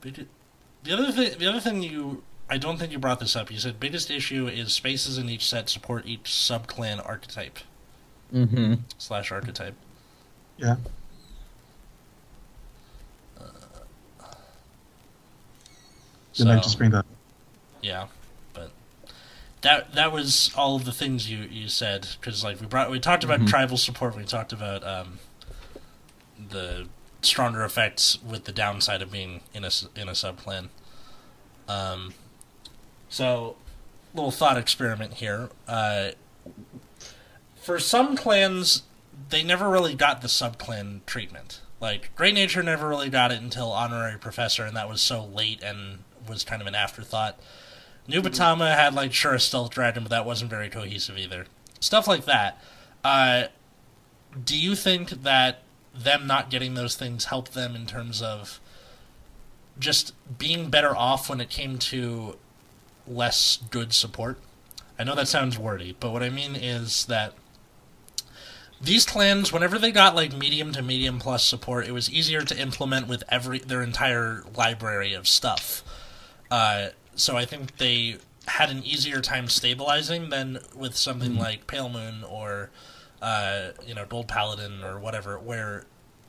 the 0.02 0.92
other 0.92 1.10
thing, 1.12 1.38
the 1.38 1.46
other 1.46 1.60
thing 1.60 1.82
you, 1.82 2.22
I 2.50 2.58
don't 2.58 2.78
think 2.78 2.92
you 2.92 2.98
brought 2.98 3.20
this 3.20 3.34
up. 3.34 3.50
You 3.50 3.58
said 3.58 3.80
biggest 3.80 4.10
issue 4.10 4.46
is 4.46 4.72
spaces 4.72 5.18
in 5.18 5.28
each 5.28 5.48
set 5.48 5.68
support 5.68 6.06
each 6.06 6.24
subclan 6.24 7.04
archetype 7.06 7.58
hmm 8.30 8.74
slash 8.98 9.32
archetype. 9.32 9.74
Yeah. 10.58 10.76
Didn't 16.38 16.52
I 16.58 16.60
just 16.62 16.78
bring 16.78 16.90
that? 16.92 17.04
Yeah, 17.82 18.06
but 18.54 18.70
that 19.60 19.92
that 19.94 20.12
was 20.12 20.50
all 20.56 20.76
of 20.76 20.84
the 20.84 20.92
things 20.92 21.30
you 21.30 21.38
you 21.50 21.68
said 21.68 22.08
because 22.20 22.42
like 22.42 22.60
we 22.60 22.66
brought 22.66 22.90
we 22.90 22.98
talked 23.00 23.24
about 23.24 23.40
Mhm. 23.40 23.48
tribal 23.48 23.76
support, 23.76 24.16
we 24.16 24.24
talked 24.24 24.52
about 24.52 24.84
um, 24.86 25.18
the 26.48 26.88
stronger 27.22 27.64
effects 27.64 28.18
with 28.22 28.44
the 28.44 28.52
downside 28.52 29.02
of 29.02 29.10
being 29.12 29.42
in 29.52 29.64
a 29.64 29.70
in 29.94 30.08
a 30.08 30.12
subclan. 30.12 30.68
Um, 31.68 32.14
so 33.08 33.56
little 34.14 34.30
thought 34.30 34.56
experiment 34.56 35.14
here. 35.14 35.50
Uh, 35.66 36.10
for 37.56 37.78
some 37.78 38.16
clans, 38.16 38.82
they 39.30 39.42
never 39.42 39.68
really 39.68 39.94
got 39.94 40.22
the 40.22 40.28
subclan 40.28 41.04
treatment. 41.06 41.60
Like 41.80 42.14
Great 42.16 42.34
Nature 42.34 42.62
never 42.62 42.88
really 42.88 43.10
got 43.10 43.30
it 43.30 43.40
until 43.40 43.70
Honorary 43.70 44.18
Professor, 44.18 44.64
and 44.64 44.76
that 44.76 44.88
was 44.88 45.00
so 45.02 45.24
late 45.24 45.62
and 45.62 45.98
was 46.28 46.44
kind 46.44 46.60
of 46.60 46.68
an 46.68 46.74
afterthought. 46.74 47.38
Nubatama 48.08 48.74
had 48.74 48.94
like 48.94 49.12
sure 49.12 49.34
a 49.34 49.40
stealth 49.40 49.70
dragon, 49.70 50.02
but 50.02 50.10
that 50.10 50.24
wasn't 50.24 50.50
very 50.50 50.68
cohesive 50.68 51.18
either. 51.18 51.46
Stuff 51.80 52.06
like 52.08 52.24
that. 52.24 52.62
Uh, 53.04 53.44
do 54.44 54.58
you 54.58 54.74
think 54.74 55.10
that 55.22 55.62
them 55.94 56.26
not 56.26 56.50
getting 56.50 56.74
those 56.74 56.96
things 56.96 57.26
helped 57.26 57.54
them 57.54 57.74
in 57.74 57.86
terms 57.86 58.22
of 58.22 58.60
just 59.78 60.12
being 60.38 60.70
better 60.70 60.96
off 60.96 61.28
when 61.28 61.40
it 61.40 61.50
came 61.50 61.78
to 61.78 62.36
less 63.06 63.58
good 63.70 63.92
support? 63.92 64.38
I 64.98 65.04
know 65.04 65.14
that 65.14 65.28
sounds 65.28 65.58
wordy, 65.58 65.96
but 65.98 66.10
what 66.10 66.22
I 66.22 66.30
mean 66.30 66.56
is 66.56 67.06
that 67.06 67.34
these 68.80 69.04
clans, 69.04 69.52
whenever 69.52 69.78
they 69.78 69.92
got 69.92 70.14
like 70.14 70.32
medium 70.36 70.72
to 70.72 70.82
medium 70.82 71.18
plus 71.18 71.44
support, 71.44 71.86
it 71.86 71.92
was 71.92 72.10
easier 72.10 72.42
to 72.42 72.58
implement 72.58 73.08
with 73.08 73.22
every 73.28 73.58
their 73.58 73.82
entire 73.82 74.44
library 74.56 75.14
of 75.14 75.26
stuff. 75.28 75.82
Uh, 76.50 76.88
so 77.14 77.36
I 77.36 77.44
think 77.44 77.76
they 77.78 78.16
had 78.46 78.70
an 78.70 78.82
easier 78.84 79.20
time 79.20 79.48
stabilizing 79.48 80.30
than 80.30 80.58
with 80.74 80.96
something 80.96 81.36
like 81.36 81.66
Pale 81.66 81.90
Moon 81.90 82.24
or 82.24 82.70
uh, 83.20 83.70
you 83.86 83.94
know 83.94 84.04
Gold 84.06 84.28
Paladin 84.28 84.82
or 84.84 84.98
whatever, 84.98 85.38
where 85.38 85.84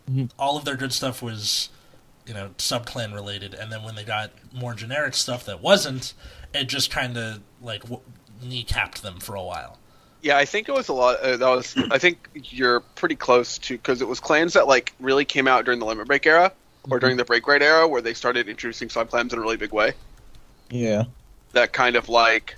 Mhm. 0.10 0.32
all 0.39 0.58
of 0.58 0.65
their 0.65 0.75
good 0.75 0.91
stuff 0.91 1.21
was 1.21 1.69
you 2.25 2.34
know 2.34 2.49
subclan 2.58 3.13
related, 3.13 3.53
and 3.53 3.71
then 3.71 3.84
when 3.84 3.95
they 3.95 4.03
got 4.03 4.32
more 4.51 4.73
generic 4.73 5.13
stuff 5.15 5.45
that 5.45 5.62
wasn't, 5.62 6.13
it 6.53 6.65
just 6.65 6.89
kind 6.91 7.15
of 7.17 7.41
like 7.62 7.82
w- 7.84 8.01
kneecapped 8.43 9.01
them 9.01 9.19
for 9.19 9.36
a 9.36 9.43
while. 9.43 9.77
Yeah, 10.21 10.38
I 10.38 10.43
think 10.45 10.67
it 10.67 10.73
was 10.73 10.89
a 10.89 10.93
lot. 10.93 11.19
Uh, 11.21 11.38
that 11.38 11.47
was. 11.47 11.75
I 11.91 11.97
think 11.99 12.27
you're 12.34 12.82
pretty 12.82 13.15
close 13.15 13.58
to 13.60 13.77
because 13.77 14.01
it 14.01 14.08
was 14.08 14.19
clans 14.19 14.53
that 14.53 14.67
like 14.67 14.93
really 14.99 15.23
came 15.25 15.47
out 15.47 15.63
during 15.63 15.79
the 15.79 15.86
limit 15.86 16.08
break 16.08 16.25
era 16.25 16.51
or 16.89 16.99
during 16.99 17.15
the 17.17 17.23
break 17.25 17.47
ride 17.47 17.62
era 17.62 17.88
where 17.88 18.01
they 18.01 18.13
started 18.13 18.49
introducing 18.49 18.89
subclans 18.89 19.32
in 19.32 19.38
a 19.39 19.41
really 19.41 19.58
big 19.58 19.71
way. 19.71 19.93
Yeah. 20.69 21.05
That 21.53 21.73
kind 21.73 21.95
of 21.95 22.10
like, 22.10 22.55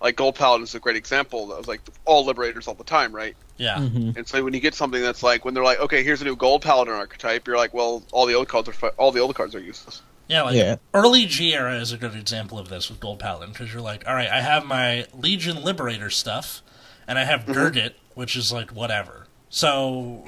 like 0.00 0.16
Gold 0.16 0.34
Paladin 0.34 0.64
is 0.64 0.74
a 0.74 0.80
great 0.80 0.96
example. 0.96 1.46
That 1.48 1.58
was 1.58 1.68
like 1.68 1.80
all 2.04 2.24
liberators 2.24 2.68
all 2.68 2.74
the 2.74 2.84
time, 2.84 3.12
right? 3.14 3.36
Yeah, 3.56 3.78
hmm 3.86 4.12
And 4.16 4.26
so 4.26 4.42
when 4.42 4.54
you 4.54 4.60
get 4.60 4.74
something 4.74 5.02
that's 5.02 5.22
like 5.22 5.44
when 5.44 5.52
they're 5.54 5.64
like, 5.64 5.80
okay, 5.80 6.02
here's 6.02 6.22
a 6.22 6.24
new 6.24 6.36
Gold 6.36 6.62
Paladin 6.62 6.94
archetype, 6.94 7.46
you're 7.46 7.56
like, 7.58 7.74
well, 7.74 8.02
all 8.12 8.24
the 8.26 8.34
old 8.34 8.48
cards 8.48 8.68
are 8.68 8.72
fu- 8.72 8.86
all 8.98 9.12
the 9.12 9.20
old 9.20 9.34
cards 9.34 9.54
are 9.54 9.60
useless. 9.60 10.00
yeah, 10.28 10.42
like 10.42 10.54
Yeah. 10.56 10.76
early 10.94 11.26
G 11.26 11.52
era 11.54 11.74
is 11.76 11.92
a 11.92 11.96
good 11.98 12.14
example 12.14 12.58
of 12.58 12.68
this 12.68 12.88
with 12.88 13.00
Gold 13.00 13.18
Paladin 13.18 13.50
because 13.52 13.72
you're 13.72 13.82
like, 13.82 14.06
all 14.08 14.14
right, 14.14 14.28
I 14.30 14.40
have 14.40 14.64
my 14.64 15.06
Legion 15.12 15.62
Liberator 15.62 16.08
stuff, 16.08 16.62
and 17.06 17.18
I 17.18 17.24
have 17.24 17.40
Mhm. 17.46 17.54
Gurgit, 17.54 17.94
which 18.14 18.34
is 18.36 18.50
like 18.52 18.70
whatever. 18.70 19.26
So, 19.50 20.24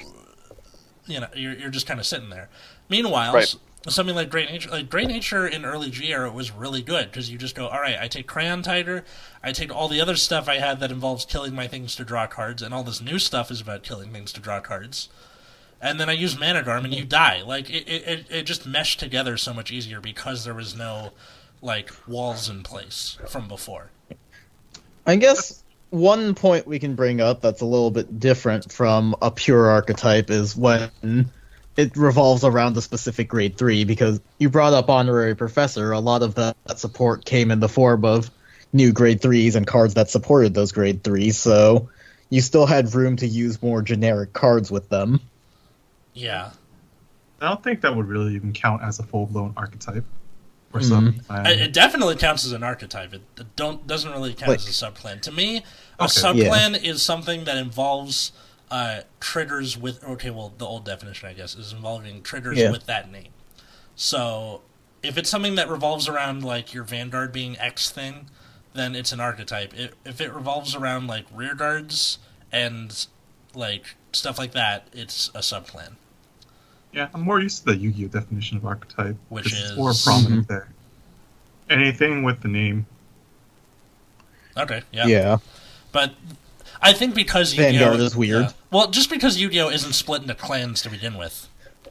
you 1.07 1.19
know, 1.21 1.27
you're 1.35 1.53
you're 1.53 1.69
just 1.69 1.87
kind 1.87 1.99
of 1.99 2.05
sitting 2.05 2.29
there. 2.29 2.49
Meanwhile, 2.89 3.33
Right. 3.33 3.55
Something 3.87 4.15
like 4.15 4.29
Great 4.29 4.49
Nature, 4.49 4.69
like 4.69 4.89
Great 4.89 5.07
Nature 5.07 5.47
in 5.47 5.65
early 5.65 5.89
G 5.91 6.11
era 6.13 6.31
was 6.31 6.51
really 6.51 6.81
good 6.81 7.11
because 7.11 7.29
you 7.29 7.37
just 7.37 7.55
go, 7.55 7.67
all 7.67 7.79
right, 7.81 7.97
I 7.99 8.07
take 8.07 8.27
Crayon 8.27 8.61
Tiger, 8.61 9.03
I 9.43 9.51
take 9.51 9.73
all 9.75 9.87
the 9.87 9.99
other 10.01 10.15
stuff 10.15 10.47
I 10.47 10.59
had 10.59 10.79
that 10.79 10.91
involves 10.91 11.25
killing 11.25 11.53
my 11.53 11.67
things 11.67 11.95
to 11.97 12.05
draw 12.05 12.27
cards, 12.27 12.61
and 12.61 12.73
all 12.73 12.83
this 12.83 13.01
new 13.01 13.19
stuff 13.19 13.51
is 13.51 13.59
about 13.61 13.83
killing 13.83 14.11
things 14.11 14.31
to 14.33 14.41
draw 14.41 14.59
cards. 14.59 15.09
And 15.81 15.99
then 15.99 16.07
I 16.09 16.13
use 16.13 16.35
Managarm, 16.35 16.85
and 16.85 16.93
you 16.93 17.03
die. 17.03 17.41
Like 17.41 17.69
it, 17.69 17.87
it- 17.89 18.25
it 18.29 18.43
just 18.43 18.65
meshed 18.65 18.99
together 18.99 19.35
so 19.35 19.53
much 19.53 19.69
easier 19.71 19.99
because 19.99 20.45
there 20.45 20.53
was 20.53 20.75
no 20.75 21.11
like 21.61 21.91
walls 22.07 22.49
in 22.49 22.63
place 22.63 23.17
from 23.27 23.47
before. 23.47 23.89
I 25.05 25.17
guess 25.17 25.61
one 25.89 26.33
point 26.35 26.65
we 26.67 26.79
can 26.79 26.95
bring 26.95 27.19
up 27.21 27.41
that's 27.41 27.61
a 27.61 27.65
little 27.65 27.91
bit 27.91 28.19
different 28.19 28.71
from 28.71 29.15
a 29.21 29.29
pure 29.29 29.67
archetype 29.67 30.29
is 30.29 30.55
when 30.55 30.89
it 31.75 31.95
revolves 31.97 32.43
around 32.43 32.77
a 32.77 32.81
specific 32.81 33.27
grade 33.29 33.57
three 33.57 33.83
because 33.83 34.19
you 34.37 34.49
brought 34.49 34.73
up 34.73 34.89
honorary 34.89 35.35
professor. 35.35 35.91
A 35.91 35.99
lot 35.99 36.21
of 36.21 36.35
that, 36.35 36.55
that 36.65 36.79
support 36.79 37.25
came 37.25 37.49
in 37.51 37.59
the 37.59 37.69
form 37.69 38.05
of 38.05 38.29
new 38.71 38.91
grade 38.91 39.21
threes 39.21 39.55
and 39.55 39.65
cards 39.67 39.95
that 39.95 40.09
supported 40.09 40.53
those 40.53 40.71
grade 40.71 41.03
threes. 41.03 41.37
So 41.37 41.89
you 42.29 42.41
still 42.41 42.65
had 42.65 42.93
room 42.93 43.15
to 43.17 43.27
use 43.27 43.61
more 43.61 43.81
generic 43.81 44.33
cards 44.33 44.71
with 44.71 44.89
them. 44.89 45.19
Yeah. 46.13 46.51
I 47.41 47.49
don't 47.49 47.63
think 47.63 47.81
that 47.81 47.95
would 47.95 48.07
really 48.07 48.35
even 48.35 48.53
count 48.53 48.81
as 48.83 48.99
a 48.99 49.03
full 49.03 49.25
blown 49.25 49.53
archetype 49.57 50.05
or 50.73 50.79
Mhm. 50.79 50.83
something. 50.89 51.21
It, 51.45 51.61
it 51.61 51.73
definitely 51.73 52.15
counts 52.15 52.45
as 52.45 52.51
an 52.51 52.63
archetype. 52.63 53.13
It, 53.13 53.21
it 53.37 53.55
don't 53.55 53.85
doesn't 53.85 54.11
really 54.11 54.33
count 54.33 54.49
Like- 54.49 54.59
as 54.59 54.67
a 54.67 54.71
subclan. 54.85 55.21
To 55.21 55.31
me, 55.31 55.57
a 55.99 56.03
Okay. 56.05 56.21
subclan 56.21 56.81
is 56.83 57.01
something 57.01 57.43
that 57.45 57.57
involves 57.57 58.31
uh, 58.71 59.01
triggers 59.19 59.77
with. 59.77 60.03
Okay, 60.03 60.29
well, 60.29 60.53
the 60.57 60.65
old 60.65 60.85
definition, 60.85 61.29
I 61.29 61.33
guess, 61.33 61.55
is 61.55 61.73
involving 61.73 62.21
triggers 62.21 62.57
Yeah. 62.57 62.71
with 62.71 62.85
that 62.87 63.11
name. 63.11 63.29
So, 63.95 64.61
if 65.03 65.17
it's 65.17 65.29
something 65.29 65.55
that 65.55 65.69
revolves 65.69 66.07
around 66.07 66.43
like 66.43 66.73
your 66.73 66.83
Vanguard 66.83 67.31
being 67.31 67.57
X 67.59 67.89
thing, 67.91 68.29
then 68.73 68.95
it's 68.95 69.11
an 69.11 69.19
archetype. 69.19 69.73
If 69.77 69.93
if 70.05 70.19
it 70.21 70.33
revolves 70.33 70.73
around 70.75 71.07
like 71.07 71.25
rear 71.33 71.53
guards 71.55 72.17
and 72.51 73.05
like 73.53 73.95
stuff 74.11 74.39
like 74.39 74.53
that, 74.53 74.87
it's 74.93 75.29
a 75.29 75.39
subclan. 75.39 75.93
Yeah, 76.91 77.09
I'm 77.13 77.21
more 77.21 77.39
used 77.39 77.59
to 77.65 77.73
the 77.73 77.75
Yu-Gi-Oh 77.77 78.07
definition 78.09 78.57
of 78.57 78.65
archetype, 78.65 79.15
Which 79.29 79.45
which 79.45 79.53
is 79.53 79.75
more 79.75 79.91
is- 79.91 80.03
prominent 80.03 80.47
there. 80.47 80.69
Anything 81.69 82.21
with 82.23 82.41
the 82.41 82.47
name. 82.49 82.85
Okay, 84.57 84.81
yeah. 84.91 85.07
Yeah. 85.07 85.37
But 85.91 86.13
I 86.83 86.93
think 86.93 87.15
because 87.15 87.53
Yu-Gi-Oh! 87.55 87.71
Vanguard 87.79 87.99
is 88.01 88.15
weird. 88.15 88.43
yeah. 88.43 88.51
Well, 88.71 88.91
just 88.91 89.09
because 89.09 89.37
Yu-Gi-Oh! 89.39 89.69
isn't 89.69 89.93
split 89.93 90.21
into 90.21 90.35
clans 90.35 90.81
to 90.83 90.89
begin 90.89 91.15
with. 91.15 91.47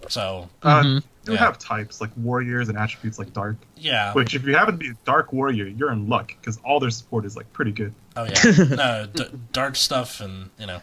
So, 0.09 0.51
Uh, 0.63 0.83
Mhm. 0.83 1.03
You 1.25 1.35
Yeah. 1.35 1.39
have 1.39 1.57
types 1.59 2.01
like 2.01 2.11
warriors 2.17 2.69
and 2.69 2.77
attributes 2.77 3.17
like 3.19 3.33
dark. 3.33 3.57
yeah. 3.77 4.13
Which, 4.13 4.35
if 4.35 4.45
you 4.45 4.57
happen 4.57 4.75
to 4.75 4.79
be 4.79 4.89
a 4.91 4.97
dark 5.05 5.33
warrior, 5.33 5.67
you're 5.67 5.93
in 5.93 6.09
luck 6.09 6.33
because 6.41 6.59
all 6.65 6.81
their 6.81 6.91
support 6.91 7.25
is 7.25 7.37
like 7.37 7.53
pretty 7.53 7.71
good. 7.71 7.95
Oh, 8.17 8.25
yeah. 8.25 8.65
no, 8.75 9.07
d- 9.07 9.29
dark 9.53 9.77
stuff 9.77 10.21
and, 10.21 10.51
you 10.59 10.67
know, 10.67 10.83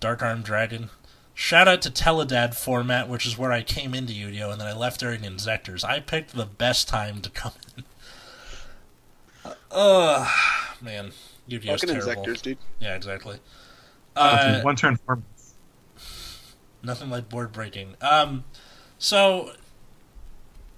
Dark 0.00 0.20
Armed 0.20 0.44
Dragon. 0.44 0.90
Shout 1.32 1.68
out 1.68 1.80
to 1.82 1.90
TeleDAD 1.90 2.54
format, 2.56 3.08
which 3.08 3.24
is 3.24 3.38
where 3.38 3.52
I 3.52 3.62
came 3.62 3.94
into 3.94 4.12
Yu-Gi-Oh! 4.12 4.50
and 4.50 4.60
then 4.60 4.66
I 4.68 4.72
left 4.72 4.98
during 5.00 5.20
Inzectors. 5.22 5.84
I 5.84 6.00
picked 6.00 6.34
the 6.34 6.44
best 6.46 6.88
time 6.88 7.20
to 7.22 7.30
come 7.30 7.52
in. 7.76 7.84
Ugh, 9.70 10.28
man. 10.80 11.12
Yu-Gi-Oh's 11.46 11.80
Fucking 11.80 11.94
terrible. 11.94 12.22
Inzectors, 12.22 12.42
dude. 12.42 12.58
Yeah, 12.80 12.94
exactly. 12.94 13.38
Uh, 14.16 14.60
one 14.62 14.76
turn 14.76 14.98
formats. 15.06 15.54
nothing 16.82 17.10
like 17.10 17.28
board 17.28 17.52
breaking. 17.52 17.96
Um, 18.00 18.44
so 18.98 19.52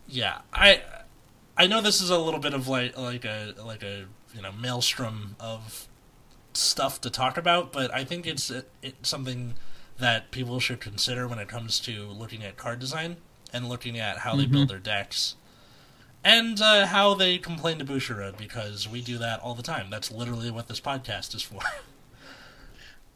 yeah, 0.09 0.39
I 0.53 0.83
I 1.57 1.67
know 1.67 1.81
this 1.81 2.01
is 2.01 2.11
a 2.11 2.19
little 2.19 2.41
bit 2.41 2.55
of 2.55 2.69
like 2.69 2.97
like 2.97 3.25
a 3.25 3.55
like 3.65 3.83
a 3.83 4.07
you 4.35 4.43
know 4.43 4.53
maelstrom 4.53 5.37
of 5.41 5.89
stuff 6.53 7.01
to 7.03 7.11
talk 7.11 7.37
about, 7.37 7.73
but 7.73 7.93
I 7.95 8.05
think 8.05 8.27
it's 8.27 8.51
it's 8.83 9.09
something 9.09 9.55
that 9.99 10.31
people 10.31 10.61
should 10.61 10.81
consider 10.81 11.27
when 11.27 11.39
it 11.39 11.49
comes 11.49 11.81
to 11.81 12.07
looking 12.09 12.43
at 12.45 12.57
card 12.57 12.79
design 12.79 13.17
and 13.53 13.69
looking 13.69 13.99
at 13.99 14.19
how 14.19 14.37
they 14.37 14.47
build 14.47 14.69
their 14.69 14.79
decks. 14.79 15.37
And 16.25 16.61
uh, 16.61 16.87
how 16.87 17.15
they 17.15 17.39
complain 17.39 17.79
to 17.79 17.85
Bushiroad 17.85 18.37
because 18.37 18.89
we 18.89 19.01
do 19.01 19.19
that 19.19 19.41
all 19.41 19.55
the 19.55 19.63
time. 19.63 19.91
That's 19.91 20.11
literally 20.11 20.51
what 20.51 20.67
this 20.69 20.81
podcast 20.81 21.35
is 21.35 21.43
for. 21.43 21.61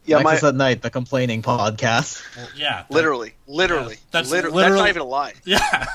Yeah, 0.03 0.17
my 0.23 0.31
Nexus 0.31 0.47
at 0.49 0.55
Night, 0.55 0.81
the 0.81 0.89
complaining 0.89 1.43
podcast. 1.43 2.23
well, 2.35 2.47
yeah, 2.57 2.77
that- 2.77 2.89
literally, 2.91 3.35
literally, 3.45 3.93
Yeah, 3.93 3.99
that's 4.09 4.31
liter- 4.31 4.49
literally- 4.49 4.63
That's 4.63 4.79
not 4.79 4.89
even 4.89 5.01
a 5.03 5.05
lie. 5.05 5.33
yeah. 5.45 5.85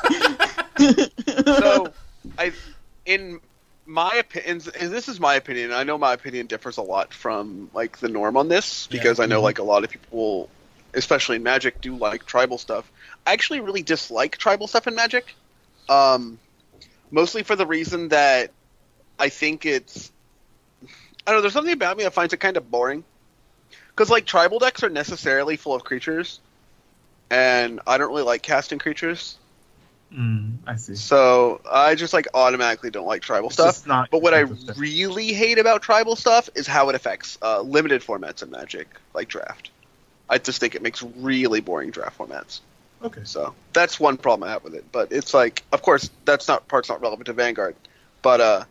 so 1.58 1.92
I 2.38 2.52
in 3.04 3.40
my 3.84 4.14
opinion 4.14 4.60
and 4.80 4.92
this 4.92 5.08
is 5.08 5.18
my 5.18 5.34
opinion 5.34 5.72
I 5.72 5.82
know 5.82 5.98
my 5.98 6.12
opinion 6.12 6.46
differs 6.46 6.76
a 6.76 6.82
lot 6.82 7.12
from 7.12 7.68
like 7.74 7.98
the 7.98 8.08
norm 8.08 8.36
on 8.36 8.46
this 8.48 8.86
Yeah. 8.90 8.98
because 9.00 9.18
I 9.18 9.26
know 9.26 9.40
Mhm. 9.40 9.44
like 9.44 9.58
a 9.58 9.62
lot 9.64 9.82
of 9.82 9.90
people 9.90 10.48
especially 10.94 11.34
in 11.36 11.42
magic 11.42 11.80
do 11.80 11.96
like 11.96 12.26
tribal 12.26 12.58
stuff 12.58 12.90
I 13.26 13.32
actually 13.32 13.58
really 13.60 13.82
dislike 13.82 14.36
tribal 14.38 14.68
stuff 14.68 14.86
in 14.86 14.94
magic 14.94 15.34
um 15.88 16.38
mostly 17.10 17.42
for 17.42 17.56
the 17.56 17.66
reason 17.66 18.08
that 18.08 18.50
I 19.18 19.28
think 19.28 19.66
it's 19.66 20.10
I 21.26 21.30
don't 21.30 21.38
know 21.38 21.40
there's 21.42 21.52
something 21.52 21.72
about 21.72 21.96
me 21.96 22.04
that 22.04 22.12
finds 22.12 22.32
it 22.32 22.38
kind 22.38 22.56
of 22.56 22.70
boring 22.70 23.04
because 23.90 24.10
like 24.10 24.26
tribal 24.26 24.58
decks 24.58 24.82
are 24.82 24.88
necessarily 24.90 25.56
full 25.56 25.74
of 25.74 25.84
creatures 25.84 26.40
and 27.30 27.80
I 27.86 27.98
don't 27.98 28.08
really 28.08 28.22
like 28.22 28.42
casting 28.42 28.78
creatures 28.78 29.36
Mm, 30.12 30.58
I 30.66 30.76
see. 30.76 30.94
so 30.94 31.60
I 31.70 31.94
just 31.96 32.12
like 32.12 32.28
automatically 32.32 32.90
don't 32.90 33.06
like 33.06 33.22
tribal 33.22 33.48
It's 33.48 33.54
stuff. 33.54 33.84
But 34.10 34.22
what 34.22 34.34
I 34.34 34.44
stuff. 34.44 34.78
really 34.78 35.32
hate 35.32 35.58
about 35.58 35.82
tribal 35.82 36.14
stuff 36.16 36.48
is 36.54 36.66
how 36.66 36.88
it 36.90 36.94
affects 36.94 37.38
uh, 37.42 37.60
limited 37.60 38.02
formats 38.02 38.42
in 38.42 38.50
Magic, 38.50 38.88
like 39.12 39.28
draft. 39.28 39.70
I 40.28 40.38
just 40.38 40.60
think 40.60 40.74
it 40.74 40.82
makes 40.82 41.02
really 41.02 41.60
boring 41.60 41.90
draft 41.90 42.18
formats. 42.18 42.60
Okay. 43.06 43.20
So 43.22 43.54
that's 43.72 44.00
one 44.00 44.16
problem 44.16 44.48
I 44.48 44.52
have 44.52 44.64
with 44.64 44.74
it. 44.74 44.84
But 44.90 45.12
it's 45.12 45.32
like, 45.32 45.62
of 45.72 45.80
course, 45.80 46.10
that's 46.24 46.48
not 46.48 46.66
part's 46.66 46.88
not 46.88 47.00
relevant 47.00 47.26
to 47.26 47.32
Vanguard. 47.32 47.76
But 48.20 48.40
uh, 48.40 48.64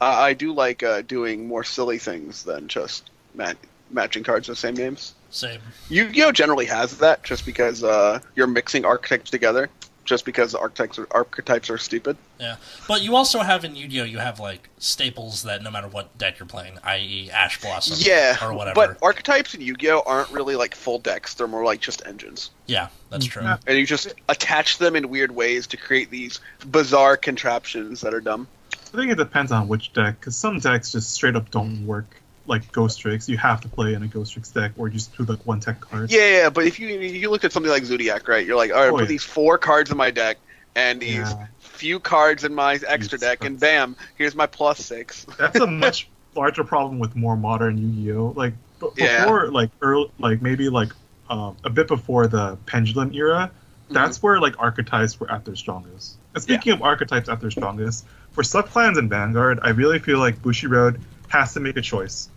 I, 0.00 0.28
I 0.28 0.34
do 0.34 0.52
like 0.52 0.82
uh, 0.82 1.02
doing 1.02 1.46
more 1.46 1.62
silly 1.62 1.98
things 1.98 2.42
than 2.42 2.66
just 2.66 3.10
mat- 3.32 3.56
matching 3.90 4.24
cards 4.24 4.48
with 4.48 4.58
the 4.58 4.60
same 4.60 4.74
names. 4.74 5.14
Same. 5.30 5.60
Yu-Gi-Oh 5.88 6.32
generally 6.32 6.66
has 6.66 6.98
that, 6.98 7.22
just 7.22 7.46
because 7.46 7.84
uh, 7.84 8.20
you're 8.34 8.48
mixing 8.48 8.84
archetypes 8.84 9.30
together. 9.30 9.70
Just 10.04 10.26
because 10.26 10.52
the 10.52 10.58
archetypes 10.58 10.98
are, 10.98 11.06
archetypes 11.12 11.70
are 11.70 11.78
stupid. 11.78 12.18
Yeah, 12.38 12.56
but 12.86 13.00
you 13.00 13.16
also 13.16 13.38
have 13.40 13.64
in 13.64 13.74
Yu-Gi-Oh, 13.74 14.04
you 14.04 14.18
have 14.18 14.38
like 14.38 14.68
staples 14.78 15.44
that 15.44 15.62
no 15.62 15.70
matter 15.70 15.88
what 15.88 16.16
deck 16.18 16.38
you're 16.38 16.46
playing, 16.46 16.78
i.e., 16.84 17.30
Ash 17.32 17.58
Blossom, 17.60 17.96
Yeah, 17.98 18.36
or 18.46 18.52
whatever. 18.52 18.74
but 18.74 18.98
archetypes 19.02 19.54
in 19.54 19.62
Yu-Gi-Oh 19.62 20.02
aren't 20.04 20.30
really 20.30 20.56
like 20.56 20.74
full 20.74 20.98
decks. 20.98 21.32
They're 21.34 21.46
more 21.48 21.64
like 21.64 21.80
just 21.80 22.04
engines, 22.04 22.50
yeah, 22.66 22.88
that's 23.08 23.24
true. 23.24 23.42
Yeah. 23.42 23.56
and 23.66 23.78
you 23.78 23.86
just 23.86 24.12
attach 24.28 24.76
them 24.78 24.94
in 24.94 25.08
weird 25.08 25.30
ways 25.34 25.66
to 25.68 25.76
create 25.78 26.10
these 26.10 26.40
bizarre 26.66 27.16
contraptions 27.16 28.02
that 28.02 28.12
are 28.12 28.20
dumb. 28.20 28.46
I 28.92 28.96
think 28.96 29.10
it 29.10 29.16
depends 29.16 29.52
on 29.52 29.68
which 29.68 29.92
deck, 29.94 30.20
because 30.20 30.36
some 30.36 30.58
decks 30.58 30.92
just 30.92 31.12
straight 31.12 31.34
up 31.34 31.50
don't 31.50 31.86
work. 31.86 32.06
Like 32.46 32.70
Ghostricks, 32.72 33.28
you 33.28 33.38
have 33.38 33.62
to 33.62 33.68
play 33.68 33.94
in 33.94 34.02
a 34.02 34.06
Ghostricks 34.06 34.52
deck, 34.52 34.72
or 34.76 34.88
just 34.90 35.16
do 35.16 35.24
like 35.24 35.44
one 35.46 35.60
tech 35.60 35.80
card. 35.80 36.10
Yeah, 36.10 36.42
yeah, 36.42 36.50
but 36.50 36.66
if 36.66 36.78
you 36.78 36.88
you 36.88 37.30
look 37.30 37.44
at 37.44 37.52
something 37.52 37.70
like 37.72 37.84
Zoodiac, 37.84 38.28
right? 38.28 38.46
You're 38.46 38.56
like, 38.56 38.70
all 38.70 38.78
right, 38.80 38.88
Oh, 38.88 38.92
put 38.92 39.02
yeah. 39.02 39.06
these 39.06 39.22
four 39.24 39.56
cards 39.58 39.90
in 39.90 39.96
my 39.96 40.10
deck 40.10 40.36
and 40.74 41.00
these 41.00 41.10
Yeah. 41.30 41.46
few 41.58 42.00
cards 42.00 42.44
in 42.44 42.54
my 42.54 42.78
extra 42.86 43.18
deck, 43.18 43.44
and 43.44 43.58
bam, 43.58 43.96
here's 44.16 44.34
my 44.34 44.46
plus 44.46 44.78
six. 44.80 45.24
That's 45.38 45.58
a 45.60 45.66
much 45.66 46.08
larger 46.34 46.64
problem 46.64 46.98
with 46.98 47.16
more 47.16 47.36
modern 47.36 47.78
Yu-Gi-Oh. 47.78 48.34
Like 48.36 48.54
b- 48.80 48.88
Yeah. 48.96 49.20
before, 49.22 49.50
like 49.50 49.70
early, 49.80 50.10
like 50.18 50.42
maybe 50.42 50.68
like 50.68 50.92
um, 51.30 51.56
a 51.64 51.70
bit 51.70 51.88
before 51.88 52.26
the 52.26 52.58
Pendulum 52.66 53.14
era. 53.14 53.50
That's 53.90 54.22
where 54.22 54.40
like 54.40 54.58
archetypes 54.58 55.18
were 55.20 55.30
at 55.30 55.44
their 55.44 55.54
strongest. 55.56 56.16
And 56.34 56.42
speaking 56.42 56.72
of 56.72 56.82
archetypes 56.82 57.28
at 57.28 57.40
their 57.40 57.50
strongest, 57.50 58.04
for 58.32 58.42
subclans 58.42 58.98
in 58.98 59.08
Vanguard, 59.08 59.60
I 59.62 59.70
really 59.70 59.98
feel 60.00 60.18
like 60.18 60.42
Bushiroad 60.42 61.00
has 61.28 61.54
to 61.54 61.60
make 61.60 61.76
a 61.76 61.82
choice: 61.82 62.28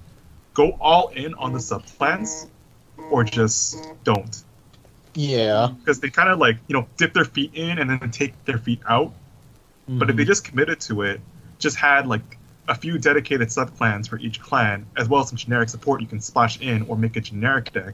go 0.58 0.72
all 0.82 1.10
in 1.10 1.36
on 1.36 1.54
the 1.54 1.60
subclans, 1.60 2.48
or 3.12 3.24
just 3.24 3.88
don't. 4.04 4.44
Yeah. 5.14 5.70
Because 5.78 6.00
they 6.00 6.10
kind 6.10 6.30
of 6.30 6.40
like 6.40 6.58
you 6.68 6.74
know 6.74 6.88
dip 6.98 7.14
their 7.14 7.26
feet 7.26 7.52
in 7.54 7.78
and 7.78 7.90
then 7.90 8.12
take 8.12 8.34
their 8.46 8.58
feet 8.58 8.82
out. 8.90 9.14
But 9.88 10.10
if 10.10 10.16
they 10.16 10.24
mm-hmm. 10.24 10.28
just 10.28 10.44
committed 10.44 10.82
to 10.82 11.04
it, 11.04 11.22
just 11.60 11.78
had 11.78 12.08
like 12.08 12.38
a 12.68 12.76
few 12.76 12.98
dedicated 12.98 13.48
subclans 13.50 14.10
for 14.10 14.18
each 14.18 14.42
clan, 14.42 14.86
as 14.98 15.08
well 15.08 15.22
as 15.22 15.30
some 15.30 15.38
generic 15.38 15.70
support 15.70 16.02
you 16.02 16.08
can 16.08 16.20
splash 16.20 16.60
in 16.60 16.82
or 16.90 16.98
make 16.98 17.16
a 17.16 17.22
generic 17.22 17.72
deck, 17.72 17.94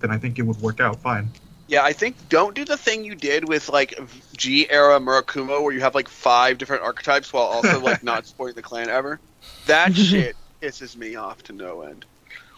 then 0.00 0.12
I 0.12 0.18
think 0.18 0.38
it 0.38 0.42
would 0.42 0.60
work 0.60 0.78
out 0.78 1.00
fine. 1.00 1.30
Yeah, 1.66 1.82
I 1.82 1.94
think 1.94 2.16
don't 2.28 2.54
do 2.54 2.64
the 2.64 2.76
thing 2.76 3.04
you 3.04 3.14
did 3.14 3.48
with 3.48 3.70
like 3.70 3.98
G 4.36 4.70
era 4.70 5.00
Murakumo, 5.00 5.62
where 5.62 5.72
you 5.72 5.80
have 5.80 5.94
like 5.94 6.08
five 6.08 6.58
different 6.58 6.82
archetypes 6.82 7.32
while 7.32 7.44
also 7.44 7.80
like 7.80 8.02
not 8.12 8.26
supporting 8.26 8.54
the 8.54 8.62
clan 8.62 8.90
ever. 8.90 9.18
That 9.66 9.96
shit 9.96 10.36
pisses 10.62 10.96
me 10.96 11.16
off 11.16 11.42
to 11.44 11.52
no 11.52 11.82
end. 11.82 12.04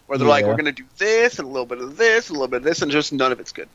Where 0.07 0.19
they're 0.19 0.29
like, 0.29 0.45
we're 0.45 0.57
gonna 0.57 0.73
do 0.73 0.85
this 0.99 1.39
and 1.39 1.49
a 1.49 1.51
little 1.51 1.67
bit 1.67 1.79
of 1.79 1.97
this, 1.97 2.29
and 2.29 2.37
a 2.37 2.39
little 2.39 2.51
bit 2.51 2.59
of 2.59 2.65
this, 2.65 2.83
and 2.83 2.91
just 2.91 3.13
none 3.13 3.33
of 3.33 3.41
it's 3.41 3.53
good. 3.53 3.69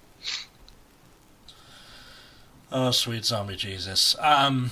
Oh, 2.72 2.92
sweet 2.92 3.26
zombie 3.26 3.56
Jesus. 3.56 4.16
Um, 4.20 4.70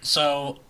so 0.00 0.60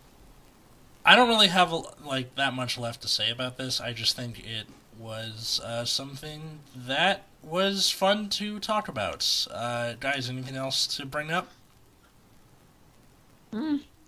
I 1.04 1.14
don't 1.14 1.28
really 1.28 1.46
have 1.46 1.72
like 2.04 2.34
that 2.34 2.54
much 2.54 2.76
left 2.76 3.02
to 3.02 3.08
say 3.08 3.30
about 3.30 3.56
this. 3.56 3.80
I 3.80 3.92
just 3.92 4.16
think 4.16 4.40
it 4.40 4.66
was 4.98 5.60
uh, 5.64 5.84
something 5.84 6.58
that 6.74 7.22
was 7.42 7.90
fun 7.90 8.28
to 8.30 8.58
talk 8.58 8.88
about. 8.88 9.46
Uh, 9.52 9.94
guys, 10.00 10.28
anything 10.28 10.56
else 10.56 10.88
to 10.88 11.06
bring 11.06 11.30
up? 11.30 11.48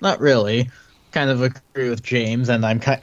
Not 0.00 0.20
really. 0.20 0.68
Kind 1.12 1.30
of 1.30 1.42
agree 1.42 1.88
with 1.90 2.02
James, 2.02 2.48
and 2.48 2.66
I'm 2.66 2.80
kind. 2.80 3.00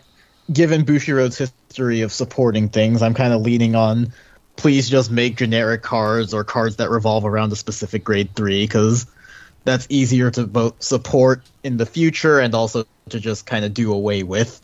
Given 0.52 0.86
Bushiroad's 0.86 1.38
history 1.38 2.02
of 2.02 2.12
supporting 2.12 2.70
things, 2.70 3.02
I'm 3.02 3.14
kind 3.14 3.34
of 3.34 3.42
leaning 3.42 3.76
on 3.76 4.14
please 4.56 4.90
just 4.90 5.10
make 5.10 5.38
generic 5.38 5.82
cards 5.82 6.34
or 6.34 6.44
cards 6.44 6.78
that 6.78 6.90
revolve 6.90 7.24
around 7.24 7.52
a 7.52 7.56
specific 7.56 8.04
grade 8.04 8.36
three 8.36 8.64
because 8.64 9.06
that's 9.64 9.88
easier 9.90 10.32
to 10.32 10.46
both 10.46 10.84
support 10.84 11.44
in 11.64 11.78
the 11.78 11.86
future 11.86 12.40
and 12.40 12.54
also 12.54 12.86
to 13.10 13.20
just 13.20 13.46
kind 13.46 13.64
of 13.64 13.74
do 13.74 13.94
away 13.94 14.24
with. 14.24 14.62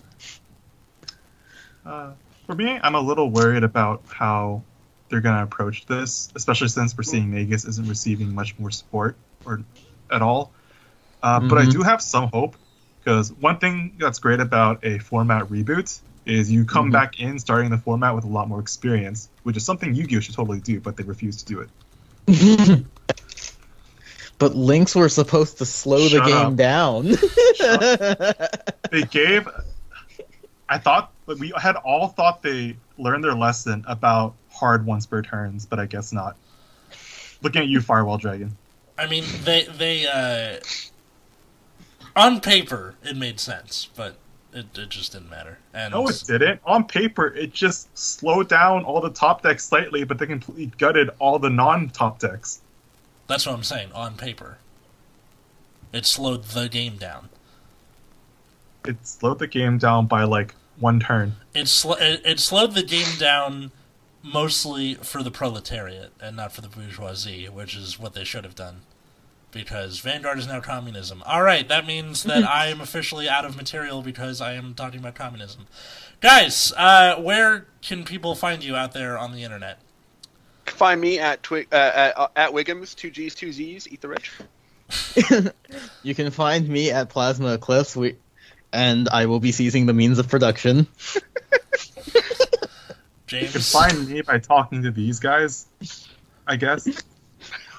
Uh, 1.85 2.11
for 2.45 2.55
me, 2.55 2.77
I'm 2.81 2.95
a 2.95 2.99
little 2.99 3.29
worried 3.29 3.63
about 3.63 4.03
how 4.09 4.63
they're 5.09 5.21
going 5.21 5.37
to 5.37 5.43
approach 5.43 5.85
this, 5.85 6.29
especially 6.35 6.67
since 6.67 6.97
we're 6.97 7.03
seeing 7.03 7.31
Nagus 7.31 7.67
isn't 7.67 7.87
receiving 7.87 8.33
much 8.33 8.57
more 8.59 8.71
support 8.71 9.15
or 9.45 9.61
at 10.11 10.21
all. 10.21 10.51
Uh, 11.23 11.39
But 11.39 11.57
I 11.57 11.65
Mhm. 11.65 11.71
do 11.71 11.81
have 11.83 12.01
some 12.01 12.29
hope 12.33 12.55
because 13.05 13.31
one 13.33 13.59
thing 13.59 13.93
that's 13.99 14.17
great 14.17 14.39
about 14.39 14.83
a 14.83 14.97
format 14.97 15.43
reboot 15.45 15.99
is 16.25 16.51
you 16.51 16.65
come 16.65 16.89
Mhm. 16.89 16.93
back 16.93 17.19
in 17.19 17.37
starting 17.37 17.69
the 17.69 17.77
format 17.77 18.15
with 18.15 18.23
a 18.23 18.27
lot 18.27 18.49
more 18.49 18.59
experience, 18.59 19.29
which 19.43 19.55
is 19.55 19.63
something 19.63 19.93
Yu-Gi-Oh 19.93 20.21
should 20.21 20.33
totally 20.33 20.59
do, 20.59 20.79
but 20.79 20.97
they 20.97 21.03
refuse 21.03 21.43
to 21.43 21.45
do 21.45 21.59
it. 21.59 21.69
but 24.39 24.55
links 24.55 24.95
were 24.95 25.07
supposed 25.07 25.59
to 25.59 25.65
slow 25.65 26.09
the 26.09 26.21
game 26.21 26.35
up. 26.35 26.55
down. 26.55 27.05
They 28.91 29.03
gave. 29.03 29.47
I 30.67 30.77
thought 30.79 31.11
we 31.39 31.51
had 31.57 31.75
all 31.75 32.07
thought 32.07 32.41
they 32.41 32.75
learned 32.97 33.23
their 33.23 33.35
lesson 33.35 33.83
about 33.87 34.33
hard 34.51 34.85
once 34.85 35.05
per 35.05 35.21
turns, 35.21 35.65
but 35.65 35.79
I 35.79 35.85
guess 35.85 36.11
not. 36.11 36.37
Looking 37.43 37.61
at 37.63 37.67
you, 37.67 37.81
Firewall 37.81 38.17
Dragon. 38.17 38.55
I 38.97 39.07
mean, 39.07 39.25
they 39.43 39.63
they 39.63 40.07
uh, 40.07 40.59
on 42.15 42.39
paper 42.41 42.95
it 43.03 43.15
made 43.17 43.39
sense, 43.39 43.89
but 43.95 44.15
it, 44.53 44.65
it 44.77 44.89
just 44.89 45.11
didn't 45.11 45.29
matter. 45.29 45.59
And 45.73 45.91
No, 45.93 46.07
it 46.07 46.23
didn't. 46.25 46.61
On 46.65 46.85
paper, 46.85 47.27
it 47.27 47.51
just 47.53 47.95
slowed 47.97 48.47
down 48.47 48.83
all 48.85 49.01
the 49.01 49.09
top 49.09 49.41
decks 49.43 49.65
slightly, 49.65 50.03
but 50.05 50.17
they 50.17 50.25
completely 50.25 50.67
gutted 50.77 51.09
all 51.19 51.39
the 51.39 51.49
non-top 51.49 52.19
decks. 52.19 52.61
that's 53.27 53.45
what 53.45 53.53
I'm 53.53 53.63
saying. 53.63 53.91
On 53.91 54.15
paper, 54.15 54.57
it 55.91 56.05
slowed 56.05 56.45
the 56.45 56.69
game 56.69 56.95
down. 56.97 57.29
It 58.85 59.05
slowed 59.05 59.39
the 59.39 59.47
game 59.47 59.77
down 59.77 60.05
by 60.07 60.23
like 60.23 60.55
one 60.79 60.99
turn. 60.99 61.35
It 61.53 61.67
sl- 61.67 61.93
it, 61.93 62.21
it 62.23 62.39
slowed 62.39 62.75
the 62.75 62.83
game 62.83 63.17
down 63.17 63.71
mostly 64.23 64.95
for 64.95 65.21
the 65.21 65.31
proletariat 65.31 66.11
and 66.21 66.35
not 66.37 66.51
for 66.51 66.61
the 66.61 66.67
bourgeoisie, 66.67 67.47
which 67.47 67.75
is 67.75 67.99
what 67.99 68.13
they 68.13 68.23
should 68.23 68.43
have 68.43 68.55
done. 68.55 68.81
Because 69.55 69.99
Vanguard 69.99 70.37
is 70.37 70.47
now 70.47 70.59
communism. 70.59 71.23
All 71.25 71.41
right, 71.41 71.65
that 71.69 71.87
means 71.87 72.23
that 72.23 72.43
I 72.49 72.67
am 72.67 72.81
officially 72.81 73.29
out 73.29 73.45
of 73.45 73.55
material 73.55 74.01
because 74.01 74.41
I 74.41 74.53
am 74.53 74.73
talking 74.73 74.99
about 74.99 75.15
communism. 75.15 75.67
Guys, 76.19 76.73
uh, 76.75 77.15
where 77.21 77.65
can 77.81 78.03
people 78.03 78.35
find 78.35 78.61
you 78.61 78.75
out 78.75 78.91
there 78.91 79.17
on 79.17 79.31
the 79.31 79.43
internet? 79.43 79.79
Find 80.65 80.99
me 80.99 81.19
at 81.19 81.41
Twi- 81.41 81.67
uh, 81.71 81.75
at, 81.75 82.17
uh, 82.17 82.27
at 82.35 82.51
Wiggums, 82.51 82.95
two 82.95 83.09
G's, 83.09 83.33
two 83.33 83.53
Z's. 83.53 83.87
Eat 83.87 84.01
the 84.01 84.09
rich. 84.09 84.33
you 86.03 86.13
can 86.13 86.31
find 86.31 86.67
me 86.67 86.91
at 86.91 87.07
Plasma 87.07 87.53
Eclipse, 87.53 87.95
we, 87.95 88.17
and 88.73 89.07
I 89.07 89.27
will 89.27 89.39
be 89.39 89.53
seizing 89.53 89.85
the 89.85 89.93
means 89.93 90.19
of 90.19 90.27
production. 90.27 90.85
James. 93.25 93.47
You 93.47 93.51
can 93.53 93.61
find 93.61 94.09
me 94.09 94.21
by 94.21 94.39
talking 94.39 94.83
to 94.83 94.91
these 94.91 95.19
guys, 95.19 95.65
I 96.45 96.57
guess. 96.57 96.89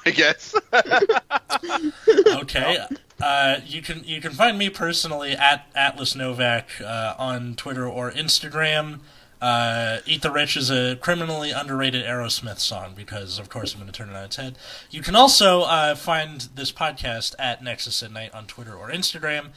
I 0.07 0.11
guess. 0.11 0.54
okay. 2.42 2.86
Uh, 3.20 3.61
you 3.66 3.82
can 3.82 4.04
you 4.04 4.20
can 4.20 4.32
find 4.32 4.57
me 4.57 4.70
personally 4.70 5.32
at 5.32 5.68
Atlas 5.74 6.14
Novack 6.14 6.80
uh, 6.80 7.14
on 7.18 7.54
Twitter 7.57 7.88
or 7.88 8.11
Instagram. 8.12 9.00
Uh, 9.40 9.98
Eat 10.07 10.22
the 10.22 10.30
Rich 10.30 10.57
is 10.57 10.70
a 10.70 10.96
criminally 10.96 11.50
underrated 11.50 12.04
Aerosmith 12.04 12.59
song 12.59 12.94
because, 12.96 13.38
of 13.38 13.50
course, 13.50 13.74
I'm 13.74 13.80
going 13.80 13.92
to 13.92 13.96
turn 13.96 14.09
it 14.09 14.16
on 14.16 14.24
its 14.24 14.36
head. 14.36 14.57
You 14.90 15.02
can 15.02 15.14
also 15.14 15.62
uh, 15.62 15.94
find 15.94 16.48
this 16.54 16.72
podcast 16.72 17.34
at 17.38 17.62
Nexus 17.62 18.02
at 18.02 18.12
Night 18.12 18.32
on 18.32 18.46
Twitter 18.46 18.74
or 18.74 18.88
Instagram. 18.88 19.48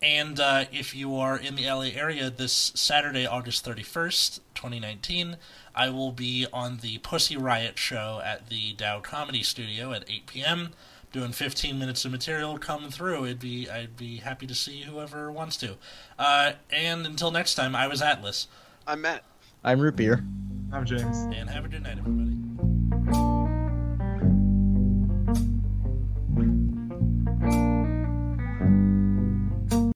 And 0.00 0.38
uh, 0.38 0.66
if 0.72 0.94
you 0.94 1.16
are 1.16 1.36
in 1.36 1.56
the 1.56 1.66
LA 1.66 1.90
area 1.94 2.30
this 2.30 2.72
Saturday, 2.74 3.26
August 3.26 3.64
31st, 3.66 4.40
2019, 4.54 5.36
I 5.74 5.90
will 5.90 6.12
be 6.12 6.46
on 6.52 6.78
the 6.78 6.98
Pussy 6.98 7.36
Riot 7.36 7.78
show 7.78 8.20
at 8.24 8.48
the 8.48 8.74
Dow 8.74 9.00
Comedy 9.00 9.42
Studio 9.42 9.92
at 9.92 10.04
8 10.08 10.26
p.m. 10.26 10.70
Doing 11.10 11.32
15 11.32 11.78
minutes 11.78 12.04
of 12.04 12.12
material 12.12 12.58
come 12.58 12.90
through. 12.90 13.24
It'd 13.24 13.40
be 13.40 13.68
I'd 13.68 13.96
be 13.96 14.18
happy 14.18 14.46
to 14.46 14.54
see 14.54 14.82
whoever 14.82 15.32
wants 15.32 15.56
to. 15.58 15.76
Uh, 16.18 16.52
and 16.70 17.06
until 17.06 17.30
next 17.30 17.54
time, 17.54 17.74
I 17.74 17.88
was 17.88 18.02
Atlas, 18.02 18.46
I'm 18.86 19.00
Matt. 19.00 19.24
I'm 19.64 19.80
Root 19.80 19.96
Beer. 19.96 20.22
I'm 20.72 20.84
James. 20.84 21.16
and 21.34 21.48
have 21.48 21.64
a 21.64 21.68
good 21.68 21.82
night, 21.82 21.98
everybody. 21.98 22.77